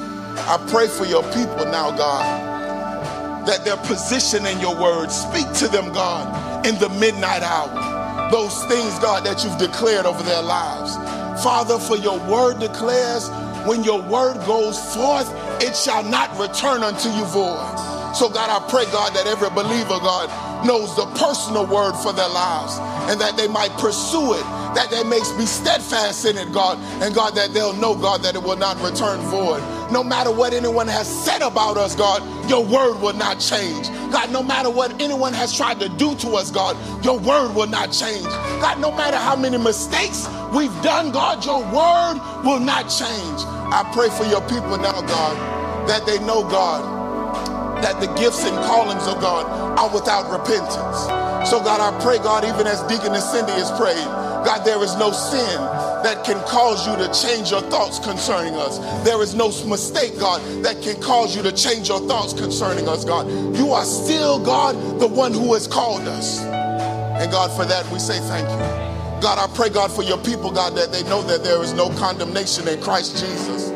I 0.47 0.55
pray 0.71 0.87
for 0.87 1.03
your 1.03 1.21
people 1.33 1.65
now, 1.65 1.91
God, 1.91 3.45
that 3.45 3.65
their 3.65 3.75
position 3.75 4.45
in 4.45 4.57
your 4.61 4.73
word, 4.73 5.11
speak 5.11 5.51
to 5.55 5.67
them, 5.67 5.91
God, 5.91 6.65
in 6.65 6.79
the 6.79 6.87
midnight 6.87 7.43
hour. 7.43 8.31
Those 8.31 8.63
things, 8.65 8.97
God, 8.99 9.25
that 9.25 9.43
you've 9.43 9.57
declared 9.57 10.05
over 10.05 10.23
their 10.23 10.41
lives. 10.41 10.95
Father, 11.43 11.77
for 11.77 11.97
your 11.97 12.19
word 12.31 12.59
declares, 12.59 13.27
when 13.67 13.83
your 13.83 14.01
word 14.01 14.37
goes 14.45 14.79
forth, 14.95 15.27
it 15.61 15.75
shall 15.75 16.03
not 16.03 16.31
return 16.39 16.83
unto 16.83 17.09
you 17.09 17.25
void. 17.25 17.75
So, 18.15 18.29
God, 18.29 18.47
I 18.49 18.65
pray, 18.69 18.85
God, 18.93 19.13
that 19.13 19.27
every 19.27 19.49
believer, 19.49 19.99
God, 19.99 20.31
knows 20.65 20.95
the 20.95 21.05
personal 21.19 21.65
word 21.65 21.95
for 21.99 22.13
their 22.13 22.29
lives 22.29 22.79
and 23.07 23.19
that 23.21 23.37
they 23.37 23.47
might 23.47 23.71
pursue 23.77 24.33
it, 24.33 24.43
that 24.75 24.89
they 24.91 25.03
may 25.03 25.19
be 25.37 25.45
steadfast 25.45 26.25
in 26.25 26.37
it, 26.37 26.51
God, 26.51 26.77
and 27.01 27.15
God, 27.15 27.35
that 27.35 27.53
they'll 27.53 27.73
know, 27.73 27.95
God, 27.95 28.21
that 28.23 28.35
it 28.35 28.43
will 28.43 28.57
not 28.57 28.75
return 28.81 29.19
void. 29.31 29.61
No 29.91 30.03
matter 30.03 30.31
what 30.31 30.53
anyone 30.53 30.87
has 30.87 31.07
said 31.07 31.41
about 31.41 31.77
us, 31.77 31.95
God, 31.95 32.21
your 32.49 32.63
word 32.63 32.99
will 33.01 33.13
not 33.13 33.39
change. 33.39 33.87
God, 34.11 34.31
no 34.31 34.43
matter 34.43 34.69
what 34.69 35.01
anyone 35.01 35.33
has 35.33 35.55
tried 35.55 35.79
to 35.79 35.89
do 35.89 36.15
to 36.15 36.31
us, 36.31 36.51
God, 36.51 36.75
your 37.03 37.17
word 37.17 37.55
will 37.55 37.67
not 37.67 37.91
change. 37.91 38.25
God, 38.61 38.79
no 38.81 38.91
matter 38.91 39.17
how 39.17 39.35
many 39.35 39.57
mistakes 39.57 40.27
we've 40.53 40.81
done, 40.81 41.11
God, 41.11 41.45
your 41.45 41.61
word 41.61 42.19
will 42.43 42.59
not 42.59 42.83
change. 42.83 43.41
I 43.71 43.89
pray 43.93 44.09
for 44.09 44.25
your 44.25 44.41
people 44.41 44.77
now, 44.77 45.01
God, 45.01 45.87
that 45.87 46.05
they 46.05 46.19
know, 46.19 46.41
God, 46.43 47.81
that 47.81 48.01
the 48.01 48.07
gifts 48.19 48.43
and 48.43 48.55
callings 48.65 49.07
of 49.07 49.21
God 49.21 49.45
are 49.79 49.93
without 49.93 50.29
repentance. 50.31 51.26
So, 51.49 51.63
God, 51.63 51.79
I 51.79 51.97
pray, 52.03 52.17
God, 52.17 52.43
even 52.43 52.67
as 52.67 52.81
Deacon 52.83 53.13
Deaconess 53.13 53.31
Cindy 53.31 53.53
has 53.53 53.71
prayed, 53.79 54.03
God, 54.43 54.65
there 54.65 54.83
is 54.83 54.97
no 54.97 55.11
sin 55.11 55.59
that 56.03 56.25
can 56.25 56.37
cause 56.45 56.85
you 56.85 56.93
to 56.97 57.07
change 57.13 57.51
your 57.51 57.61
thoughts 57.61 57.99
concerning 57.99 58.53
us. 58.55 58.79
There 59.05 59.21
is 59.21 59.33
no 59.33 59.47
mistake, 59.65 60.19
God, 60.19 60.41
that 60.65 60.81
can 60.81 61.01
cause 61.01 61.37
you 61.37 61.43
to 61.43 61.53
change 61.53 61.87
your 61.87 62.01
thoughts 62.01 62.33
concerning 62.33 62.89
us, 62.89 63.05
God. 63.05 63.27
You 63.55 63.71
are 63.71 63.85
still, 63.85 64.43
God, 64.43 64.75
the 64.99 65.07
one 65.07 65.33
who 65.33 65.53
has 65.53 65.67
called 65.67 66.01
us. 66.01 66.41
And 66.41 67.31
God, 67.31 67.55
for 67.55 67.63
that, 67.63 67.89
we 67.93 67.99
say 67.99 68.19
thank 68.27 68.43
you. 68.49 69.21
God, 69.21 69.39
I 69.39 69.47
pray, 69.55 69.69
God, 69.69 69.89
for 69.89 70.03
your 70.03 70.17
people, 70.17 70.51
God, 70.51 70.75
that 70.75 70.91
they 70.91 71.03
know 71.03 71.21
that 71.23 71.45
there 71.45 71.63
is 71.63 71.71
no 71.71 71.89
condemnation 71.95 72.67
in 72.67 72.81
Christ 72.81 73.23
Jesus. 73.23 73.69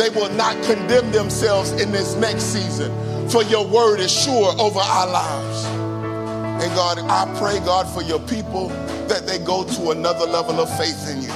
They 0.00 0.08
will 0.08 0.32
not 0.36 0.56
condemn 0.64 1.12
themselves 1.12 1.72
in 1.72 1.92
this 1.92 2.14
next 2.14 2.44
season 2.44 2.90
for 3.30 3.44
your 3.44 3.64
word 3.66 4.00
is 4.00 4.10
sure 4.10 4.52
over 4.58 4.80
our 4.80 5.06
lives. 5.06 5.79
And 6.60 6.74
God, 6.74 6.98
I 6.98 7.24
pray, 7.38 7.58
God, 7.60 7.88
for 7.88 8.02
your 8.02 8.20
people 8.20 8.68
that 9.08 9.26
they 9.26 9.38
go 9.38 9.64
to 9.64 9.90
another 9.90 10.26
level 10.26 10.60
of 10.60 10.68
faith 10.76 11.08
in 11.08 11.22
you. 11.22 11.28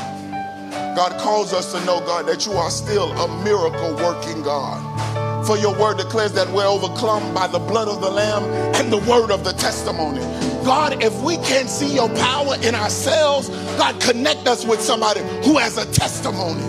God 0.95 1.19
calls 1.21 1.53
us 1.53 1.73
to 1.73 1.85
know, 1.85 2.01
God, 2.01 2.27
that 2.27 2.47
you 2.47 2.53
are 2.53 2.71
still 2.71 3.11
a 3.13 3.45
miracle 3.45 3.95
working 3.97 4.43
God. 4.43 5.47
For 5.47 5.57
your 5.57 5.79
word 5.79 5.97
declares 5.97 6.33
that 6.35 6.49
we're 6.49 6.67
overcome 6.67 7.35
by 7.35 7.47
the 7.47 7.59
blood 7.59 7.89
of 7.89 8.01
the 8.01 8.11
Lamb 8.11 8.45
and 8.75 8.93
the 8.93 8.99
word 9.11 9.31
of 9.31 9.45
the 9.45 9.53
testimony. 9.53 10.21
God, 10.65 11.03
if 11.03 11.15
we 11.23 11.37
can't 11.39 11.69
see 11.69 11.95
your 11.95 12.09
power 12.17 12.57
in 12.63 12.75
ourselves, 12.75 13.49
God, 13.77 14.01
connect 14.01 14.47
us 14.47 14.65
with 14.65 14.81
somebody 14.81 15.21
who 15.45 15.59
has 15.59 15.79
a 15.79 15.91
testimony. 15.93 16.63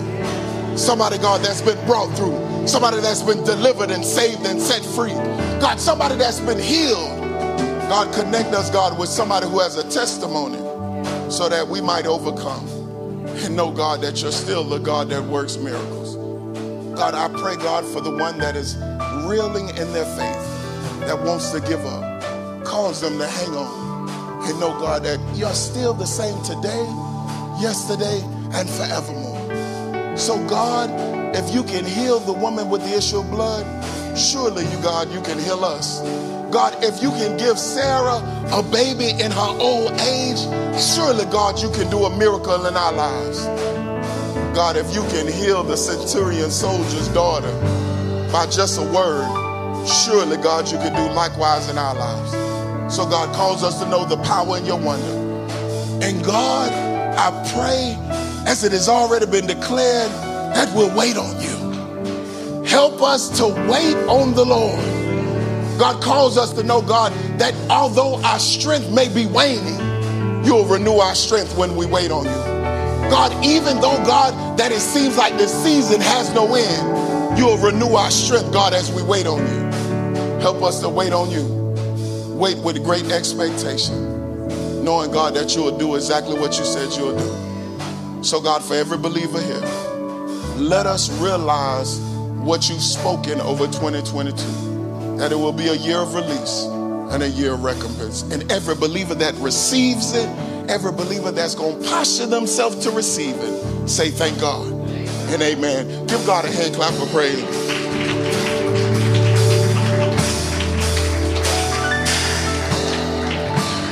Somebody, 0.76 1.18
God, 1.18 1.42
that's 1.42 1.62
been 1.62 1.82
brought 1.86 2.14
through 2.16 2.46
somebody 2.66 3.00
that's 3.00 3.22
been 3.22 3.44
delivered 3.44 3.90
and 3.90 4.04
saved 4.04 4.44
and 4.44 4.60
set 4.60 4.84
free. 4.84 5.12
God, 5.60 5.78
somebody 5.78 6.16
that's 6.16 6.40
been 6.40 6.58
healed. 6.58 7.25
God, 7.88 8.12
connect 8.12 8.52
us, 8.52 8.68
God, 8.70 8.98
with 8.98 9.08
somebody 9.08 9.46
who 9.46 9.60
has 9.60 9.76
a 9.76 9.88
testimony 9.88 10.58
so 11.30 11.48
that 11.48 11.68
we 11.68 11.80
might 11.80 12.04
overcome 12.04 12.66
and 13.28 13.54
know, 13.54 13.70
God, 13.70 14.00
that 14.00 14.20
you're 14.20 14.32
still 14.32 14.64
the 14.64 14.78
God 14.78 15.08
that 15.10 15.22
works 15.22 15.56
miracles. 15.56 16.16
God, 16.96 17.14
I 17.14 17.28
pray, 17.40 17.54
God, 17.56 17.84
for 17.84 18.00
the 18.00 18.10
one 18.10 18.38
that 18.38 18.56
is 18.56 18.76
reeling 19.28 19.68
in 19.68 19.92
their 19.92 20.04
faith, 20.16 21.00
that 21.06 21.22
wants 21.22 21.52
to 21.52 21.60
give 21.60 21.84
up. 21.86 22.64
Cause 22.64 23.00
them 23.00 23.18
to 23.18 23.26
hang 23.26 23.50
on 23.50 24.08
and 24.48 24.58
know, 24.58 24.70
God, 24.80 25.04
that 25.04 25.20
you're 25.36 25.54
still 25.54 25.94
the 25.94 26.06
same 26.06 26.42
today, 26.42 26.84
yesterday, 27.60 28.20
and 28.52 28.68
forevermore. 28.68 30.16
So, 30.16 30.44
God, 30.48 30.90
if 31.36 31.54
you 31.54 31.62
can 31.62 31.84
heal 31.84 32.18
the 32.18 32.32
woman 32.32 32.68
with 32.68 32.82
the 32.82 32.96
issue 32.96 33.18
of 33.18 33.30
blood, 33.30 33.64
surely 34.18 34.64
you, 34.64 34.82
God, 34.82 35.12
you 35.12 35.20
can 35.20 35.38
heal 35.38 35.64
us. 35.64 36.00
God, 36.50 36.82
if 36.82 37.02
you 37.02 37.10
can 37.10 37.36
give 37.36 37.58
Sarah 37.58 38.22
a 38.52 38.62
baby 38.62 39.10
in 39.20 39.30
her 39.32 39.56
old 39.60 39.92
age, 40.00 40.38
surely, 40.78 41.24
God, 41.26 41.60
you 41.60 41.70
can 41.70 41.90
do 41.90 42.04
a 42.04 42.16
miracle 42.16 42.66
in 42.66 42.76
our 42.76 42.92
lives. 42.92 43.44
God, 44.54 44.76
if 44.76 44.94
you 44.94 45.02
can 45.08 45.26
heal 45.30 45.64
the 45.64 45.76
centurion 45.76 46.50
soldier's 46.50 47.08
daughter 47.08 47.52
by 48.32 48.46
just 48.46 48.78
a 48.78 48.82
word, 48.82 49.26
surely, 49.86 50.36
God, 50.36 50.70
you 50.70 50.78
can 50.78 50.94
do 50.94 51.14
likewise 51.14 51.68
in 51.68 51.78
our 51.78 51.94
lives. 51.94 52.94
So, 52.94 53.04
God, 53.06 53.34
calls 53.34 53.64
us 53.64 53.80
to 53.82 53.88
know 53.90 54.04
the 54.04 54.16
power 54.18 54.56
in 54.56 54.64
your 54.64 54.78
wonder. 54.78 55.16
And 56.04 56.24
God, 56.24 56.72
I 57.18 57.30
pray, 57.52 57.96
as 58.46 58.62
it 58.62 58.70
has 58.72 58.88
already 58.88 59.26
been 59.26 59.46
declared, 59.46 60.10
that 60.54 60.72
we 60.74 60.84
will 60.84 60.96
wait 60.96 61.16
on 61.16 61.40
you. 61.40 62.64
Help 62.64 63.02
us 63.02 63.36
to 63.38 63.48
wait 63.48 63.96
on 64.08 64.34
the 64.34 64.44
Lord. 64.44 64.95
God 65.78 66.02
calls 66.02 66.38
us 66.38 66.52
to 66.54 66.62
know, 66.62 66.80
God, 66.80 67.12
that 67.38 67.54
although 67.70 68.22
our 68.22 68.38
strength 68.38 68.90
may 68.90 69.08
be 69.08 69.26
waning, 69.26 69.78
you'll 70.44 70.64
renew 70.64 70.94
our 70.94 71.14
strength 71.14 71.56
when 71.56 71.76
we 71.76 71.86
wait 71.86 72.10
on 72.10 72.24
you. 72.24 73.10
God, 73.10 73.44
even 73.44 73.76
though, 73.76 74.02
God, 74.06 74.58
that 74.58 74.72
it 74.72 74.80
seems 74.80 75.16
like 75.16 75.36
this 75.36 75.52
season 75.62 76.00
has 76.00 76.32
no 76.34 76.54
end, 76.54 77.38
you'll 77.38 77.58
renew 77.58 77.94
our 77.94 78.10
strength, 78.10 78.52
God, 78.52 78.72
as 78.72 78.90
we 78.92 79.02
wait 79.02 79.26
on 79.26 79.38
you. 79.38 80.40
Help 80.40 80.62
us 80.62 80.80
to 80.80 80.88
wait 80.88 81.12
on 81.12 81.30
you. 81.30 81.44
Wait 82.34 82.58
with 82.58 82.82
great 82.82 83.10
expectation, 83.12 84.84
knowing, 84.84 85.10
God, 85.10 85.34
that 85.34 85.54
you'll 85.54 85.76
do 85.76 85.94
exactly 85.94 86.38
what 86.38 86.58
you 86.58 86.64
said 86.64 86.92
you'll 86.96 87.16
do. 87.16 88.24
So, 88.24 88.40
God, 88.40 88.64
for 88.64 88.74
every 88.74 88.98
believer 88.98 89.40
here, 89.40 89.60
let 90.56 90.86
us 90.86 91.10
realize 91.20 91.98
what 92.40 92.68
you've 92.68 92.82
spoken 92.82 93.40
over 93.40 93.66
2022 93.66 94.65
that 95.18 95.32
it 95.32 95.36
will 95.36 95.52
be 95.52 95.68
a 95.68 95.74
year 95.74 95.98
of 95.98 96.14
release 96.14 96.64
and 97.12 97.22
a 97.22 97.28
year 97.28 97.54
of 97.54 97.64
recompense. 97.64 98.22
And 98.32 98.50
every 98.52 98.76
believer 98.76 99.14
that 99.16 99.34
receives 99.36 100.14
it, 100.14 100.28
every 100.70 100.92
believer 100.92 101.32
that's 101.32 101.54
going 101.54 101.82
to 101.82 101.88
posture 101.88 102.26
themselves 102.26 102.78
to 102.84 102.92
receive 102.92 103.36
it, 103.38 103.88
say 103.88 104.10
thank 104.10 104.40
God 104.40 104.72
and 105.30 105.42
amen. 105.42 106.06
Give 106.06 106.24
God 106.26 106.44
a 106.46 106.50
hand 106.52 106.74
clap 106.74 106.94
for 106.94 107.06
praise. 107.08 107.66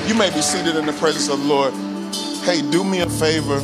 You 0.08 0.14
may 0.14 0.30
be 0.30 0.42
seated 0.42 0.76
in 0.76 0.86
the 0.86 0.94
presence 0.94 1.28
of 1.30 1.40
the 1.40 1.46
Lord. 1.46 1.74
Hey, 2.44 2.62
do 2.70 2.84
me 2.84 3.00
a 3.00 3.10
favor 3.10 3.62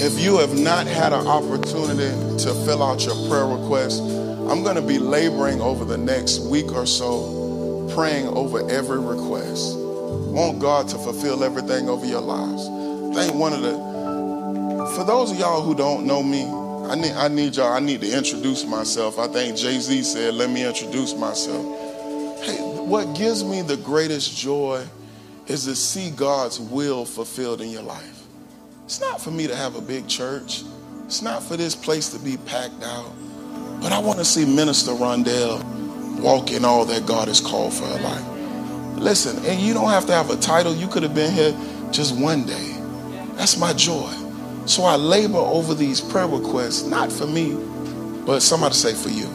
If 0.00 0.20
you 0.22 0.38
have 0.38 0.58
not 0.58 0.86
had 0.86 1.12
an 1.12 1.26
opportunity 1.26 2.10
to 2.44 2.54
fill 2.66 2.84
out 2.84 3.04
your 3.06 3.16
prayer 3.28 3.46
request, 3.46 4.02
I'm 4.50 4.62
going 4.62 4.76
to 4.76 4.82
be 4.82 4.98
laboring 4.98 5.60
over 5.60 5.84
the 5.84 5.98
next 5.98 6.40
week 6.40 6.72
or 6.72 6.86
so, 6.86 7.90
praying 7.94 8.28
over 8.28 8.68
every 8.70 8.98
request. 8.98 9.76
Want 9.76 10.58
God 10.58 10.88
to 10.88 10.96
fulfill 10.96 11.44
everything 11.44 11.90
over 11.90 12.06
your 12.06 12.22
lives. 12.22 12.64
Think 13.14 13.34
one 13.34 13.52
of 13.52 13.60
the, 13.60 13.72
for 14.96 15.04
those 15.04 15.32
of 15.32 15.38
y'all 15.38 15.60
who 15.60 15.74
don't 15.74 16.06
know 16.06 16.22
me, 16.22 16.44
I 16.90 16.94
need, 16.94 17.12
I 17.12 17.28
need 17.28 17.56
y'all, 17.56 17.74
I 17.74 17.80
need 17.80 18.00
to 18.00 18.10
introduce 18.16 18.64
myself. 18.64 19.18
I 19.18 19.28
think 19.28 19.54
Jay 19.54 19.78
Z 19.78 20.02
said, 20.02 20.32
let 20.32 20.48
me 20.48 20.66
introduce 20.66 21.14
myself. 21.14 21.62
Hey, 22.42 22.56
what 22.56 23.14
gives 23.14 23.44
me 23.44 23.60
the 23.60 23.76
greatest 23.76 24.34
joy 24.34 24.82
is 25.46 25.64
to 25.64 25.76
see 25.76 26.10
God's 26.10 26.58
will 26.58 27.04
fulfilled 27.04 27.60
in 27.60 27.68
your 27.68 27.82
life. 27.82 28.24
It's 28.86 29.00
not 29.00 29.20
for 29.20 29.30
me 29.30 29.46
to 29.46 29.54
have 29.54 29.76
a 29.76 29.82
big 29.82 30.08
church. 30.08 30.62
It's 31.04 31.20
not 31.20 31.42
for 31.42 31.58
this 31.58 31.74
place 31.74 32.08
to 32.10 32.18
be 32.18 32.38
packed 32.38 32.82
out. 32.82 33.12
But 33.80 33.92
I 33.92 33.98
want 33.98 34.18
to 34.18 34.24
see 34.24 34.44
Minister 34.44 34.92
Rondell 34.92 35.62
walk 36.20 36.50
in 36.50 36.64
all 36.64 36.84
that 36.86 37.06
God 37.06 37.28
has 37.28 37.40
called 37.40 37.72
for 37.72 37.84
her 37.84 38.00
life. 38.00 38.98
Listen, 38.98 39.44
and 39.46 39.60
you 39.60 39.74
don't 39.74 39.90
have 39.90 40.06
to 40.06 40.12
have 40.12 40.30
a 40.30 40.36
title. 40.36 40.74
You 40.74 40.88
could 40.88 41.02
have 41.04 41.14
been 41.14 41.32
here 41.32 41.56
just 41.92 42.18
one 42.18 42.44
day. 42.44 42.76
That's 43.36 43.56
my 43.56 43.72
joy. 43.72 44.12
So 44.66 44.82
I 44.82 44.96
labor 44.96 45.38
over 45.38 45.74
these 45.74 46.00
prayer 46.00 46.26
requests, 46.26 46.82
not 46.84 47.10
for 47.12 47.26
me, 47.26 47.56
but 48.26 48.40
somebody 48.40 48.74
say 48.74 48.94
for 48.94 49.08
you. 49.08 49.26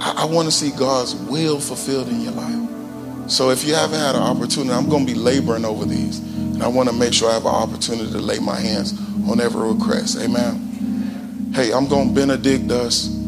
I, 0.00 0.22
I 0.22 0.24
want 0.24 0.46
to 0.46 0.52
see 0.52 0.70
God's 0.76 1.14
will 1.14 1.60
fulfilled 1.60 2.08
in 2.08 2.20
your 2.20 2.32
life. 2.32 3.30
So 3.30 3.50
if 3.50 3.64
you 3.64 3.74
haven't 3.74 4.00
had 4.00 4.16
an 4.16 4.22
opportunity, 4.22 4.72
I'm 4.72 4.88
going 4.88 5.06
to 5.06 5.12
be 5.12 5.18
laboring 5.18 5.64
over 5.64 5.84
these. 5.84 6.18
And 6.18 6.62
I 6.62 6.68
want 6.68 6.88
to 6.88 6.94
make 6.94 7.14
sure 7.14 7.30
I 7.30 7.34
have 7.34 7.46
an 7.46 7.54
opportunity 7.54 8.10
to 8.10 8.18
lay 8.18 8.40
my 8.40 8.58
hands 8.58 8.92
on 9.30 9.40
every 9.40 9.72
request. 9.72 10.18
Amen. 10.20 11.52
Hey, 11.54 11.72
I'm 11.72 11.86
going 11.86 12.08
to 12.08 12.14
benedict 12.14 12.70
us. 12.72 13.19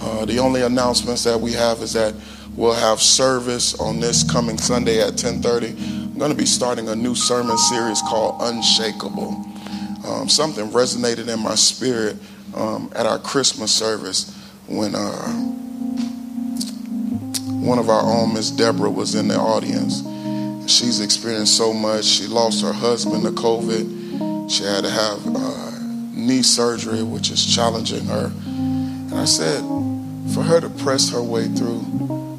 Uh, 0.00 0.24
the 0.24 0.38
only 0.38 0.62
announcements 0.62 1.24
that 1.24 1.38
we 1.38 1.52
have 1.52 1.82
is 1.82 1.92
that 1.92 2.14
we'll 2.56 2.72
have 2.72 3.00
service 3.00 3.78
on 3.78 4.00
this 4.00 4.22
coming 4.22 4.58
Sunday 4.58 5.00
at 5.00 5.14
10:30. 5.14 5.76
I'm 6.12 6.18
going 6.18 6.30
to 6.30 6.36
be 6.36 6.46
starting 6.46 6.88
a 6.88 6.96
new 6.96 7.14
sermon 7.14 7.56
series 7.58 8.00
called 8.02 8.36
Unshakable. 8.40 9.44
Um, 10.04 10.28
something 10.28 10.68
resonated 10.70 11.28
in 11.28 11.40
my 11.40 11.54
spirit 11.54 12.16
um, 12.54 12.90
at 12.94 13.06
our 13.06 13.18
Christmas 13.18 13.70
service 13.70 14.34
when 14.66 14.94
uh, 14.94 15.32
one 17.60 17.78
of 17.78 17.88
our 17.88 18.02
own, 18.02 18.34
Miss 18.34 18.50
Deborah, 18.50 18.90
was 18.90 19.14
in 19.14 19.28
the 19.28 19.36
audience 19.36 20.02
She's 20.70 21.00
experienced 21.00 21.56
so 21.56 21.72
much. 21.72 22.04
She 22.04 22.28
lost 22.28 22.62
her 22.62 22.72
husband 22.72 23.24
to 23.24 23.30
COVID. 23.30 24.48
She 24.48 24.62
had 24.62 24.84
to 24.84 24.90
have 24.90 25.26
uh, 25.26 25.78
knee 26.12 26.42
surgery, 26.42 27.02
which 27.02 27.32
is 27.32 27.44
challenging 27.44 28.04
her. 28.06 28.30
And 28.46 29.14
I 29.14 29.24
said, 29.24 29.62
for 30.34 30.42
her 30.42 30.60
to 30.60 30.70
press 30.70 31.10
her 31.10 31.22
way 31.22 31.48
through, 31.48 31.84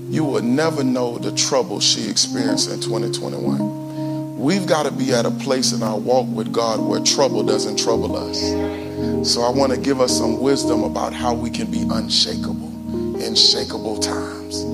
you 0.10 0.24
will 0.24 0.42
never 0.42 0.84
know 0.84 1.18
the 1.18 1.32
trouble 1.36 1.80
she 1.80 2.10
experienced 2.10 2.70
in 2.70 2.80
2021. 2.80 4.38
We've 4.38 4.66
got 4.66 4.84
to 4.84 4.92
be 4.92 5.14
at 5.14 5.26
a 5.26 5.32
place 5.32 5.72
in 5.72 5.84
our 5.84 5.98
walk 5.98 6.28
with 6.28 6.52
God 6.52 6.80
where 6.80 7.00
trouble 7.02 7.44
doesn't 7.44 7.78
trouble 7.78 8.16
us. 8.16 8.40
So 9.30 9.42
I 9.42 9.50
want 9.50 9.72
to 9.72 9.80
give 9.80 10.02
us 10.02 10.18
some 10.18 10.42
wisdom 10.42 10.84
about 10.84 11.14
how 11.14 11.34
we 11.34 11.50
can 11.50 11.70
be 11.70 11.82
unshakable 11.82 13.22
in 13.22 13.34
shakeable 13.34 14.02
times. 14.02 14.66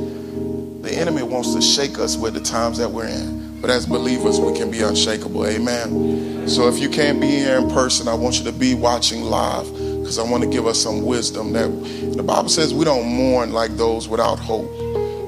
The 0.81 0.93
enemy 0.93 1.23
wants 1.23 1.53
to 1.53 1.61
shake 1.61 1.99
us 1.99 2.15
with 2.15 2.33
the 2.33 2.39
times 2.39 2.77
that 2.77 2.89
we're 2.89 3.07
in. 3.07 3.59
But 3.59 3.69
as 3.69 3.85
believers, 3.85 4.39
we 4.39 4.57
can 4.57 4.71
be 4.71 4.81
unshakable. 4.81 5.45
Amen. 5.47 6.47
So 6.47 6.69
if 6.69 6.79
you 6.79 6.89
can't 6.89 7.19
be 7.19 7.27
here 7.27 7.57
in 7.57 7.69
person, 7.71 8.07
I 8.07 8.13
want 8.13 8.37
you 8.37 8.45
to 8.45 8.51
be 8.51 8.73
watching 8.73 9.23
live 9.23 9.67
because 10.07 10.19
I 10.19 10.23
want 10.23 10.41
to 10.41 10.49
give 10.49 10.65
us 10.65 10.81
some 10.81 11.03
wisdom 11.03 11.51
that 11.51 11.67
the 12.15 12.23
Bible 12.23 12.47
says 12.47 12.73
we 12.73 12.85
don't 12.85 13.05
mourn 13.05 13.51
like 13.51 13.75
those 13.75 14.07
without 14.07 14.39
hope. 14.39 14.71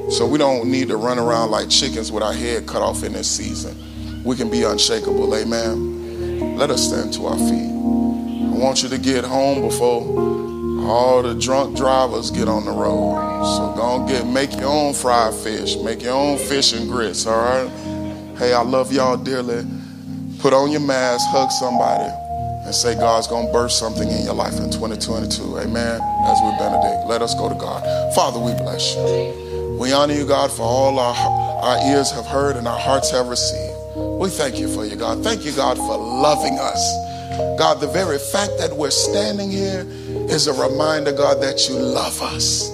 So 0.09 0.25
we 0.25 0.37
don't 0.37 0.71
need 0.71 0.87
to 0.87 0.95
run 0.95 1.19
around 1.19 1.51
like 1.51 1.69
chickens 1.69 2.13
with 2.13 2.23
our 2.23 2.31
head 2.31 2.65
cut 2.65 2.81
off 2.81 3.03
in 3.03 3.11
this 3.11 3.29
season. 3.29 3.75
We 4.23 4.37
can 4.37 4.49
be 4.49 4.63
unshakable. 4.63 5.35
Amen. 5.35 6.55
Let 6.55 6.71
us 6.71 6.87
stand 6.87 7.11
to 7.15 7.25
our 7.25 7.37
feet. 7.37 7.69
I 7.69 8.57
want 8.57 8.81
you 8.81 8.87
to 8.87 8.97
get 8.97 9.25
home 9.25 9.63
before 9.67 10.87
all 10.89 11.23
the 11.23 11.35
drunk 11.35 11.75
drivers 11.75 12.31
get 12.31 12.47
on 12.47 12.63
the 12.63 12.71
road. 12.71 13.43
So 13.57 13.73
go 13.75 14.07
get 14.07 14.25
make 14.27 14.53
your 14.53 14.69
own 14.69 14.93
fried 14.93 15.33
fish, 15.33 15.75
make 15.75 16.03
your 16.03 16.13
own 16.13 16.37
fish 16.37 16.71
and 16.71 16.89
grits, 16.89 17.27
all 17.27 17.35
right? 17.35 17.69
Hey, 18.37 18.53
I 18.53 18.61
love 18.61 18.93
y'all 18.93 19.17
dearly. 19.17 19.67
Put 20.39 20.53
on 20.53 20.71
your 20.71 20.79
mask, 20.79 21.27
hug 21.31 21.51
somebody, 21.51 22.09
and 22.69 22.75
say 22.75 22.93
God's 22.93 23.25
going 23.25 23.47
to 23.47 23.51
burst 23.51 23.79
something 23.79 24.07
in 24.07 24.23
your 24.25 24.35
life 24.35 24.59
in 24.59 24.69
2022. 24.69 25.57
Amen. 25.57 25.99
As 26.25 26.37
we 26.43 26.51
benedict, 26.59 27.07
let 27.07 27.23
us 27.23 27.33
go 27.33 27.49
to 27.49 27.55
God. 27.55 27.81
Father, 28.13 28.39
we 28.39 28.53
bless 28.53 28.93
you. 28.93 29.77
We 29.81 29.91
honor 29.91 30.13
you, 30.13 30.27
God, 30.27 30.51
for 30.51 30.61
all 30.61 30.99
our, 30.99 31.15
our 31.63 31.79
ears 31.89 32.11
have 32.11 32.27
heard 32.27 32.57
and 32.57 32.67
our 32.67 32.77
hearts 32.77 33.09
have 33.09 33.27
received. 33.27 33.73
We 33.95 34.29
thank 34.29 34.59
you 34.59 34.67
for 34.67 34.85
you, 34.85 34.95
God. 34.95 35.23
Thank 35.23 35.45
you, 35.45 35.51
God, 35.51 35.77
for 35.77 35.97
loving 35.97 36.59
us. 36.59 37.57
God, 37.57 37.81
the 37.81 37.87
very 37.87 38.19
fact 38.19 38.51
that 38.59 38.71
we're 38.71 38.91
standing 38.91 39.49
here 39.49 39.83
is 40.29 40.45
a 40.45 40.53
reminder, 40.53 41.11
God, 41.11 41.41
that 41.41 41.67
you 41.67 41.73
love 41.73 42.21
us. 42.21 42.69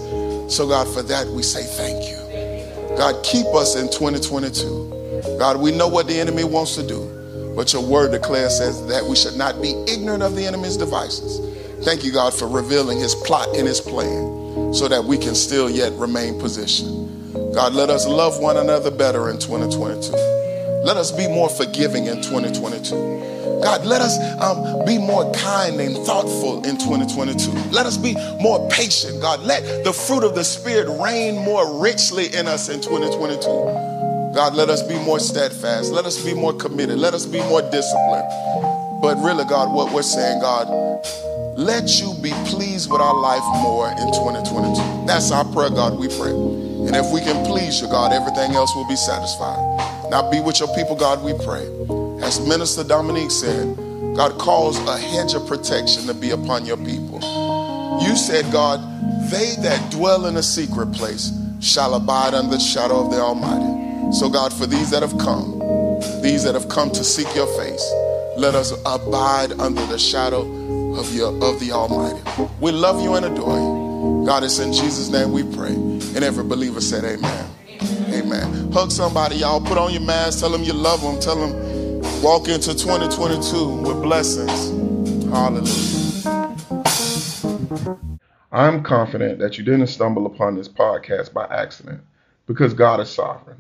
So, 0.53 0.67
God, 0.67 0.93
for 0.93 1.03
that 1.03 1.25
we 1.27 1.41
say 1.41 1.63
thank 1.63 2.03
you. 2.03 2.97
God, 2.97 3.23
keep 3.23 3.45
us 3.55 3.77
in 3.77 3.85
2022. 3.85 5.37
God, 5.39 5.55
we 5.55 5.71
know 5.71 5.87
what 5.87 6.07
the 6.07 6.19
enemy 6.19 6.43
wants 6.43 6.75
to 6.75 6.85
do, 6.85 7.07
but 7.55 7.73
your 7.73 7.83
word 7.83 8.11
declares 8.11 8.57
says 8.57 8.85
that 8.87 9.03
we 9.05 9.15
should 9.15 9.35
not 9.35 9.61
be 9.61 9.71
ignorant 9.87 10.23
of 10.23 10.35
the 10.35 10.45
enemy's 10.45 10.77
devices. 10.77 11.39
Thank 11.85 12.03
you, 12.03 12.11
God, 12.11 12.33
for 12.33 12.47
revealing 12.47 12.99
his 12.99 13.15
plot 13.15 13.55
and 13.55 13.67
his 13.67 13.79
plan 13.79 14.73
so 14.73 14.87
that 14.87 15.03
we 15.03 15.17
can 15.17 15.35
still 15.35 15.69
yet 15.69 15.93
remain 15.93 16.39
positioned. 16.39 17.53
God, 17.53 17.73
let 17.73 17.89
us 17.89 18.07
love 18.07 18.39
one 18.39 18.57
another 18.57 18.91
better 18.91 19.29
in 19.29 19.37
2022. 19.39 20.11
Let 20.83 20.97
us 20.97 21.11
be 21.11 21.27
more 21.27 21.49
forgiving 21.49 22.07
in 22.07 22.21
2022. 22.21 23.61
God, 23.63 23.85
let 23.85 24.01
us 24.01 24.19
um, 24.41 24.85
be 24.85 24.97
more 24.97 25.31
kind 25.33 25.79
and 25.79 25.97
thoughtful 26.05 26.63
in 26.65 26.77
2022. 26.77 27.51
Let 27.71 27.85
us 27.85 27.97
be 27.97 28.13
more 28.39 28.67
patient. 28.69 29.21
God, 29.21 29.41
let 29.41 29.83
the 29.83 29.93
fruit 29.93 30.23
of 30.23 30.35
the 30.35 30.43
Spirit 30.43 30.87
reign 31.01 31.35
more 31.35 31.81
richly 31.81 32.33
in 32.35 32.47
us 32.47 32.69
in 32.69 32.81
2022. 32.81 33.94
God, 34.35 34.53
let 34.53 34.67
us 34.67 34.83
be 34.83 34.95
more 34.99 35.17
steadfast. 35.17 35.93
Let 35.93 36.03
us 36.03 36.21
be 36.21 36.33
more 36.33 36.51
committed. 36.51 36.99
Let 36.99 37.13
us 37.13 37.25
be 37.25 37.39
more 37.43 37.61
disciplined. 37.61 38.27
But 39.01 39.15
really, 39.23 39.45
God, 39.45 39.73
what 39.73 39.93
we're 39.93 40.01
saying, 40.01 40.41
God, 40.41 40.67
let 41.57 42.01
you 42.01 42.13
be 42.21 42.31
pleased 42.43 42.91
with 42.91 42.99
our 42.99 43.15
life 43.15 43.43
more 43.63 43.87
in 43.87 44.11
2022. 44.11 45.07
That's 45.07 45.31
our 45.31 45.45
prayer, 45.45 45.69
God, 45.69 45.97
we 45.97 46.09
pray. 46.09 46.31
And 46.31 46.97
if 46.97 47.13
we 47.13 47.21
can 47.21 47.45
please 47.45 47.79
you, 47.79 47.87
God, 47.87 48.11
everything 48.11 48.51
else 48.55 48.75
will 48.75 48.87
be 48.89 48.97
satisfied. 48.97 50.11
Now 50.11 50.29
be 50.29 50.41
with 50.41 50.59
your 50.59 50.67
people, 50.75 50.97
God, 50.97 51.23
we 51.23 51.31
pray. 51.45 51.63
As 52.21 52.45
Minister 52.45 52.83
Dominique 52.83 53.31
said, 53.31 53.73
God 54.17 54.37
calls 54.37 54.77
a 54.79 54.97
hedge 54.97 55.33
of 55.33 55.47
protection 55.47 56.07
to 56.07 56.13
be 56.13 56.31
upon 56.31 56.65
your 56.65 56.77
people. 56.77 57.21
You 58.03 58.17
said, 58.17 58.51
God, 58.51 58.81
they 59.31 59.55
that 59.61 59.91
dwell 59.91 60.25
in 60.25 60.35
a 60.35 60.43
secret 60.43 60.91
place 60.91 61.31
shall 61.61 61.93
abide 61.93 62.33
under 62.33 62.57
the 62.57 62.59
shadow 62.59 62.99
of 62.99 63.11
the 63.11 63.21
Almighty. 63.21 63.74
So, 64.13 64.29
God, 64.29 64.53
for 64.53 64.65
these 64.67 64.89
that 64.91 65.01
have 65.01 65.17
come, 65.17 65.59
these 66.21 66.43
that 66.43 66.55
have 66.55 66.69
come 66.69 66.91
to 66.91 67.03
seek 67.03 67.33
your 67.35 67.47
face, 67.57 67.83
let 68.37 68.55
us 68.55 68.71
abide 68.85 69.53
under 69.59 69.85
the 69.87 69.99
shadow 69.99 70.41
of 70.95 71.13
your 71.13 71.29
of 71.43 71.59
the 71.59 71.71
Almighty. 71.71 72.21
We 72.59 72.71
love 72.71 73.01
you 73.01 73.15
and 73.15 73.25
adore 73.25 73.57
you. 73.57 74.23
God, 74.25 74.43
it's 74.43 74.59
in 74.59 74.73
Jesus' 74.73 75.09
name 75.09 75.31
we 75.31 75.43
pray. 75.43 75.73
And 75.73 76.23
every 76.23 76.43
believer 76.43 76.81
said, 76.81 77.03
Amen. 77.05 77.49
Amen. 78.13 78.71
Hug 78.71 78.91
somebody, 78.91 79.37
y'all. 79.37 79.61
Put 79.61 79.77
on 79.77 79.91
your 79.91 80.01
mask. 80.01 80.39
Tell 80.39 80.49
them 80.49 80.63
you 80.63 80.73
love 80.73 81.01
them. 81.01 81.19
Tell 81.19 81.35
them 81.35 82.21
walk 82.23 82.47
into 82.47 82.73
2022 82.73 83.81
with 83.81 84.01
blessings. 84.01 84.71
Hallelujah. 85.29 85.95
I'm 88.51 88.83
confident 88.83 89.39
that 89.39 89.57
you 89.57 89.63
didn't 89.63 89.87
stumble 89.87 90.25
upon 90.25 90.55
this 90.55 90.69
podcast 90.69 91.33
by 91.33 91.45
accident 91.45 92.01
because 92.47 92.73
God 92.73 92.99
is 93.01 93.09
sovereign. 93.09 93.57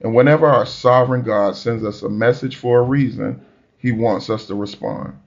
And 0.00 0.14
whenever 0.14 0.46
our 0.46 0.66
sovereign 0.66 1.22
God 1.22 1.56
sends 1.56 1.84
us 1.84 2.02
a 2.02 2.08
message 2.08 2.56
for 2.56 2.80
a 2.80 2.84
reason, 2.84 3.44
he 3.76 3.92
wants 3.92 4.30
us 4.30 4.46
to 4.46 4.54
respond. 4.54 5.18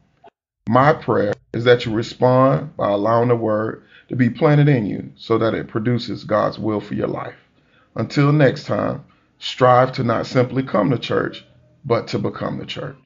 My 0.68 0.94
prayer 0.94 1.34
is 1.54 1.64
that 1.66 1.86
you 1.86 1.94
respond 1.94 2.76
by 2.76 2.90
allowing 2.90 3.30
the 3.30 3.36
word 3.36 3.84
to 4.10 4.16
be 4.16 4.30
planted 4.30 4.68
in 4.68 4.86
you 4.86 5.12
so 5.16 5.38
that 5.38 5.54
it 5.54 5.68
produces 5.68 6.24
God's 6.24 6.58
will 6.58 6.80
for 6.80 6.96
your 6.96 7.08
life. 7.08 7.36
Until 7.96 8.32
next 8.32 8.66
time, 8.66 9.04
strive 9.40 9.92
to 9.94 10.04
not 10.04 10.26
simply 10.26 10.64
come 10.64 10.90
to 10.90 10.98
church, 10.98 11.46
but 11.86 12.08
to 12.08 12.20
become 12.20 12.58
the 12.58 12.66
church. 12.66 12.96